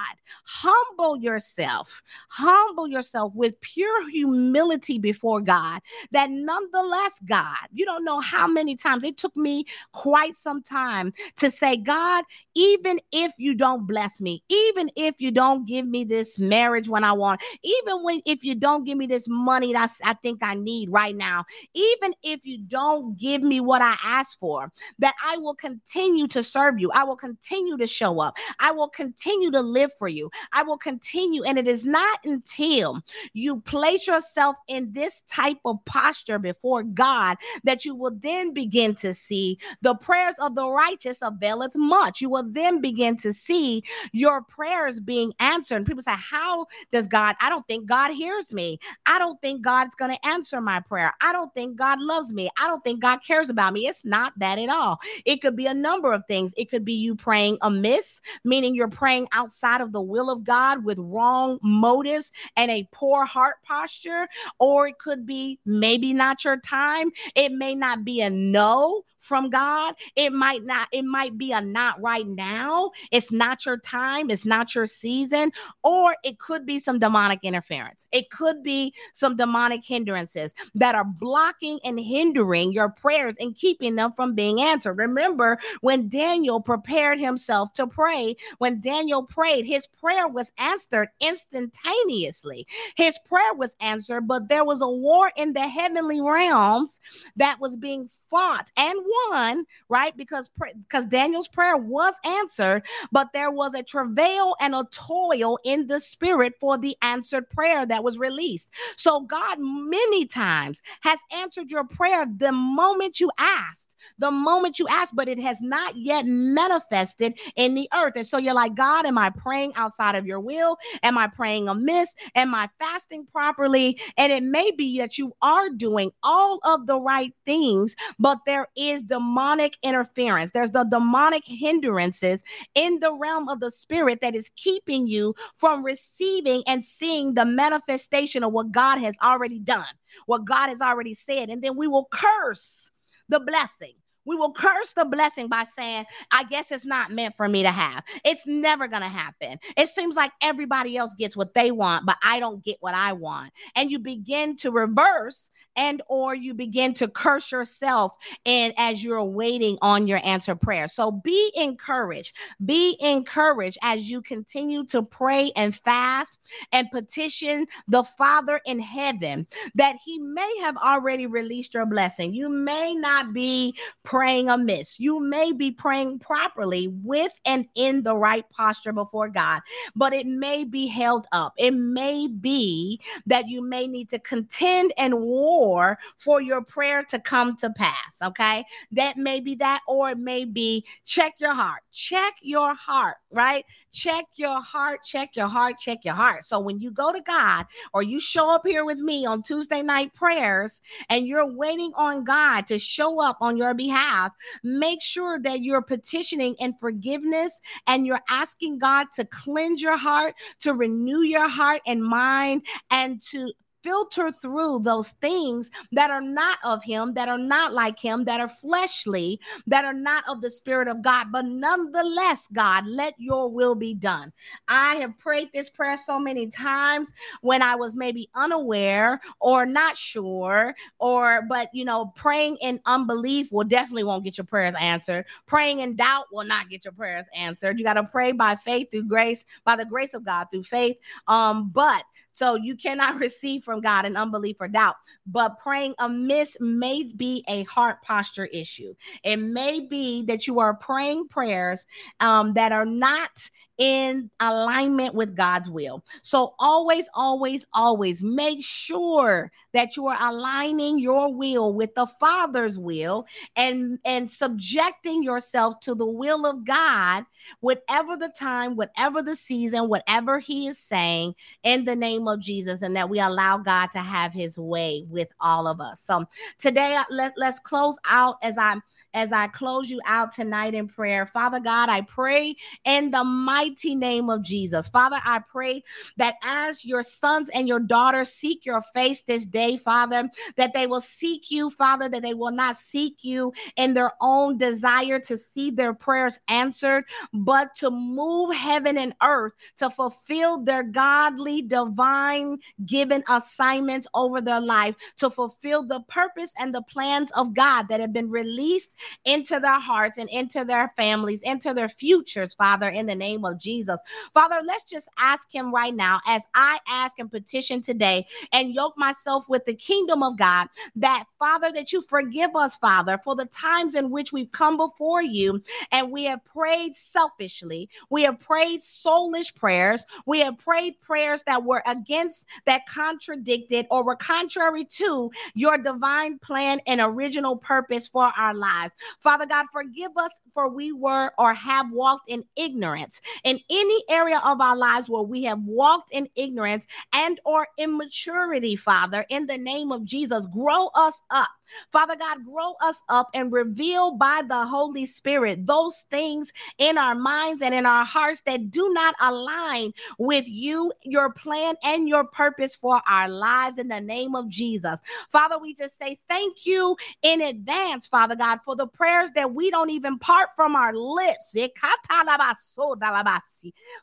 humble 0.45 1.16
yourself, 1.16 2.03
humble 2.29 2.89
yourself 2.89 3.33
with 3.35 3.61
pure 3.61 4.11
humility 4.11 4.99
before 4.99 5.41
God, 5.41 5.81
that 6.11 6.31
nonetheless, 6.31 7.12
God, 7.27 7.57
you 7.73 7.85
don't 7.85 8.05
know 8.05 8.21
how 8.21 8.47
many 8.47 8.77
times 8.77 9.05
it 9.05 9.16
took 9.16 9.37
me 9.37 9.64
quite 9.93 10.35
some 10.35 10.62
time 10.62 11.12
to 11.37 11.51
say, 11.51 11.77
God, 11.77 12.25
even 12.55 13.01
if 13.12 13.33
you 13.39 13.55
don't 13.55 13.87
bless 13.87 14.21
me, 14.21 14.43
even 14.49 14.91
if 14.97 15.16
you 15.19 15.31
don't 15.31 15.66
give 15.66 15.87
me 15.87 16.05
this 16.09 16.39
marriage 16.39 16.89
when 16.89 17.05
I 17.05 17.13
want, 17.13 17.41
even 17.63 18.03
when 18.03 18.21
if 18.25 18.45
you 18.45 18.55
don't 18.55 18.85
give 18.85 18.99
me 18.99 19.07
this 19.07 19.27
money 19.29 19.73
that 19.73 19.91
I, 20.05 20.11
I 20.11 20.15
think 20.15 20.43
I 20.43 20.55
need 20.55 20.91
right 20.91 21.17
now, 21.17 21.45
even 21.75 22.15
if 22.23 22.45
you 22.45 22.59
don't 22.59 23.17
give 23.17 23.43
me 23.43 23.61
what 23.61 23.83
I 23.83 23.97
ask 24.03 24.39
for, 24.39 24.73
that 24.99 25.15
I 25.25 25.37
will 25.37 25.55
continue 25.55 26.27
to 26.29 26.43
serve 26.43 26.79
you. 26.79 26.91
I 26.93 27.05
will 27.05 27.17
continue 27.17 27.77
to 27.77 27.87
show 27.87 28.21
up. 28.21 28.37
I 28.59 28.73
will 28.73 28.89
continue 28.89 29.51
to 29.51 29.61
live 29.61 29.91
for 29.99 30.09
you. 30.09 30.31
I 30.53 30.63
will 30.63 30.79
continue. 30.79 31.45
And 31.45 31.59
it 31.59 31.69
is 31.69 31.85
not 31.85 32.19
until 32.25 33.03
you 33.33 33.61
place 33.61 34.07
yourself 34.07 34.57
in 34.69 34.93
this 34.93 35.23
type 35.31 35.59
of 35.65 35.85
posture 35.85 36.39
before 36.39 36.83
God 36.83 37.37
that 37.65 37.85
you 37.85 37.95
will 37.95 38.15
then 38.21 38.53
begin 38.53 38.95
to 38.97 39.15
see 39.15 39.59
the 39.83 39.95
prayers 39.95 40.37
of 40.41 40.55
the 40.55 40.69
righteous 40.69 41.19
availeth 41.23 41.77
much. 41.77 42.21
You 42.21 42.31
will 42.31 42.45
then 42.47 42.81
begin 42.81 43.17
to 43.19 43.33
see 43.33 43.83
your 44.13 44.43
prayers 44.43 45.01
being 45.01 45.33
answered. 45.39 45.87
people 45.87 45.98
say, 46.03 46.15
How 46.17 46.67
does 46.93 47.07
God? 47.07 47.37
I 47.41 47.49
don't 47.49 47.67
think 47.67 47.87
God 47.87 48.13
hears 48.13 48.53
me. 48.53 48.79
I 49.07 49.19
don't 49.19 49.41
think 49.41 49.63
God's 49.63 49.95
going 49.95 50.13
to 50.13 50.27
answer 50.27 50.61
my 50.61 50.81
prayer. 50.81 51.13
I 51.21 51.33
don't 51.33 51.53
think 51.55 51.77
God 51.77 52.01
loves 52.01 52.33
me. 52.33 52.49
I 52.59 52.67
don't 52.67 52.83
think 52.83 53.01
God 53.01 53.19
cares 53.27 53.51
about 53.51 53.73
me. 53.73 53.87
It's 53.87 54.05
not 54.05 54.33
that 54.39 54.59
at 54.59 54.69
all. 54.69 54.99
It 55.25 55.41
could 55.41 55.57
be 55.57 55.67
a 55.67 55.75
number 55.75 56.13
of 56.13 56.23
things. 56.27 56.53
It 56.57 56.71
could 56.71 56.85
be 56.85 56.95
you 56.95 57.15
praying 57.15 57.59
amiss, 57.63 58.21
meaning 58.45 58.75
you're 58.75 58.89
praying 58.89 59.29
outside 59.33 59.81
of 59.81 59.93
the 59.93 60.01
will 60.01 60.31
of 60.31 60.45
God 60.45 60.85
with 60.85 60.99
wrong 60.99 61.59
motives 61.63 62.33
and 62.57 62.71
a 62.71 62.89
poor 62.93 63.25
heart 63.25 63.57
posture, 63.63 64.29
or 64.59 64.89
it 64.89 64.99
could 64.99 65.27
be 65.27 65.59
maybe 65.65 66.13
not 66.13 66.45
your 66.45 66.59
time. 66.59 67.11
It 67.35 67.53
may 67.53 67.75
not 67.75 68.05
be 68.05 68.21
a 68.21 68.31
no, 68.31 69.03
from 69.19 69.51
God. 69.51 69.95
It 70.16 70.33
might 70.33 70.64
not, 70.64 70.89
it 70.93 71.05
might 71.05 71.37
be 71.37 71.53
a 71.53 71.61
not 71.61 72.01
right 72.01 72.27
now. 72.27 72.91
It's 73.11 73.31
not 73.31 73.66
your 73.66 73.79
time, 73.79 74.31
it's 74.31 74.45
not 74.45 74.75
your 74.75 74.87
season, 74.87 75.53
or 75.83 76.16
it 76.25 76.39
could 76.39 76.64
be 76.66 76.79
some 76.79 76.99
demonic 76.99 77.41
interference. 77.43 78.07
It 78.12 78.31
could 78.31 78.62
be 78.62 78.95
some 79.12 79.37
demonic 79.37 79.85
hindrances 79.85 80.55
that 80.75 80.95
are 80.95 81.05
blocking 81.05 81.79
and 81.85 81.99
hindering 81.99 82.73
your 82.73 82.89
prayers 82.89 83.35
and 83.41 83.57
keeping 83.57 83.97
them 83.97 84.12
from 84.14 84.35
being 84.35 84.61
answered. 84.61 84.95
Remember 84.95 85.59
when 85.81 86.09
Daniel 86.09 86.61
prepared 86.61 87.19
himself 87.19 87.73
to 87.75 87.87
pray, 87.87 88.37
when 88.59 88.81
Daniel 88.81 89.23
prayed, 89.23 89.64
his 89.64 89.87
prayer 89.87 90.29
was 90.29 90.53
answered 90.59 91.09
instantaneously. 91.21 92.66
His 92.97 93.19
prayer 93.19 93.55
was 93.55 93.77
answered, 93.81 94.27
but 94.27 94.49
there 94.49 94.64
was 94.64 94.81
a 94.81 94.89
war 94.89 95.33
in 95.37 95.53
the 95.53 95.69
heavenly 95.69 96.21
realms 96.21 97.01
that 97.37 97.61
was 97.61 97.77
being 97.77 98.09
fought 98.31 98.71
and 98.77 98.99
won, 99.31 99.65
right? 99.89 100.17
Because 100.17 100.51
because 100.89 101.07
Daniel's 101.07 101.49
prayer 101.49 101.77
was 101.77 102.15
answered, 102.25 102.83
but 103.13 103.29
there 103.33 103.51
was 103.51 103.75
a 103.75 103.83
travail 103.83 104.57
and 104.61 104.75
a 104.75 104.85
toil 104.93 105.59
in 105.65 105.87
the 105.87 106.01
spirit 106.01 106.55
for 106.61 106.79
the 106.79 106.97
answered 107.03 107.49
prayer 107.51 107.87
that 107.87 108.05
was 108.05 108.19
released. 108.19 108.69
So 108.97 109.21
God 109.21 109.59
many 109.61 110.27
times 110.27 110.83
has 111.03 111.19
answered 111.33 111.71
your 111.71 111.85
prayer 111.85 112.27
the 112.37 112.53
moment 112.53 113.21
you 113.21 113.31
asked, 113.39 113.97
the 114.19 114.31
moment 114.31 114.79
you 114.79 114.87
asked, 114.89 115.15
but 115.15 115.29
it 115.29 115.39
has 115.39 115.61
not 115.61 115.97
yet 115.97 116.27
manifested 116.27 117.39
in 117.57 117.75
the 117.75 117.89
earth. 117.95 118.15
And 118.17 118.27
so 118.27 118.39
you're 118.39 118.55
like, 118.55 118.75
God, 118.75 119.07
am 119.07 119.19
I 119.19 119.31
praying 119.31 119.73
outside 119.75 120.15
of 120.15 120.27
your 120.27 120.41
will? 120.41 120.77
Am 121.03 121.19
I 121.19 121.29
praying 121.29 121.69
amiss? 121.69 122.15
Am 122.35 122.55
I 122.55 122.69
fasting 122.79 123.27
properly? 123.33 124.01
And 124.17 124.33
it 124.33 124.43
may 124.43 124.71
be 124.71 124.99
that 124.99 125.19
you 125.19 125.33
are 125.43 125.71
doing 125.71 126.11
all 126.23 126.61
of 126.65 126.87
the 126.87 127.01
right 127.01 127.33
things, 127.47 127.97
but 128.19 128.39
there 128.47 128.69
is 128.77 128.98
demonic 129.03 129.77
interference. 129.83 130.53
There's 130.53 130.71
the 130.71 130.85
demonic 130.85 131.45
hindrances 131.47 132.43
in 132.75 133.01
the 133.01 133.13
realm 133.15 133.49
of 133.49 133.61
the 133.61 133.71
spirit 133.71 134.21
that 134.21 134.35
is 134.35 134.51
keeping 134.57 135.07
you 135.07 135.35
from 135.57 135.85
receiving 135.85 136.63
and 136.67 136.85
seeing 136.85 137.35
the 137.35 137.45
manifestation 137.45 138.45
of 138.45 138.53
what 138.53 138.73
God 138.73 138.99
has 138.99 139.17
already 139.23 139.59
done, 139.59 139.85
what 140.27 140.45
God 140.45 140.69
has 140.69 140.81
already 140.81 141.15
said. 141.15 141.51
And 141.51 141.63
then 141.63 141.77
we 141.77 141.87
will 141.89 142.09
curse 142.11 142.91
the 143.29 143.41
blessing. 143.41 143.95
We 144.25 144.37
will 144.37 144.53
curse 144.53 144.93
the 144.93 145.07
blessing 145.07 145.49
by 145.49 145.65
saying, 145.65 146.05
I 146.31 146.45
guess 146.45 146.71
it's 146.71 146.85
not 146.85 147.11
meant 147.11 147.35
for 147.39 147.49
me 147.49 147.63
to 147.63 147.71
have. 147.71 148.05
It's 148.27 148.47
never 148.47 148.87
going 148.87 149.03
to 149.03 149.09
happen. 149.09 149.59
It 149.75 149.89
seems 149.89 150.17
like 150.17 150.33
everybody 150.43 150.99
else 150.99 151.15
gets 151.15 151.35
what 151.35 151.55
they 151.55 151.71
want, 151.71 152.05
but 152.05 152.19
I 152.23 152.39
don't 152.39 152.63
get 152.63 152.77
what 152.81 152.93
I 152.93 153.15
want. 153.15 153.55
And 153.75 153.91
you 153.91 153.99
begin 153.99 154.57
to 154.59 154.71
reverse 154.71 155.49
and 155.79 156.03
or 156.09 156.35
you 156.35 156.53
begin 156.53 156.93
to 156.93 157.09
curse 157.09 157.51
yourself 157.53 158.12
and 158.45 158.74
as 158.76 159.03
you're 159.03 159.24
waiting 159.24 159.79
on 159.81 160.07
your 160.07 160.20
answer 160.24 160.57
prayer. 160.57 160.89
So 160.89 161.12
be 161.12 161.53
encouraged. 161.55 162.37
Be 162.64 162.97
encouraged 163.01 163.79
as 163.83 164.11
you 164.11 164.20
continue 164.20 164.85
to 164.87 165.03
pray 165.03 165.53
and 165.57 165.74
fast 165.74 166.37
and 166.72 166.91
petition 166.91 167.66
the 167.87 168.03
Father 168.03 168.61
in 168.66 168.81
heaven 168.81 169.47
that 169.76 169.97
he 170.05 170.18
may 170.18 170.59
have 170.62 170.76
already 170.79 171.26
released 171.26 171.74
your 171.74 171.87
blessing. 171.87 172.35
You 172.35 172.49
may 172.49 172.95
not 172.95 173.33
be 173.33 173.74
praying 174.03 174.49
amiss. 174.49 174.99
You 174.99 175.20
may 175.20 175.53
be 175.53 175.70
praying 175.70 176.18
properly 176.18 176.89
with 177.05 177.33
and 177.45 177.66
in 177.76 178.03
the 178.03 178.16
right 178.16 178.45
posture 178.51 178.93
before 178.93 179.29
God, 179.29 179.61
but 179.95 180.12
it 180.12 180.26
may 180.26 180.64
be 180.64 180.89
held 180.89 181.26
up. 181.31 181.53
It 181.57 181.74
may 181.74 182.26
be 182.26 183.01
that 183.26 183.49
you 183.49 183.62
may 183.62 183.87
need 183.87 184.09
to 184.11 184.18
contend 184.18 184.93
and 184.99 185.14
war 185.20 185.68
for 185.69 185.99
for 186.16 186.41
your 186.41 186.62
prayer 186.62 187.05
to 187.05 187.19
come 187.19 187.55
to 187.55 187.69
pass. 187.69 188.16
Okay. 188.25 188.64
That 188.91 189.19
may 189.19 189.39
be 189.39 189.55
that, 189.57 189.81
or 189.87 190.11
it 190.11 190.19
may 190.19 190.47
be 190.47 190.87
check 191.05 191.35
your 191.39 191.53
heart. 191.53 191.83
Check 191.93 192.37
your 192.41 192.75
heart, 192.75 193.16
right? 193.31 193.66
Check 193.93 194.25
your 194.37 194.62
heart, 194.62 195.01
check 195.05 195.37
your 195.37 195.47
heart, 195.47 195.77
check 195.79 195.99
your 196.05 196.14
heart. 196.14 196.45
So 196.45 196.59
when 196.59 196.81
you 196.81 196.91
go 196.91 197.12
to 197.12 197.21
God 197.21 197.66
or 197.93 198.03
you 198.03 198.19
show 198.19 198.55
up 198.55 198.66
here 198.66 198.87
with 198.87 198.97
me 198.97 199.27
on 199.27 199.43
Tuesday 199.43 199.83
night 199.83 200.14
prayers 200.14 200.81
and 201.11 201.27
you're 201.27 201.55
waiting 201.55 201.93
on 201.97 202.25
God 202.25 202.66
to 202.69 202.79
show 202.79 203.21
up 203.21 203.37
on 203.43 203.59
your 203.59 203.75
behalf, 203.75 204.33
make 204.62 205.03
sure 205.03 205.39
that 205.41 205.61
you're 205.61 205.83
petitioning 205.83 206.55
in 206.61 206.75
forgiveness 206.81 207.61
and 207.87 208.07
you're 208.07 208.23
asking 208.31 208.79
God 208.79 209.09
to 209.16 209.27
cleanse 209.27 209.83
your 209.83 209.99
heart, 209.99 210.35
to 210.61 210.73
renew 210.73 211.21
your 211.21 211.49
heart 211.49 211.83
and 211.87 212.03
mind, 212.03 212.64
and 212.91 213.21
to 213.31 213.53
filter 213.89 214.30
through 214.30 214.80
those 214.80 215.12
things 215.22 215.70
that 215.93 216.11
are 216.11 216.20
not 216.20 216.59
of 216.62 216.84
him, 216.84 217.14
that 217.14 217.26
are 217.26 217.39
not 217.39 217.72
like 217.72 217.99
him, 217.99 218.24
that 218.24 218.39
are 218.39 218.49
fleshly, 218.49 219.41
that 219.66 219.86
are 219.86 219.95
not 219.95 220.24
of 220.28 220.43
the 220.43 220.51
spirit 220.51 220.89
of 220.89 221.01
God. 221.01 221.28
But 221.32 221.47
nonetheless, 221.47 222.49
God, 222.53 222.86
let 222.86 223.14
your 223.16 223.51
will 223.51 223.74
be 223.74 223.95
done. 223.95 224.30
I 224.68 224.97
have 224.97 225.18
prayed 225.18 225.49
this 225.55 225.70
prayer 225.70 225.97
so 225.97 226.20
many 226.20 226.49
times 226.49 227.14
when 227.41 227.62
I 227.62 227.76
was 227.76 227.97
maybe 227.97 228.28
unaware 228.34 229.22
or 229.41 229.64
not 229.64 229.97
sure, 229.97 230.74
or 230.99 231.43
but 231.49 231.70
you 231.72 231.86
know, 231.86 232.12
praying 232.14 232.59
in 232.61 232.80
unbelief 232.84 233.51
will 233.51 233.64
definitely 233.64 234.05
won't 234.05 234.24
get 234.24 234.36
your 234.36 234.45
prayers 234.45 234.74
answered. 234.78 235.24
Praying 235.47 235.80
in 235.80 235.97
doubt 235.97 236.26
will 236.30 236.45
not 236.45 236.68
get 236.68 236.84
your 236.84 236.93
prayers 236.93 237.24
answered. 237.34 237.78
You 237.78 237.86
got 237.86 237.95
to 237.95 238.05
pray 238.05 238.32
by 238.32 238.55
faith 238.55 238.91
through 238.91 239.09
grace, 239.09 239.47
by 239.64 239.76
the 239.76 239.86
grace 239.86 240.12
of 240.12 240.26
God 240.26 240.49
through 240.51 240.64
faith. 240.64 240.99
Um, 241.26 241.70
but 241.70 242.05
so 242.39 242.55
you 242.55 242.76
cannot 242.76 243.16
receive 243.20 243.64
from 243.64 243.80
God 243.80 244.05
in 244.05 244.16
unbelief 244.16 244.57
or 244.61 244.68
doubt. 244.68 244.97
But 245.26 245.59
praying 245.59 245.95
amiss 245.99 246.57
may 246.61 247.11
be 247.16 247.45
a 247.49 247.64
heart 247.64 248.03
posture 248.03 248.47
issue. 248.47 248.95
It 249.24 249.39
may 249.39 249.80
be 249.80 250.22
that 250.26 250.47
you 250.47 250.61
are 250.61 250.74
praying 250.74 251.28
prayers 251.28 251.84
um, 252.20 252.55
that 252.55 252.72
are 252.72 252.86
not 252.86 253.51
in 253.79 254.29
alignment 254.41 255.14
with 255.14 255.37
God's 255.37 255.70
will. 255.70 256.05
So 256.22 256.55
always, 256.59 257.09
always, 257.14 257.64
always 257.72 258.22
make 258.22 258.62
sure 258.62 259.53
that 259.72 259.97
you 259.97 260.07
are 260.09 260.18
aligning 260.20 260.99
your 260.99 261.33
will 261.33 261.72
with 261.72 261.95
the 261.95 262.07
Father's 262.07 262.76
will 262.76 263.26
and 263.55 263.99
and 264.05 264.31
subjecting 264.31 265.22
yourself 265.22 265.79
to 265.81 265.95
the 265.95 266.09
will 266.11 266.45
of 266.45 266.64
God, 266.64 267.24
whatever 267.61 268.16
the 268.16 268.33
time, 268.37 268.74
whatever 268.74 269.22
the 269.22 269.37
season, 269.37 269.89
whatever 269.89 270.41
He 270.41 270.66
is 270.66 270.79
saying, 270.79 271.35
in 271.62 271.85
the 271.85 271.97
name 271.97 272.26
of 272.26 272.41
Jesus, 272.41 272.83
and 272.83 272.97
that 272.97 273.09
we 273.09 273.20
allow 273.20 273.59
God 273.59 273.89
to 273.93 274.01
have 274.01 274.33
His 274.33 274.59
way 274.59 275.05
with 275.09 275.29
all 275.41 275.68
of 275.68 275.81
us. 275.81 276.01
So 276.01 276.26
today, 276.59 276.99
let, 277.11 277.35
let's 277.37 277.61
close 277.61 277.97
out 278.05 278.39
as 278.43 278.59
I'm 278.59 278.83
as 279.15 279.33
I 279.33 279.47
close 279.49 279.91
you 279.91 280.01
out 280.05 280.33
tonight 280.33 280.75
in 280.75 280.89
prayer. 280.89 281.27
Father 281.27 281.61
God, 281.61 281.89
I 281.89 282.03
pray 282.03 282.57
in 282.85 283.11
the 283.11 283.25
mighty 283.25 283.95
name 283.95 284.31
of 284.31 284.43
Jesus. 284.43 284.89
Father, 284.89 285.21
I 285.25 285.41
pray 285.41 285.83
that 286.17 286.37
as 286.43 286.85
your 286.85 287.03
sons 287.03 287.49
and 287.55 287.67
your 287.67 287.81
daughters 287.81 288.31
seek 288.31 288.65
your 288.65 288.83
face 288.95 289.23
this 289.23 289.47
day, 289.47 289.77
Father, 289.77 290.29
that 290.57 290.75
they 290.75 290.87
will 290.87 291.01
seek 291.01 291.51
you, 291.51 291.71
Father, 291.71 292.09
that 292.09 292.23
they 292.23 292.35
will 292.35 292.51
not 292.51 292.77
seek 292.77 293.17
you 293.23 293.53
in 293.77 293.95
their 293.95 294.13
own 294.21 294.57
desire 294.59 295.19
to 295.21 295.39
see 295.39 295.71
their 295.71 295.95
prayers 295.95 296.39
answered, 296.49 297.05
but 297.33 297.75
to 297.77 297.91
move 297.91 298.55
heaven 298.55 298.99
and 298.99 299.15
earth 299.23 299.53
to 299.77 299.91
fulfill 299.91 300.63
their 300.63 300.83
godly, 300.83 301.63
divine 301.63 302.59
given 302.87 303.23
assignments 303.29 304.07
over 304.15 304.41
their 304.41 304.61
life, 304.61 304.95
to 305.17 305.31
fulfill 305.31 305.83
the 305.83 306.01
purpose 306.09 306.53
and 306.59 306.75
the 306.75 306.83
plans 306.83 307.31
of 307.33 307.55
God 307.55 307.89
that 307.89 308.01
have 308.01 308.13
been 308.13 308.31
released 308.31 308.95
into 309.25 309.61
their 309.61 309.81
hearts 309.81 310.19
and 310.19 310.29
into 310.31 310.65
their 310.65 310.93
families, 310.97 311.41
into 311.43 311.75
their 311.75 311.89
futures, 311.89 312.55
Father, 312.55 312.89
in 312.89 313.07
the 313.07 313.15
name 313.15 313.45
of 313.45 313.59
Jesus. 313.59 313.99
Father, 314.35 314.61
let's 314.65 314.85
just 314.85 315.09
ask 315.19 315.53
Him 315.53 315.73
right 315.73 315.95
now, 315.95 316.21
as 316.27 316.45
I 316.55 316.79
ask 316.89 317.19
and 317.19 317.31
petition 317.31 317.83
today 317.83 318.27
and 318.53 318.75
yoke 318.75 318.95
myself 318.97 319.45
with 319.49 319.65
the 319.65 319.75
kingdom 319.75 320.23
of 320.23 320.39
God, 320.39 320.69
that 320.97 321.25
Father, 321.39 321.71
that 321.73 321.93
you 321.93 322.03
forgive 322.03 322.51
us, 322.55 322.77
Father, 322.77 323.19
for 323.25 323.35
the 323.35 323.47
times 323.47 323.95
in 323.95 324.11
which 324.11 324.33
we've 324.33 324.53
come 324.53 324.77
before 324.77 325.23
you 325.23 325.63
and 325.93 326.11
we 326.11 326.25
have 326.25 326.45
prayed 326.45 326.95
selfishly, 326.97 327.89
we 328.11 328.23
have 328.23 328.41
prayed 328.41 328.81
soulish 328.81 329.55
prayers, 329.55 330.05
we 330.27 330.41
have 330.41 330.59
prayed 330.59 331.01
prayers 331.01 331.43
that 331.45 331.65
were 331.65 331.83
against, 331.87 332.45
that 332.67 332.87
contradicted, 332.87 333.87
or 333.91 334.05
were 334.05 334.17
contrary 334.17 334.85
to 334.85 335.31
your 335.55 335.79
divine 335.79 336.39
plan 336.39 336.81
and 336.87 337.01
original 337.01 337.57
purpose 337.57 338.09
for 338.09 338.33
our 338.37 338.55
lives 338.55 338.88
lives. 338.89 339.16
Father 339.20 339.47
God, 339.47 339.66
forgive 339.72 340.11
us 340.16 340.30
for 340.55 340.68
we 340.68 340.93
were 340.93 341.30
or 341.39 341.55
have 341.55 341.91
walked 341.93 342.30
in 342.30 342.45
ignorance 342.57 343.20
in 343.45 343.59
any 343.70 344.05
area 344.09 344.41
of 344.45 344.61
our 344.61 344.76
lives 344.76 345.09
where 345.09 345.22
we 345.22 345.45
have 345.45 345.61
walked 345.64 346.12
in 346.12 346.28
ignorance 346.36 346.86
and 347.12 347.41
or 347.45 347.66
immaturity, 347.78 348.76
Father, 348.76 349.24
in 349.28 349.47
the 349.47 349.59
name 349.59 349.93
of 349.93 350.05
Jesus, 350.05 350.47
grow 350.47 350.89
us 350.95 351.20
up 351.30 351.49
Father 351.91 352.16
God, 352.16 352.45
grow 352.45 352.75
us 352.83 353.03
up 353.09 353.29
and 353.35 353.53
reveal 353.53 354.12
by 354.12 354.43
the 354.47 354.66
Holy 354.66 355.07
Spirit 355.07 355.66
those 355.66 356.05
things 356.11 356.53
in 356.79 356.99
our 356.99 357.14
minds 357.14 357.62
and 357.62 357.75
in 357.75 357.87
our 357.87 358.05
hearts 358.05 358.43
that 358.47 358.71
do 358.71 358.93
not 358.93 359.14
align 359.21 359.93
with 360.19 360.45
you, 360.49 360.93
your 361.03 361.33
plan, 361.33 361.75
and 361.85 362.09
your 362.09 362.25
purpose 362.25 362.77
for 362.77 363.01
our 363.09 363.29
lives 363.29 363.79
in 363.79 363.89
the 363.89 364.01
name 364.01 364.35
of 364.35 364.49
Jesus. 364.49 365.01
Father, 365.31 365.59
we 365.59 365.75
just 365.75 365.99
say 365.99 366.19
thank 366.29 366.66
you 366.66 366.97
in 367.23 367.41
advance, 367.41 368.07
Father 368.07 368.37
God, 368.37 368.61
for 368.64 368.77
the 368.77 368.87
prayers 368.87 369.31
that 369.33 369.55
we 369.55 369.71
don't 369.71 369.91
even 369.91 370.19
part 370.19 370.51
from 370.57 370.77
our 370.77 370.95
lips. 370.95 371.57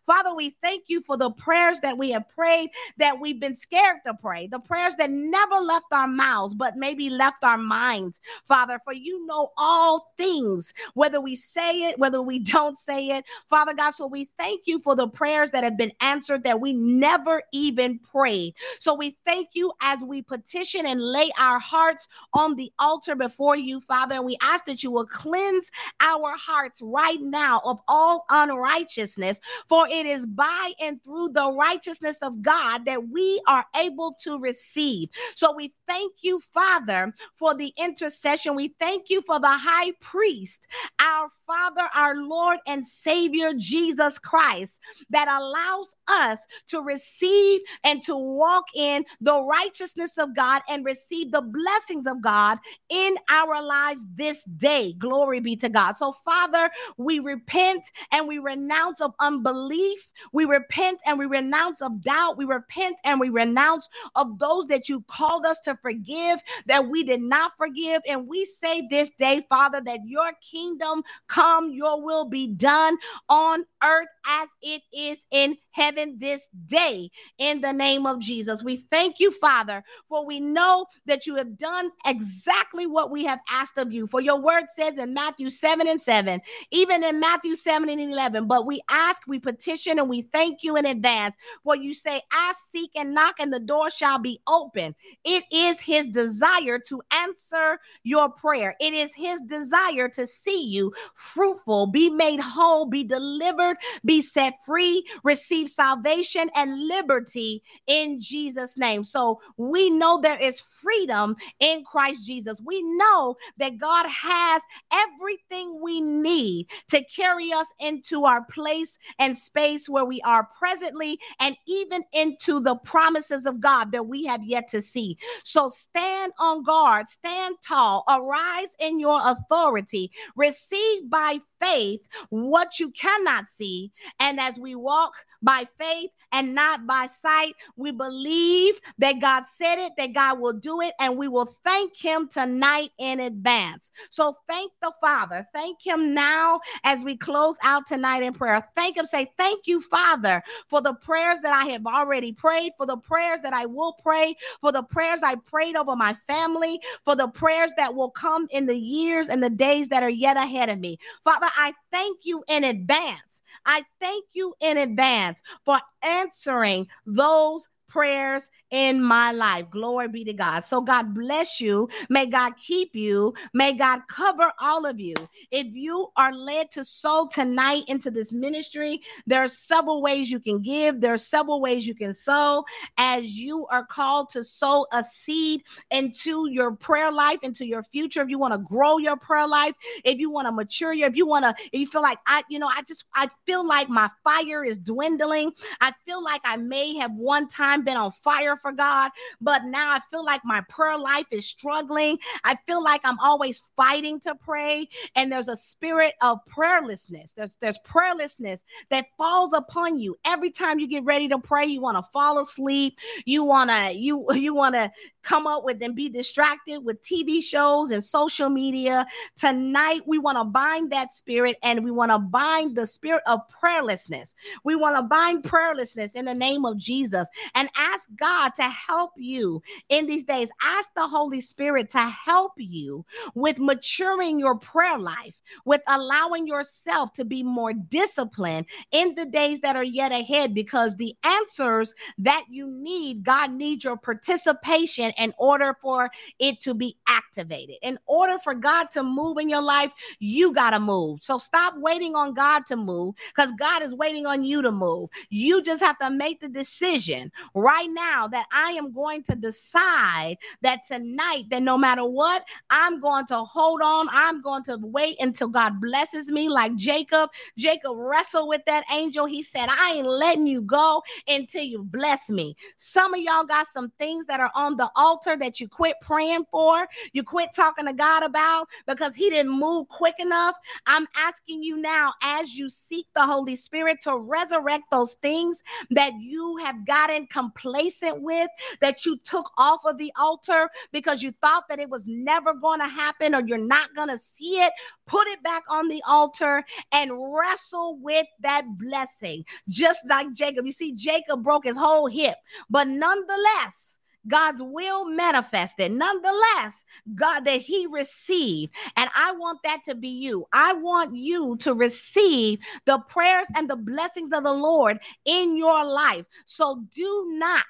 Father, 0.05 0.35
we 0.35 0.49
thank 0.61 0.83
you 0.87 1.01
for 1.01 1.17
the 1.17 1.31
prayers 1.31 1.79
that 1.81 1.97
we 1.97 2.11
have 2.11 2.27
prayed 2.29 2.69
that 2.97 3.19
we've 3.19 3.39
been 3.39 3.55
scared 3.55 3.97
to 4.05 4.13
pray, 4.13 4.47
the 4.47 4.59
prayers 4.59 4.95
that 4.95 5.09
never 5.09 5.55
left 5.55 5.85
our 5.91 6.07
mouths, 6.07 6.53
but 6.53 6.75
maybe 6.75 7.09
left 7.09 7.43
our 7.43 7.54
our 7.55 7.63
minds, 7.63 8.19
Father, 8.45 8.79
for 8.83 8.93
you 8.93 9.25
know 9.25 9.51
all 9.57 10.11
things, 10.17 10.73
whether 10.93 11.21
we 11.21 11.35
say 11.35 11.83
it, 11.83 11.97
whether 11.97 12.21
we 12.21 12.39
don't 12.39 12.77
say 12.77 13.07
it, 13.09 13.23
Father 13.49 13.73
God. 13.73 13.91
So 13.91 14.07
we 14.07 14.29
thank 14.37 14.61
you 14.65 14.81
for 14.81 14.95
the 14.95 15.07
prayers 15.07 15.51
that 15.51 15.63
have 15.63 15.77
been 15.77 15.93
answered 16.01 16.43
that 16.43 16.59
we 16.59 16.73
never 16.73 17.41
even 17.53 17.99
prayed. 17.99 18.55
So 18.79 18.93
we 18.93 19.17
thank 19.25 19.49
you 19.53 19.71
as 19.81 20.03
we 20.03 20.21
petition 20.21 20.85
and 20.85 21.01
lay 21.01 21.29
our 21.39 21.59
hearts 21.59 22.07
on 22.33 22.55
the 22.55 22.71
altar 22.79 23.15
before 23.15 23.55
you, 23.55 23.79
Father. 23.79 24.15
And 24.15 24.25
we 24.25 24.37
ask 24.41 24.65
that 24.65 24.83
you 24.83 24.91
will 24.91 25.05
cleanse 25.05 25.71
our 25.99 26.35
hearts 26.37 26.81
right 26.83 27.21
now 27.21 27.61
of 27.63 27.79
all 27.87 28.25
unrighteousness, 28.29 29.39
for 29.69 29.87
it 29.87 30.05
is 30.05 30.25
by 30.25 30.71
and 30.81 31.01
through 31.03 31.29
the 31.29 31.53
righteousness 31.53 32.17
of 32.21 32.41
God 32.41 32.85
that 32.85 33.07
we 33.09 33.41
are 33.47 33.65
able 33.75 34.15
to 34.21 34.39
receive. 34.39 35.09
So 35.35 35.55
we 35.55 35.73
thank 35.87 36.13
you, 36.21 36.39
Father, 36.39 37.13
for 37.35 37.44
for 37.45 37.53
the 37.53 37.71
intercession. 37.77 38.55
We 38.55 38.69
thank 38.79 39.11
you 39.11 39.21
for 39.21 39.39
the 39.39 39.47
high 39.47 39.91
priest, 40.01 40.67
our 40.99 41.29
Father, 41.45 41.87
our 41.93 42.15
Lord 42.15 42.57
and 42.65 42.83
Savior, 42.83 43.51
Jesus 43.55 44.17
Christ, 44.17 44.79
that 45.11 45.27
allows 45.27 45.95
us 46.07 46.39
to 46.69 46.81
receive 46.81 47.61
and 47.83 48.01
to 48.01 48.15
walk 48.15 48.63
in 48.73 49.05
the 49.21 49.43
righteousness 49.43 50.17
of 50.17 50.35
God 50.35 50.63
and 50.67 50.83
receive 50.83 51.31
the 51.31 51.43
blessings 51.43 52.07
of 52.07 52.19
God 52.23 52.57
in 52.89 53.15
our 53.29 53.61
lives 53.61 54.07
this 54.15 54.43
day. 54.57 54.93
Glory 54.93 55.39
be 55.39 55.55
to 55.57 55.69
God. 55.69 55.97
So, 55.97 56.13
Father, 56.25 56.71
we 56.97 57.19
repent 57.19 57.83
and 58.11 58.27
we 58.27 58.39
renounce 58.39 59.01
of 59.01 59.13
unbelief. 59.19 60.09
We 60.31 60.45
repent 60.45 60.99
and 61.05 61.19
we 61.19 61.27
renounce 61.27 61.83
of 61.83 62.01
doubt. 62.01 62.39
We 62.39 62.45
repent 62.45 62.97
and 63.03 63.19
we 63.19 63.29
renounce 63.29 63.87
of 64.15 64.39
those 64.39 64.65
that 64.65 64.89
you 64.89 65.03
called 65.07 65.45
us 65.45 65.59
to 65.59 65.77
forgive 65.83 66.39
that 66.65 66.87
we 66.87 67.03
did 67.03 67.21
not 67.21 67.34
not 67.35 67.51
forgive. 67.57 68.01
And 68.07 68.27
we 68.27 68.45
say 68.45 68.87
this 68.89 69.11
day, 69.19 69.45
Father, 69.49 69.81
that 69.81 69.99
your 70.05 70.31
kingdom 70.49 71.03
come, 71.27 71.71
your 71.71 72.01
will 72.01 72.25
be 72.25 72.47
done 72.47 72.97
on 73.27 73.65
earth 73.83 74.07
as 74.25 74.47
it 74.61 74.81
is 74.93 75.25
in 75.31 75.57
heaven 75.75 76.15
this 76.19 76.49
day 76.67 77.09
in 77.37 77.59
the 77.59 77.73
name 77.73 78.05
of 78.05 78.19
Jesus. 78.19 78.63
We 78.63 78.77
thank 78.89 79.19
you, 79.19 79.31
Father, 79.31 79.83
for 80.07 80.25
we 80.25 80.39
know 80.39 80.85
that 81.05 81.27
you 81.27 81.35
have 81.35 81.57
done 81.57 81.91
exactly 82.05 82.87
what 82.87 83.11
we 83.11 83.25
have 83.25 83.39
asked 83.49 83.77
of 83.77 83.91
you. 83.91 84.07
For 84.07 84.21
your 84.21 84.41
word 84.41 84.65
says 84.73 84.97
in 84.97 85.13
Matthew 85.13 85.49
7 85.49 85.87
and 85.87 86.01
7, 86.01 86.39
even 86.71 87.03
in 87.03 87.19
Matthew 87.19 87.55
7 87.55 87.89
and 87.89 87.99
11, 87.99 88.47
but 88.47 88.65
we 88.65 88.81
ask, 88.89 89.21
we 89.27 89.37
petition, 89.37 89.99
and 89.99 90.09
we 90.09 90.21
thank 90.21 90.63
you 90.63 90.77
in 90.77 90.85
advance. 90.85 91.35
For 91.63 91.75
you 91.75 91.93
say, 91.93 92.21
I 92.31 92.53
seek, 92.71 92.91
and 92.95 93.13
knock, 93.13 93.35
and 93.39 93.51
the 93.51 93.59
door 93.59 93.89
shall 93.89 94.19
be 94.19 94.39
open. 94.47 94.95
It 95.25 95.43
is 95.51 95.81
his 95.81 96.07
desire 96.07 96.79
to 96.87 97.01
answer 97.11 97.79
your 98.03 98.29
prayer. 98.29 98.75
It 98.79 98.93
is 98.93 99.13
his 99.13 99.41
desire 99.41 100.07
to 100.09 100.25
see 100.25 100.63
you 100.63 100.93
fruitful, 101.15 101.87
be 101.87 102.09
made 102.09 102.39
whole, 102.39 102.85
be 102.85 103.03
delivered, 103.03 103.77
be 104.05 104.21
set 104.21 104.53
free, 104.65 105.05
receive 105.23 105.64
salvation 105.67 106.49
and 106.55 106.87
liberty 106.87 107.63
in 107.87 108.19
Jesus' 108.19 108.77
name. 108.77 109.03
So 109.03 109.41
we 109.57 109.89
know 109.89 110.19
there 110.19 110.41
is 110.41 110.59
freedom 110.59 111.35
in 111.59 111.83
Christ 111.83 112.25
Jesus. 112.25 112.61
We 112.63 112.81
know 112.97 113.35
that 113.57 113.77
God 113.77 114.07
has 114.07 114.61
everything 114.91 115.79
we 115.81 116.01
need 116.01 116.67
to 116.89 117.03
carry 117.05 117.51
us 117.51 117.67
into 117.79 118.25
our 118.25 118.43
place 118.45 118.97
and 119.19 119.37
space 119.37 119.87
where 119.89 120.05
we 120.05 120.21
are 120.21 120.47
presently 120.57 121.19
and 121.39 121.55
even 121.67 122.03
into 122.13 122.59
the 122.59 122.75
promises 122.75 123.45
of 123.45 123.59
God 123.59 123.91
that 123.91 124.07
we 124.07 124.25
have 124.25 124.43
yet 124.43 124.69
to 124.69 124.81
see. 124.81 125.17
So 125.43 125.69
stand 125.69 126.33
on 126.39 126.63
guard, 126.63 127.09
stand 127.09 127.55
tall, 127.65 128.03
arise 128.09 128.75
in 128.79 128.99
your 128.99 129.19
authority, 129.23 130.11
receive 130.35 131.09
by 131.09 131.39
faith 131.59 132.01
what 132.29 132.79
you 132.79 132.91
cannot 132.91 133.47
see. 133.47 133.91
And 134.19 134.39
as 134.39 134.59
we 134.59 134.75
walk 134.75 135.13
by 135.45 135.67
faith 135.79 136.09
and 136.31 136.53
not 136.53 136.85
by 136.85 137.07
sight. 137.07 137.53
We 137.77 137.91
believe 137.91 138.79
that 138.97 139.21
God 139.21 139.45
said 139.45 139.77
it, 139.77 139.93
that 139.97 140.13
God 140.13 140.39
will 140.39 140.53
do 140.53 140.81
it, 140.81 140.93
and 140.99 141.17
we 141.17 141.27
will 141.29 141.45
thank 141.45 141.97
Him 141.97 142.27
tonight 142.27 142.89
in 142.97 143.21
advance. 143.21 143.91
So 144.09 144.35
thank 144.47 144.73
the 144.81 144.91
Father. 144.99 145.47
Thank 145.53 145.77
Him 145.85 146.13
now 146.13 146.59
as 146.83 147.03
we 147.05 147.15
close 147.15 147.55
out 147.63 147.87
tonight 147.87 148.23
in 148.23 148.33
prayer. 148.33 148.67
Thank 148.75 148.97
Him. 148.97 149.05
Say, 149.05 149.31
Thank 149.37 149.67
you, 149.67 149.79
Father, 149.81 150.43
for 150.67 150.81
the 150.81 150.95
prayers 150.95 151.39
that 151.41 151.53
I 151.53 151.71
have 151.71 151.85
already 151.85 152.33
prayed, 152.33 152.73
for 152.77 152.85
the 152.85 152.97
prayers 152.97 153.39
that 153.41 153.53
I 153.53 153.65
will 153.65 153.93
pray, 153.93 154.35
for 154.59 154.71
the 154.71 154.83
prayers 154.83 155.21
I 155.23 155.35
prayed 155.35 155.75
over 155.75 155.95
my 155.95 156.13
family, 156.27 156.79
for 157.03 157.15
the 157.15 157.27
prayers 157.27 157.71
that 157.77 157.93
will 157.93 158.09
come 158.09 158.47
in 158.51 158.65
the 158.65 158.77
years 158.77 159.29
and 159.29 159.43
the 159.43 159.49
days 159.49 159.87
that 159.89 160.03
are 160.03 160.09
yet 160.09 160.37
ahead 160.37 160.69
of 160.69 160.79
me. 160.79 160.97
Father, 161.23 161.47
I 161.55 161.73
thank 161.91 162.25
you 162.25 162.43
in 162.47 162.63
advance 162.63 163.34
I 163.65 163.83
thank 163.99 164.25
you 164.33 164.53
in 164.59 164.77
advance 164.77 165.41
for 165.65 165.79
answering 166.01 166.87
those 167.05 167.69
prayers 167.95 168.49
in 168.71 169.01
my 169.01 169.31
life. 169.31 169.69
Glory 169.69 170.09
be 170.09 170.25
to 170.25 170.33
God. 170.33 170.65
So, 170.65 170.81
God 170.81 171.13
bless 171.13 171.61
you. 171.61 171.87
May 172.09 172.25
God 172.25 172.57
keep 172.57 172.93
you. 172.93 173.33
May 173.53 173.71
God 173.71 174.01
cover 174.09 174.51
all 174.59 174.85
of 174.85 174.99
you. 174.99 175.15
If 175.49 175.67
you 175.71 176.07
are 176.17 176.33
led 176.33 176.71
to 176.71 176.83
sow 176.83 177.29
tonight 177.33 177.83
into 177.87 178.11
this 178.11 178.33
ministry, 178.33 179.01
there 179.25 179.41
are 179.41 179.47
several 179.47 180.01
ways 180.01 180.29
you 180.29 180.41
can 180.41 180.61
give, 180.61 180.99
there 180.99 181.13
are 181.13 181.17
several 181.17 181.61
ways 181.61 181.87
you 181.87 181.95
can 181.95 182.13
sow 182.13 182.65
as 182.97 183.37
you 183.37 183.65
are 183.67 183.85
called 183.85 184.29
to 184.31 184.43
sow 184.43 184.85
a 184.91 185.01
seed 185.01 185.63
into 185.89 186.49
your 186.51 186.75
prayer 186.75 187.13
life, 187.13 187.39
into 187.43 187.65
your 187.65 187.81
future. 187.81 188.21
If 188.21 188.29
you 188.29 188.39
want 188.39 188.53
to 188.55 188.59
grow 188.59 188.97
your 188.97 189.15
prayer 189.15 189.47
life, 189.47 189.75
if 190.03 190.19
you 190.19 190.29
want 190.29 190.47
to 190.47 190.51
mature 190.51 190.91
your, 190.91 191.07
if 191.07 191.15
you 191.15 191.25
want 191.25 191.45
to, 191.45 191.55
if 191.71 191.79
you 191.79 191.87
feel 191.87 192.01
like 192.01 192.19
I, 192.27 192.43
you 192.49 192.59
know, 192.59 192.67
I 192.67 192.81
just, 192.81 193.05
I 193.15 193.29
feel 193.45 193.65
like 193.65 193.87
my 193.87 194.09
fire 194.25 194.65
is 194.65 194.77
dwindling. 194.77 195.53
I 195.79 195.93
feel 196.05 196.21
like 196.21 196.41
I 196.43 196.57
may 196.57 196.97
have 196.97 197.13
one 197.13 197.47
time 197.47 197.84
been 197.85 197.97
on 197.97 198.11
fire 198.11 198.57
for 198.57 198.71
God, 198.71 199.11
but 199.39 199.63
now 199.65 199.91
I 199.91 199.99
feel 199.99 200.25
like 200.25 200.41
my 200.43 200.61
prayer 200.69 200.97
life 200.97 201.25
is 201.31 201.45
struggling. 201.45 202.17
I 202.43 202.57
feel 202.67 202.83
like 202.83 203.01
I'm 203.03 203.19
always 203.19 203.61
fighting 203.77 204.19
to 204.21 204.35
pray, 204.35 204.87
and 205.15 205.31
there's 205.31 205.47
a 205.47 205.57
spirit 205.57 206.13
of 206.21 206.39
prayerlessness. 206.45 207.33
There's 207.35 207.55
there's 207.61 207.79
prayerlessness 207.85 208.63
that 208.89 209.07
falls 209.17 209.53
upon 209.53 209.99
you 209.99 210.17
every 210.25 210.51
time 210.51 210.79
you 210.79 210.87
get 210.87 211.03
ready 211.03 211.27
to 211.29 211.39
pray. 211.39 211.65
You 211.65 211.81
want 211.81 211.97
to 211.97 212.11
fall 212.11 212.39
asleep. 212.39 212.99
You 213.25 213.43
wanna 213.43 213.91
you 213.91 214.25
you 214.33 214.53
wanna 214.53 214.91
come 215.25 215.47
up 215.47 215.63
with 215.63 215.81
and 215.81 215.95
be 215.95 216.07
distracted 216.07 216.79
with 216.79 217.01
TV 217.01 217.41
shows 217.41 217.91
and 217.91 218.03
social 218.03 218.49
media. 218.49 219.05
Tonight, 219.37 220.01
we 220.05 220.19
want 220.19 220.37
to 220.37 220.45
bind 220.45 220.91
that 220.91 221.13
spirit 221.13 221.57
and 221.63 221.83
we 221.83 221.91
want 221.91 222.11
to 222.11 222.19
bind 222.19 222.75
the 222.75 222.87
spirit 222.87 223.23
of 223.25 223.41
prayerlessness. 223.49 224.33
We 224.63 224.75
want 224.75 224.95
to 224.95 225.01
bind 225.01 225.43
prayerlessness 225.43 226.15
in 226.15 226.25
the 226.25 226.35
name 226.35 226.63
of 226.63 226.77
Jesus 226.77 227.27
and 227.55 227.69
ask 227.77 228.09
God 228.15 228.49
to 228.55 228.63
help 228.63 229.11
you 229.17 229.61
in 229.89 230.05
these 230.05 230.23
days. 230.23 230.49
Ask 230.61 230.93
the 230.95 231.07
Holy 231.07 231.41
Spirit 231.41 231.89
to 231.91 231.99
help 231.99 232.53
you 232.57 233.05
with 233.33 233.59
maturing 233.59 234.39
your 234.39 234.57
prayer 234.57 234.97
life, 234.97 235.39
with 235.65 235.81
allowing 235.87 236.47
yourself 236.47 237.13
to 237.13 237.25
be 237.25 237.43
more 237.43 237.73
disciplined 237.73 238.65
in 238.91 239.15
the 239.15 239.25
days 239.25 239.59
that 239.61 239.75
are 239.75 239.83
yet 239.83 240.11
ahead 240.11 240.53
because 240.53 240.95
the 240.95 241.15
answers 241.23 241.93
that 242.17 242.45
you 242.49 242.67
need, 242.67 243.23
God 243.23 243.51
needs 243.51 243.83
your 243.83 243.97
participation 243.97 245.11
in 245.17 245.33
order 245.37 245.75
for 245.81 246.09
it 246.39 246.61
to 246.61 246.73
be 246.73 246.97
activated. 247.07 247.75
In 247.81 247.97
order 248.05 248.37
for 248.39 248.53
God 248.53 248.89
to 248.91 249.03
move 249.03 249.37
in 249.37 249.49
your 249.49 249.61
life, 249.61 249.91
you 250.19 250.53
got 250.53 250.71
to 250.71 250.79
move. 250.79 251.19
So 251.21 251.37
stop 251.37 251.73
waiting 251.77 252.15
on 252.15 252.33
God 252.33 252.65
to 252.67 252.75
move 252.75 253.15
because 253.35 253.51
God 253.57 253.81
is 253.81 253.93
waiting 253.93 254.25
on 254.25 254.43
you 254.43 254.61
to 254.61 254.71
move. 254.71 255.09
You 255.29 255.61
just 255.61 255.81
have 255.83 255.97
to 255.99 256.09
make 256.09 256.39
the 256.39 256.49
decision 256.49 257.31
right 257.65 257.89
now 257.89 258.27
that 258.27 258.45
I 258.51 258.71
am 258.73 258.91
going 258.93 259.23
to 259.23 259.35
decide 259.35 260.37
that 260.61 260.81
tonight, 260.87 261.45
that 261.49 261.63
no 261.63 261.79
matter 261.79 262.07
what, 262.07 262.45
I'm 262.69 262.99
going 262.99 263.25
to 263.27 263.37
hold 263.37 263.81
on. 263.81 264.07
I'm 264.11 264.39
going 264.41 264.63
to 264.65 264.77
wait 264.79 265.17
until 265.19 265.47
God 265.47 265.81
blesses 265.81 266.29
me, 266.29 266.47
like 266.47 266.75
Jacob. 266.75 267.31
Jacob 267.57 267.97
wrestled 267.97 268.49
with 268.49 268.61
that 268.67 268.83
angel. 268.93 269.25
He 269.25 269.41
said, 269.41 269.67
I 269.67 269.93
ain't 269.95 270.07
letting 270.07 270.45
you 270.45 270.61
go 270.61 271.01
until 271.27 271.63
you 271.63 271.81
bless 271.81 272.29
me. 272.29 272.55
Some 272.77 273.15
of 273.15 273.19
y'all 273.19 273.43
got 273.43 273.65
some 273.65 273.91
things 273.97 274.27
that 274.27 274.39
are 274.39 274.51
on 274.53 274.77
the 274.77 274.91
altar 274.95 275.35
that 275.37 275.59
you 275.59 275.67
quit 275.67 275.95
praying 276.03 276.45
for, 276.51 276.87
you 277.13 277.23
quit 277.23 277.49
talking 277.55 277.87
to 277.87 277.93
God 277.93 278.21
about 278.21 278.67
because 278.85 279.15
He 279.15 279.31
didn't 279.31 279.51
move 279.51 279.87
quick 279.87 280.15
enough. 280.19 280.55
I'm 280.85 281.07
asking 281.17 281.63
you 281.63 281.77
now, 281.77 282.13
as 282.21 282.55
you 282.55 282.69
seek 282.69 283.07
the 283.15 283.25
Holy 283.25 283.55
Spirit 283.55 284.01
to 284.03 284.19
resurrect 284.19 284.83
those 284.91 285.13
things 285.23 285.63
that 285.89 286.13
you 286.19 286.57
have 286.57 286.85
gotten 286.85 287.25
complacent 287.51 288.21
with, 288.21 288.49
that 288.81 289.05
you 289.05 289.17
took 289.23 289.49
off 289.57 289.81
of 289.85 289.97
the 289.97 290.11
altar 290.17 290.69
because 290.91 291.21
you 291.21 291.31
thought 291.41 291.63
that 291.69 291.79
it 291.79 291.89
was 291.89 292.03
never 292.05 292.53
going 292.53 292.79
to 292.79 292.87
happen 292.87 293.35
or 293.35 293.41
you're 293.45 293.57
not 293.57 293.93
going 293.95 294.09
to 294.09 294.17
see 294.17 294.61
it, 294.61 294.73
put 295.05 295.27
it 295.27 295.41
back 295.43 295.63
on 295.69 295.87
the 295.87 296.01
altar 296.07 296.63
and 296.91 297.11
wrestle 297.13 297.97
with 298.01 298.25
that 298.39 298.63
blessing. 298.77 299.43
Just 299.69 300.07
like 300.07 300.33
Jacob. 300.33 300.65
You 300.65 300.71
see, 300.71 300.93
Jacob 300.93 301.43
broke 301.43 301.65
his 301.65 301.77
whole 301.77 302.07
hip, 302.07 302.35
but 302.69 302.87
nonetheless, 302.87 303.94
God's 304.27 304.61
will 304.61 305.05
manifested. 305.05 305.91
Nonetheless, 305.91 306.83
God, 307.13 307.41
that 307.41 307.61
He 307.61 307.87
received. 307.87 308.73
And 308.97 309.09
I 309.15 309.31
want 309.33 309.59
that 309.63 309.81
to 309.85 309.95
be 309.95 310.09
you. 310.09 310.45
I 310.53 310.73
want 310.73 311.15
you 311.15 311.57
to 311.57 311.73
receive 311.73 312.59
the 312.85 312.99
prayers 313.09 313.47
and 313.55 313.69
the 313.69 313.75
blessings 313.75 314.33
of 314.33 314.43
the 314.43 314.53
Lord 314.53 314.99
in 315.25 315.57
your 315.57 315.85
life. 315.85 316.25
So 316.45 316.83
do 316.93 317.27
not 317.33 317.65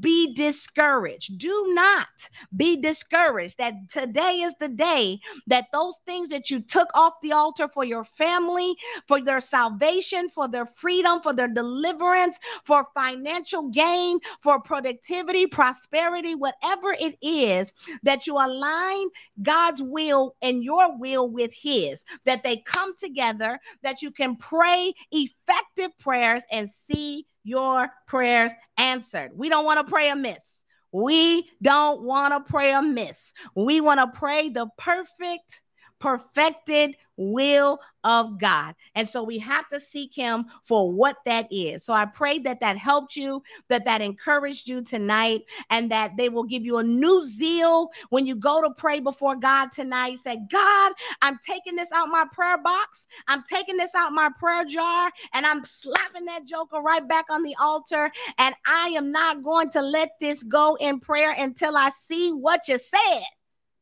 be 0.00 0.34
discouraged. 0.34 1.38
Do 1.38 1.66
not 1.68 2.08
be 2.56 2.76
discouraged 2.76 3.58
that 3.58 3.74
today 3.90 4.40
is 4.40 4.54
the 4.60 4.68
day 4.68 5.18
that 5.46 5.66
those 5.72 5.98
things 6.06 6.28
that 6.28 6.50
you 6.50 6.60
took 6.60 6.88
off 6.94 7.14
the 7.22 7.32
altar 7.32 7.68
for 7.68 7.84
your 7.84 8.04
family, 8.04 8.76
for 9.06 9.20
their 9.20 9.40
salvation, 9.40 10.28
for 10.28 10.48
their 10.48 10.66
freedom, 10.66 11.20
for 11.22 11.32
their 11.32 11.48
deliverance, 11.48 12.38
for 12.64 12.86
financial 12.94 13.68
gain, 13.70 14.18
for 14.40 14.60
productivity, 14.60 15.46
prosperity, 15.46 16.34
whatever 16.34 16.94
it 17.00 17.16
is, 17.22 17.72
that 18.02 18.26
you 18.26 18.34
align 18.34 19.08
God's 19.42 19.82
will 19.82 20.36
and 20.42 20.62
your 20.62 20.98
will 20.98 21.28
with 21.28 21.52
His, 21.54 22.04
that 22.24 22.42
they 22.42 22.58
come 22.58 22.96
together, 22.96 23.58
that 23.82 24.02
you 24.02 24.10
can 24.10 24.36
pray 24.36 24.92
effective 25.12 25.96
prayers 25.98 26.42
and 26.50 26.70
see 26.70 27.26
your 27.48 27.88
prayers 28.06 28.52
answered. 28.76 29.30
We 29.34 29.48
don't 29.48 29.64
want 29.64 29.84
to 29.84 29.90
pray 29.90 30.10
amiss. 30.10 30.62
We 30.92 31.48
don't 31.62 32.02
want 32.02 32.34
to 32.34 32.50
pray 32.50 32.72
amiss. 32.72 33.32
We 33.54 33.80
want 33.80 34.00
to 34.00 34.18
pray 34.18 34.50
the 34.50 34.68
perfect, 34.78 35.62
perfected 35.98 36.96
will 37.16 37.80
of 38.04 38.38
God. 38.38 38.74
And 38.94 39.08
so 39.08 39.22
we 39.22 39.38
have 39.38 39.68
to 39.70 39.80
seek 39.80 40.14
him 40.14 40.46
for 40.62 40.92
what 40.92 41.16
that 41.26 41.48
is. 41.50 41.84
So 41.84 41.92
I 41.92 42.06
pray 42.06 42.38
that 42.40 42.60
that 42.60 42.78
helped 42.78 43.16
you, 43.16 43.42
that 43.68 43.84
that 43.84 44.00
encouraged 44.00 44.68
you 44.68 44.82
tonight, 44.82 45.42
and 45.70 45.90
that 45.90 46.16
they 46.16 46.28
will 46.28 46.44
give 46.44 46.64
you 46.64 46.78
a 46.78 46.82
new 46.82 47.24
zeal 47.24 47.90
when 48.10 48.24
you 48.24 48.36
go 48.36 48.62
to 48.62 48.70
pray 48.70 49.00
before 49.00 49.36
God 49.36 49.72
tonight. 49.72 50.18
Say, 50.18 50.38
God, 50.50 50.92
I'm 51.20 51.38
taking 51.44 51.76
this 51.76 51.92
out 51.92 52.08
my 52.08 52.26
prayer 52.32 52.58
box. 52.62 53.06
I'm 53.26 53.42
taking 53.50 53.76
this 53.76 53.94
out 53.94 54.12
my 54.12 54.30
prayer 54.38 54.64
jar, 54.64 55.10
and 55.32 55.44
I'm 55.44 55.64
slapping 55.64 56.24
that 56.26 56.46
joker 56.46 56.80
right 56.80 57.06
back 57.06 57.26
on 57.30 57.42
the 57.42 57.56
altar. 57.60 58.10
And 58.38 58.54
I 58.66 58.88
am 58.96 59.10
not 59.10 59.42
going 59.42 59.70
to 59.70 59.82
let 59.82 60.12
this 60.20 60.42
go 60.44 60.76
in 60.80 61.00
prayer 61.00 61.34
until 61.36 61.76
I 61.76 61.90
see 61.90 62.30
what 62.30 62.68
you 62.68 62.78
said. 62.78 63.22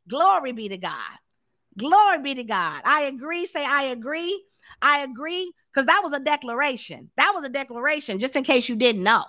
Glory 0.09 0.53
be 0.53 0.69
to 0.69 0.79
God. 0.79 1.19
Glory 1.79 2.23
be 2.23 2.35
to 2.35 2.45
God. 2.45 2.83
I 2.85 3.03
agree. 3.03 3.45
Say, 3.45 3.65
I 3.65 3.85
agree. 3.85 4.45
I 4.81 5.01
agree. 5.01 5.53
Because 5.73 5.87
that 5.87 6.01
was 6.03 6.13
a 6.13 6.21
declaration. 6.21 7.11
That 7.17 7.33
was 7.35 7.45
a 7.45 7.51
declaration, 7.51 8.19
just 8.19 8.37
in 8.37 8.45
case 8.45 8.69
you 8.69 8.77
didn't 8.77 9.03
know. 9.03 9.25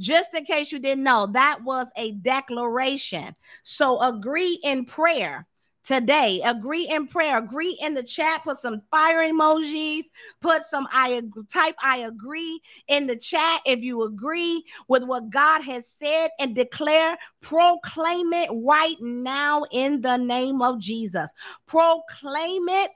Just 0.00 0.34
in 0.34 0.44
case 0.44 0.72
you 0.72 0.78
didn't 0.78 1.04
know, 1.04 1.28
that 1.32 1.60
was 1.62 1.86
a 1.96 2.12
declaration. 2.12 3.36
So 3.62 4.00
agree 4.00 4.58
in 4.64 4.84
prayer 4.84 5.46
today. 5.84 6.40
Agree 6.44 6.88
in 6.88 7.06
prayer. 7.06 7.38
Agree 7.38 7.78
in 7.80 7.94
the 7.94 8.02
chat. 8.02 8.42
Put 8.44 8.58
some 8.58 8.82
fire 8.90 9.18
emojis. 9.18 10.04
Put 10.40 10.64
some 10.64 10.86
I 10.92 11.20
type 11.50 11.76
I 11.82 11.98
agree 11.98 12.60
in 12.88 13.06
the 13.06 13.16
chat 13.16 13.60
if 13.66 13.82
you 13.82 14.02
agree 14.02 14.64
with 14.88 15.04
what 15.04 15.30
God 15.30 15.62
has 15.62 15.88
said 15.88 16.28
and 16.38 16.54
declare, 16.54 17.16
proclaim 17.40 18.32
it 18.32 18.50
right 18.52 18.96
now 19.00 19.64
in 19.72 20.00
the 20.00 20.16
name 20.16 20.62
of 20.62 20.80
Jesus. 20.80 21.32
Proclaim 21.66 22.68
it 22.68 22.90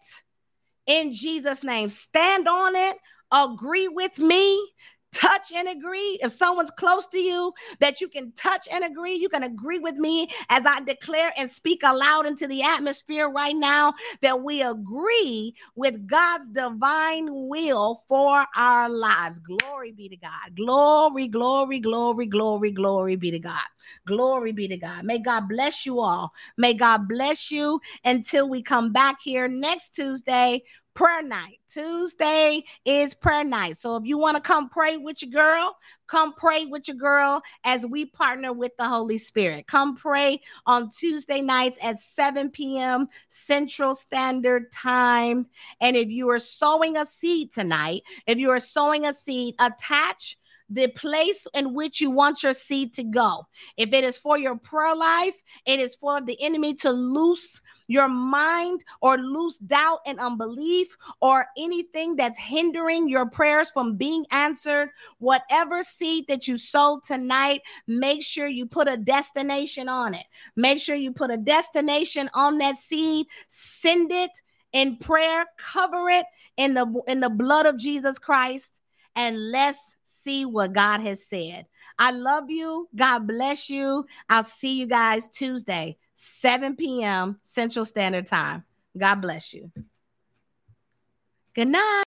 in 0.87 1.13
Jesus' 1.13 1.65
name. 1.65 1.89
Stand 1.89 2.49
on 2.49 2.77
it. 2.77 2.97
Agree 3.33 3.89
with 3.89 4.19
me 4.19 4.73
touch 5.13 5.53
and 5.55 5.69
agree. 5.69 6.19
If 6.23 6.33
someone's 6.33 6.71
close 6.71 7.07
to 7.09 7.19
you 7.19 7.53
that 7.81 8.01
you 8.01 8.09
can 8.09 8.33
touch 8.33 8.69
and 8.71 8.85
agree, 8.85 9.15
you 9.15 9.29
can 9.29 9.43
agree 9.43 9.79
with 9.79 9.97
me 9.97 10.29
as 10.49 10.65
I 10.67 10.81
declare 10.81 11.33
and 11.37 11.51
speak 11.51 11.83
aloud 11.83 12.27
into 12.27 12.47
the 12.47 12.63
atmosphere 12.63 13.29
right 13.29 13.57
now 13.57 13.95
that 14.21 14.43
we 14.43 14.63
agree 14.63 15.55
with 15.75 16.07
God's 16.07 16.47
divine 16.49 17.29
will 17.31 18.03
for 18.09 18.45
our 18.57 18.89
lives. 18.89 19.39
Glory 19.39 19.93
be 19.93 20.09
to 20.09 20.17
God. 20.17 20.55
Glory, 20.55 21.29
glory, 21.29 21.81
glory, 21.81 22.27
glory, 22.27 22.71
glory 22.71 23.17
be 23.17 23.31
to 23.31 23.39
God. 23.39 23.67
Glory 24.07 24.53
be 24.53 24.69
to 24.69 24.77
God. 24.77 25.05
May 25.05 25.19
God 25.19 25.49
bless 25.49 25.87
you 25.87 26.01
all. 26.01 26.33
May 26.57 26.75
God 26.75 27.09
bless 27.09 27.51
you 27.51 27.81
until 28.05 28.49
we 28.49 28.63
come 28.63 28.93
back 28.93 29.21
here 29.23 29.49
next 29.49 29.95
Tuesday 29.95 30.63
prayer 30.97 31.23
night. 31.23 31.59
Tuesday 31.69 32.65
is 32.87 33.15
prayer 33.15 33.45
night. 33.45 33.77
So 33.77 33.97
if 33.97 34.05
you 34.07 34.17
want 34.17 34.37
to 34.37 34.43
come 34.43 34.69
pray 34.69 34.97
with 34.97 35.23
your 35.23 35.31
girl, 35.31 35.77
come 36.07 36.33
pray 36.33 36.65
with 36.65 36.89
your 36.89 36.97
girl 36.97 37.43
as 37.65 37.87
we 37.87 38.07
partner 38.07 38.53
with 38.53 38.73
the 38.79 38.89
Holy 38.89 39.19
Spirit. 39.19 39.67
Come 39.67 39.95
pray 39.95 40.41
on 40.65 40.91
Tuesday 40.91 41.43
nights 41.43 41.79
at 41.83 42.01
7 42.01 42.51
p.m. 42.51 43.09
Central 43.29 43.95
Standard 43.95 44.73
Time. 44.73 45.47
And 45.81 45.97
if 45.97 46.09
you 46.09 46.31
are 46.31 46.39
sowing 46.39 46.97
a 46.97 47.05
seed 47.05 47.53
tonight, 47.53 48.03
if 48.27 48.39
you 48.39 48.51
are 48.51 48.61
sowing 48.61 49.05
a 49.05 49.13
seed, 49.13 49.55
attach 49.59 50.39
the 50.69 50.89
place 50.89 51.47
in 51.55 51.75
which 51.75 52.01
you 52.01 52.11
want 52.11 52.43
your 52.43 52.53
seed 52.53 52.95
to 52.95 53.05
go. 53.05 53.47
If 53.77 53.93
it 53.93 54.05
is 54.05 54.19
for 54.19 54.39
your 54.39 54.57
prayer 54.57 54.97
life, 54.97 55.43
it 55.65 55.79
is 55.81 55.95
for 55.95 56.21
the 56.21 56.41
enemy 56.43 56.75
to 56.77 56.91
loose 56.91 57.61
your 57.89 58.09
mind 58.09 58.85
or 59.01 59.17
loose 59.17 59.59
doubt 59.59 60.01
and 60.07 60.19
unbelief 60.19 60.97
or 61.21 61.47
anything 61.57 62.17
that's 62.17 62.39
hindering 62.39 63.09
your 63.09 63.31
prayers 63.31 63.71
from 63.71 63.97
being 63.97 64.27
answered, 64.33 64.91
whatever 65.19 65.83
seed 65.83 66.27
that 66.27 66.49
you 66.49 66.59
sow 66.59 67.01
tonight, 67.07 67.63
make 67.87 68.23
sure 68.23 68.49
you 68.49 68.67
put 68.67 68.89
a 68.89 68.97
destination 68.97 69.89
on 69.89 70.15
it. 70.15 70.27
Make 70.57 70.81
sure 70.81 70.97
you 70.97 71.13
put 71.13 71.31
a 71.31 71.37
destination 71.37 72.29
on 72.35 72.59
that 72.59 72.77
seed, 72.77 73.27
send 73.47 74.11
it 74.11 74.33
in 74.73 74.97
prayer, 74.97 75.47
cover 75.57 76.09
it 76.09 76.27
in 76.57 76.75
the 76.75 77.03
in 77.07 77.21
the 77.21 77.31
blood 77.31 77.67
of 77.67 77.79
Jesus 77.79 78.19
Christ 78.19 78.81
and 79.17 79.51
let's 79.51 79.96
see 80.07 80.45
what 80.45 80.73
God 80.73 81.01
has 81.01 81.27
said. 81.27 81.67
I 81.99 82.13
love 82.13 82.51
you. 82.51 82.89
God 82.95 83.27
bless 83.27 83.69
you. 83.69 84.07
I'll 84.29 84.45
see 84.45 84.79
you 84.79 84.87
guys 84.87 85.29
Tuesday. 85.29 85.99
7 86.15 86.77
p.m. 86.77 87.39
Central 87.43 87.85
Standard 87.85 88.27
Time. 88.27 88.65
God 88.97 89.17
bless 89.17 89.53
you. 89.53 89.71
Good 91.55 91.69
night. 91.69 92.05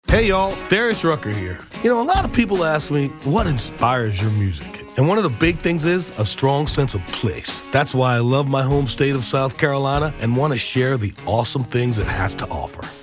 Hey 0.05 0.27
y'all, 0.27 0.55
Darius 0.69 1.03
Rucker 1.03 1.31
here. 1.31 1.57
You 1.81 1.89
know, 1.89 1.99
a 1.99 2.03
lot 2.03 2.23
of 2.23 2.31
people 2.31 2.63
ask 2.63 2.91
me, 2.91 3.07
what 3.23 3.47
inspires 3.47 4.21
your 4.21 4.29
music? 4.33 4.85
And 4.97 5.07
one 5.07 5.17
of 5.17 5.23
the 5.23 5.31
big 5.31 5.57
things 5.57 5.83
is 5.83 6.11
a 6.19 6.27
strong 6.27 6.67
sense 6.67 6.93
of 6.93 7.03
place. 7.07 7.63
That's 7.71 7.95
why 7.95 8.17
I 8.17 8.19
love 8.19 8.47
my 8.47 8.61
home 8.61 8.85
state 8.85 9.15
of 9.15 9.23
South 9.23 9.57
Carolina 9.57 10.13
and 10.19 10.37
want 10.37 10.53
to 10.53 10.59
share 10.59 10.97
the 10.97 11.11
awesome 11.25 11.63
things 11.63 11.97
it 11.97 12.05
has 12.05 12.35
to 12.35 12.47
offer. 12.49 12.87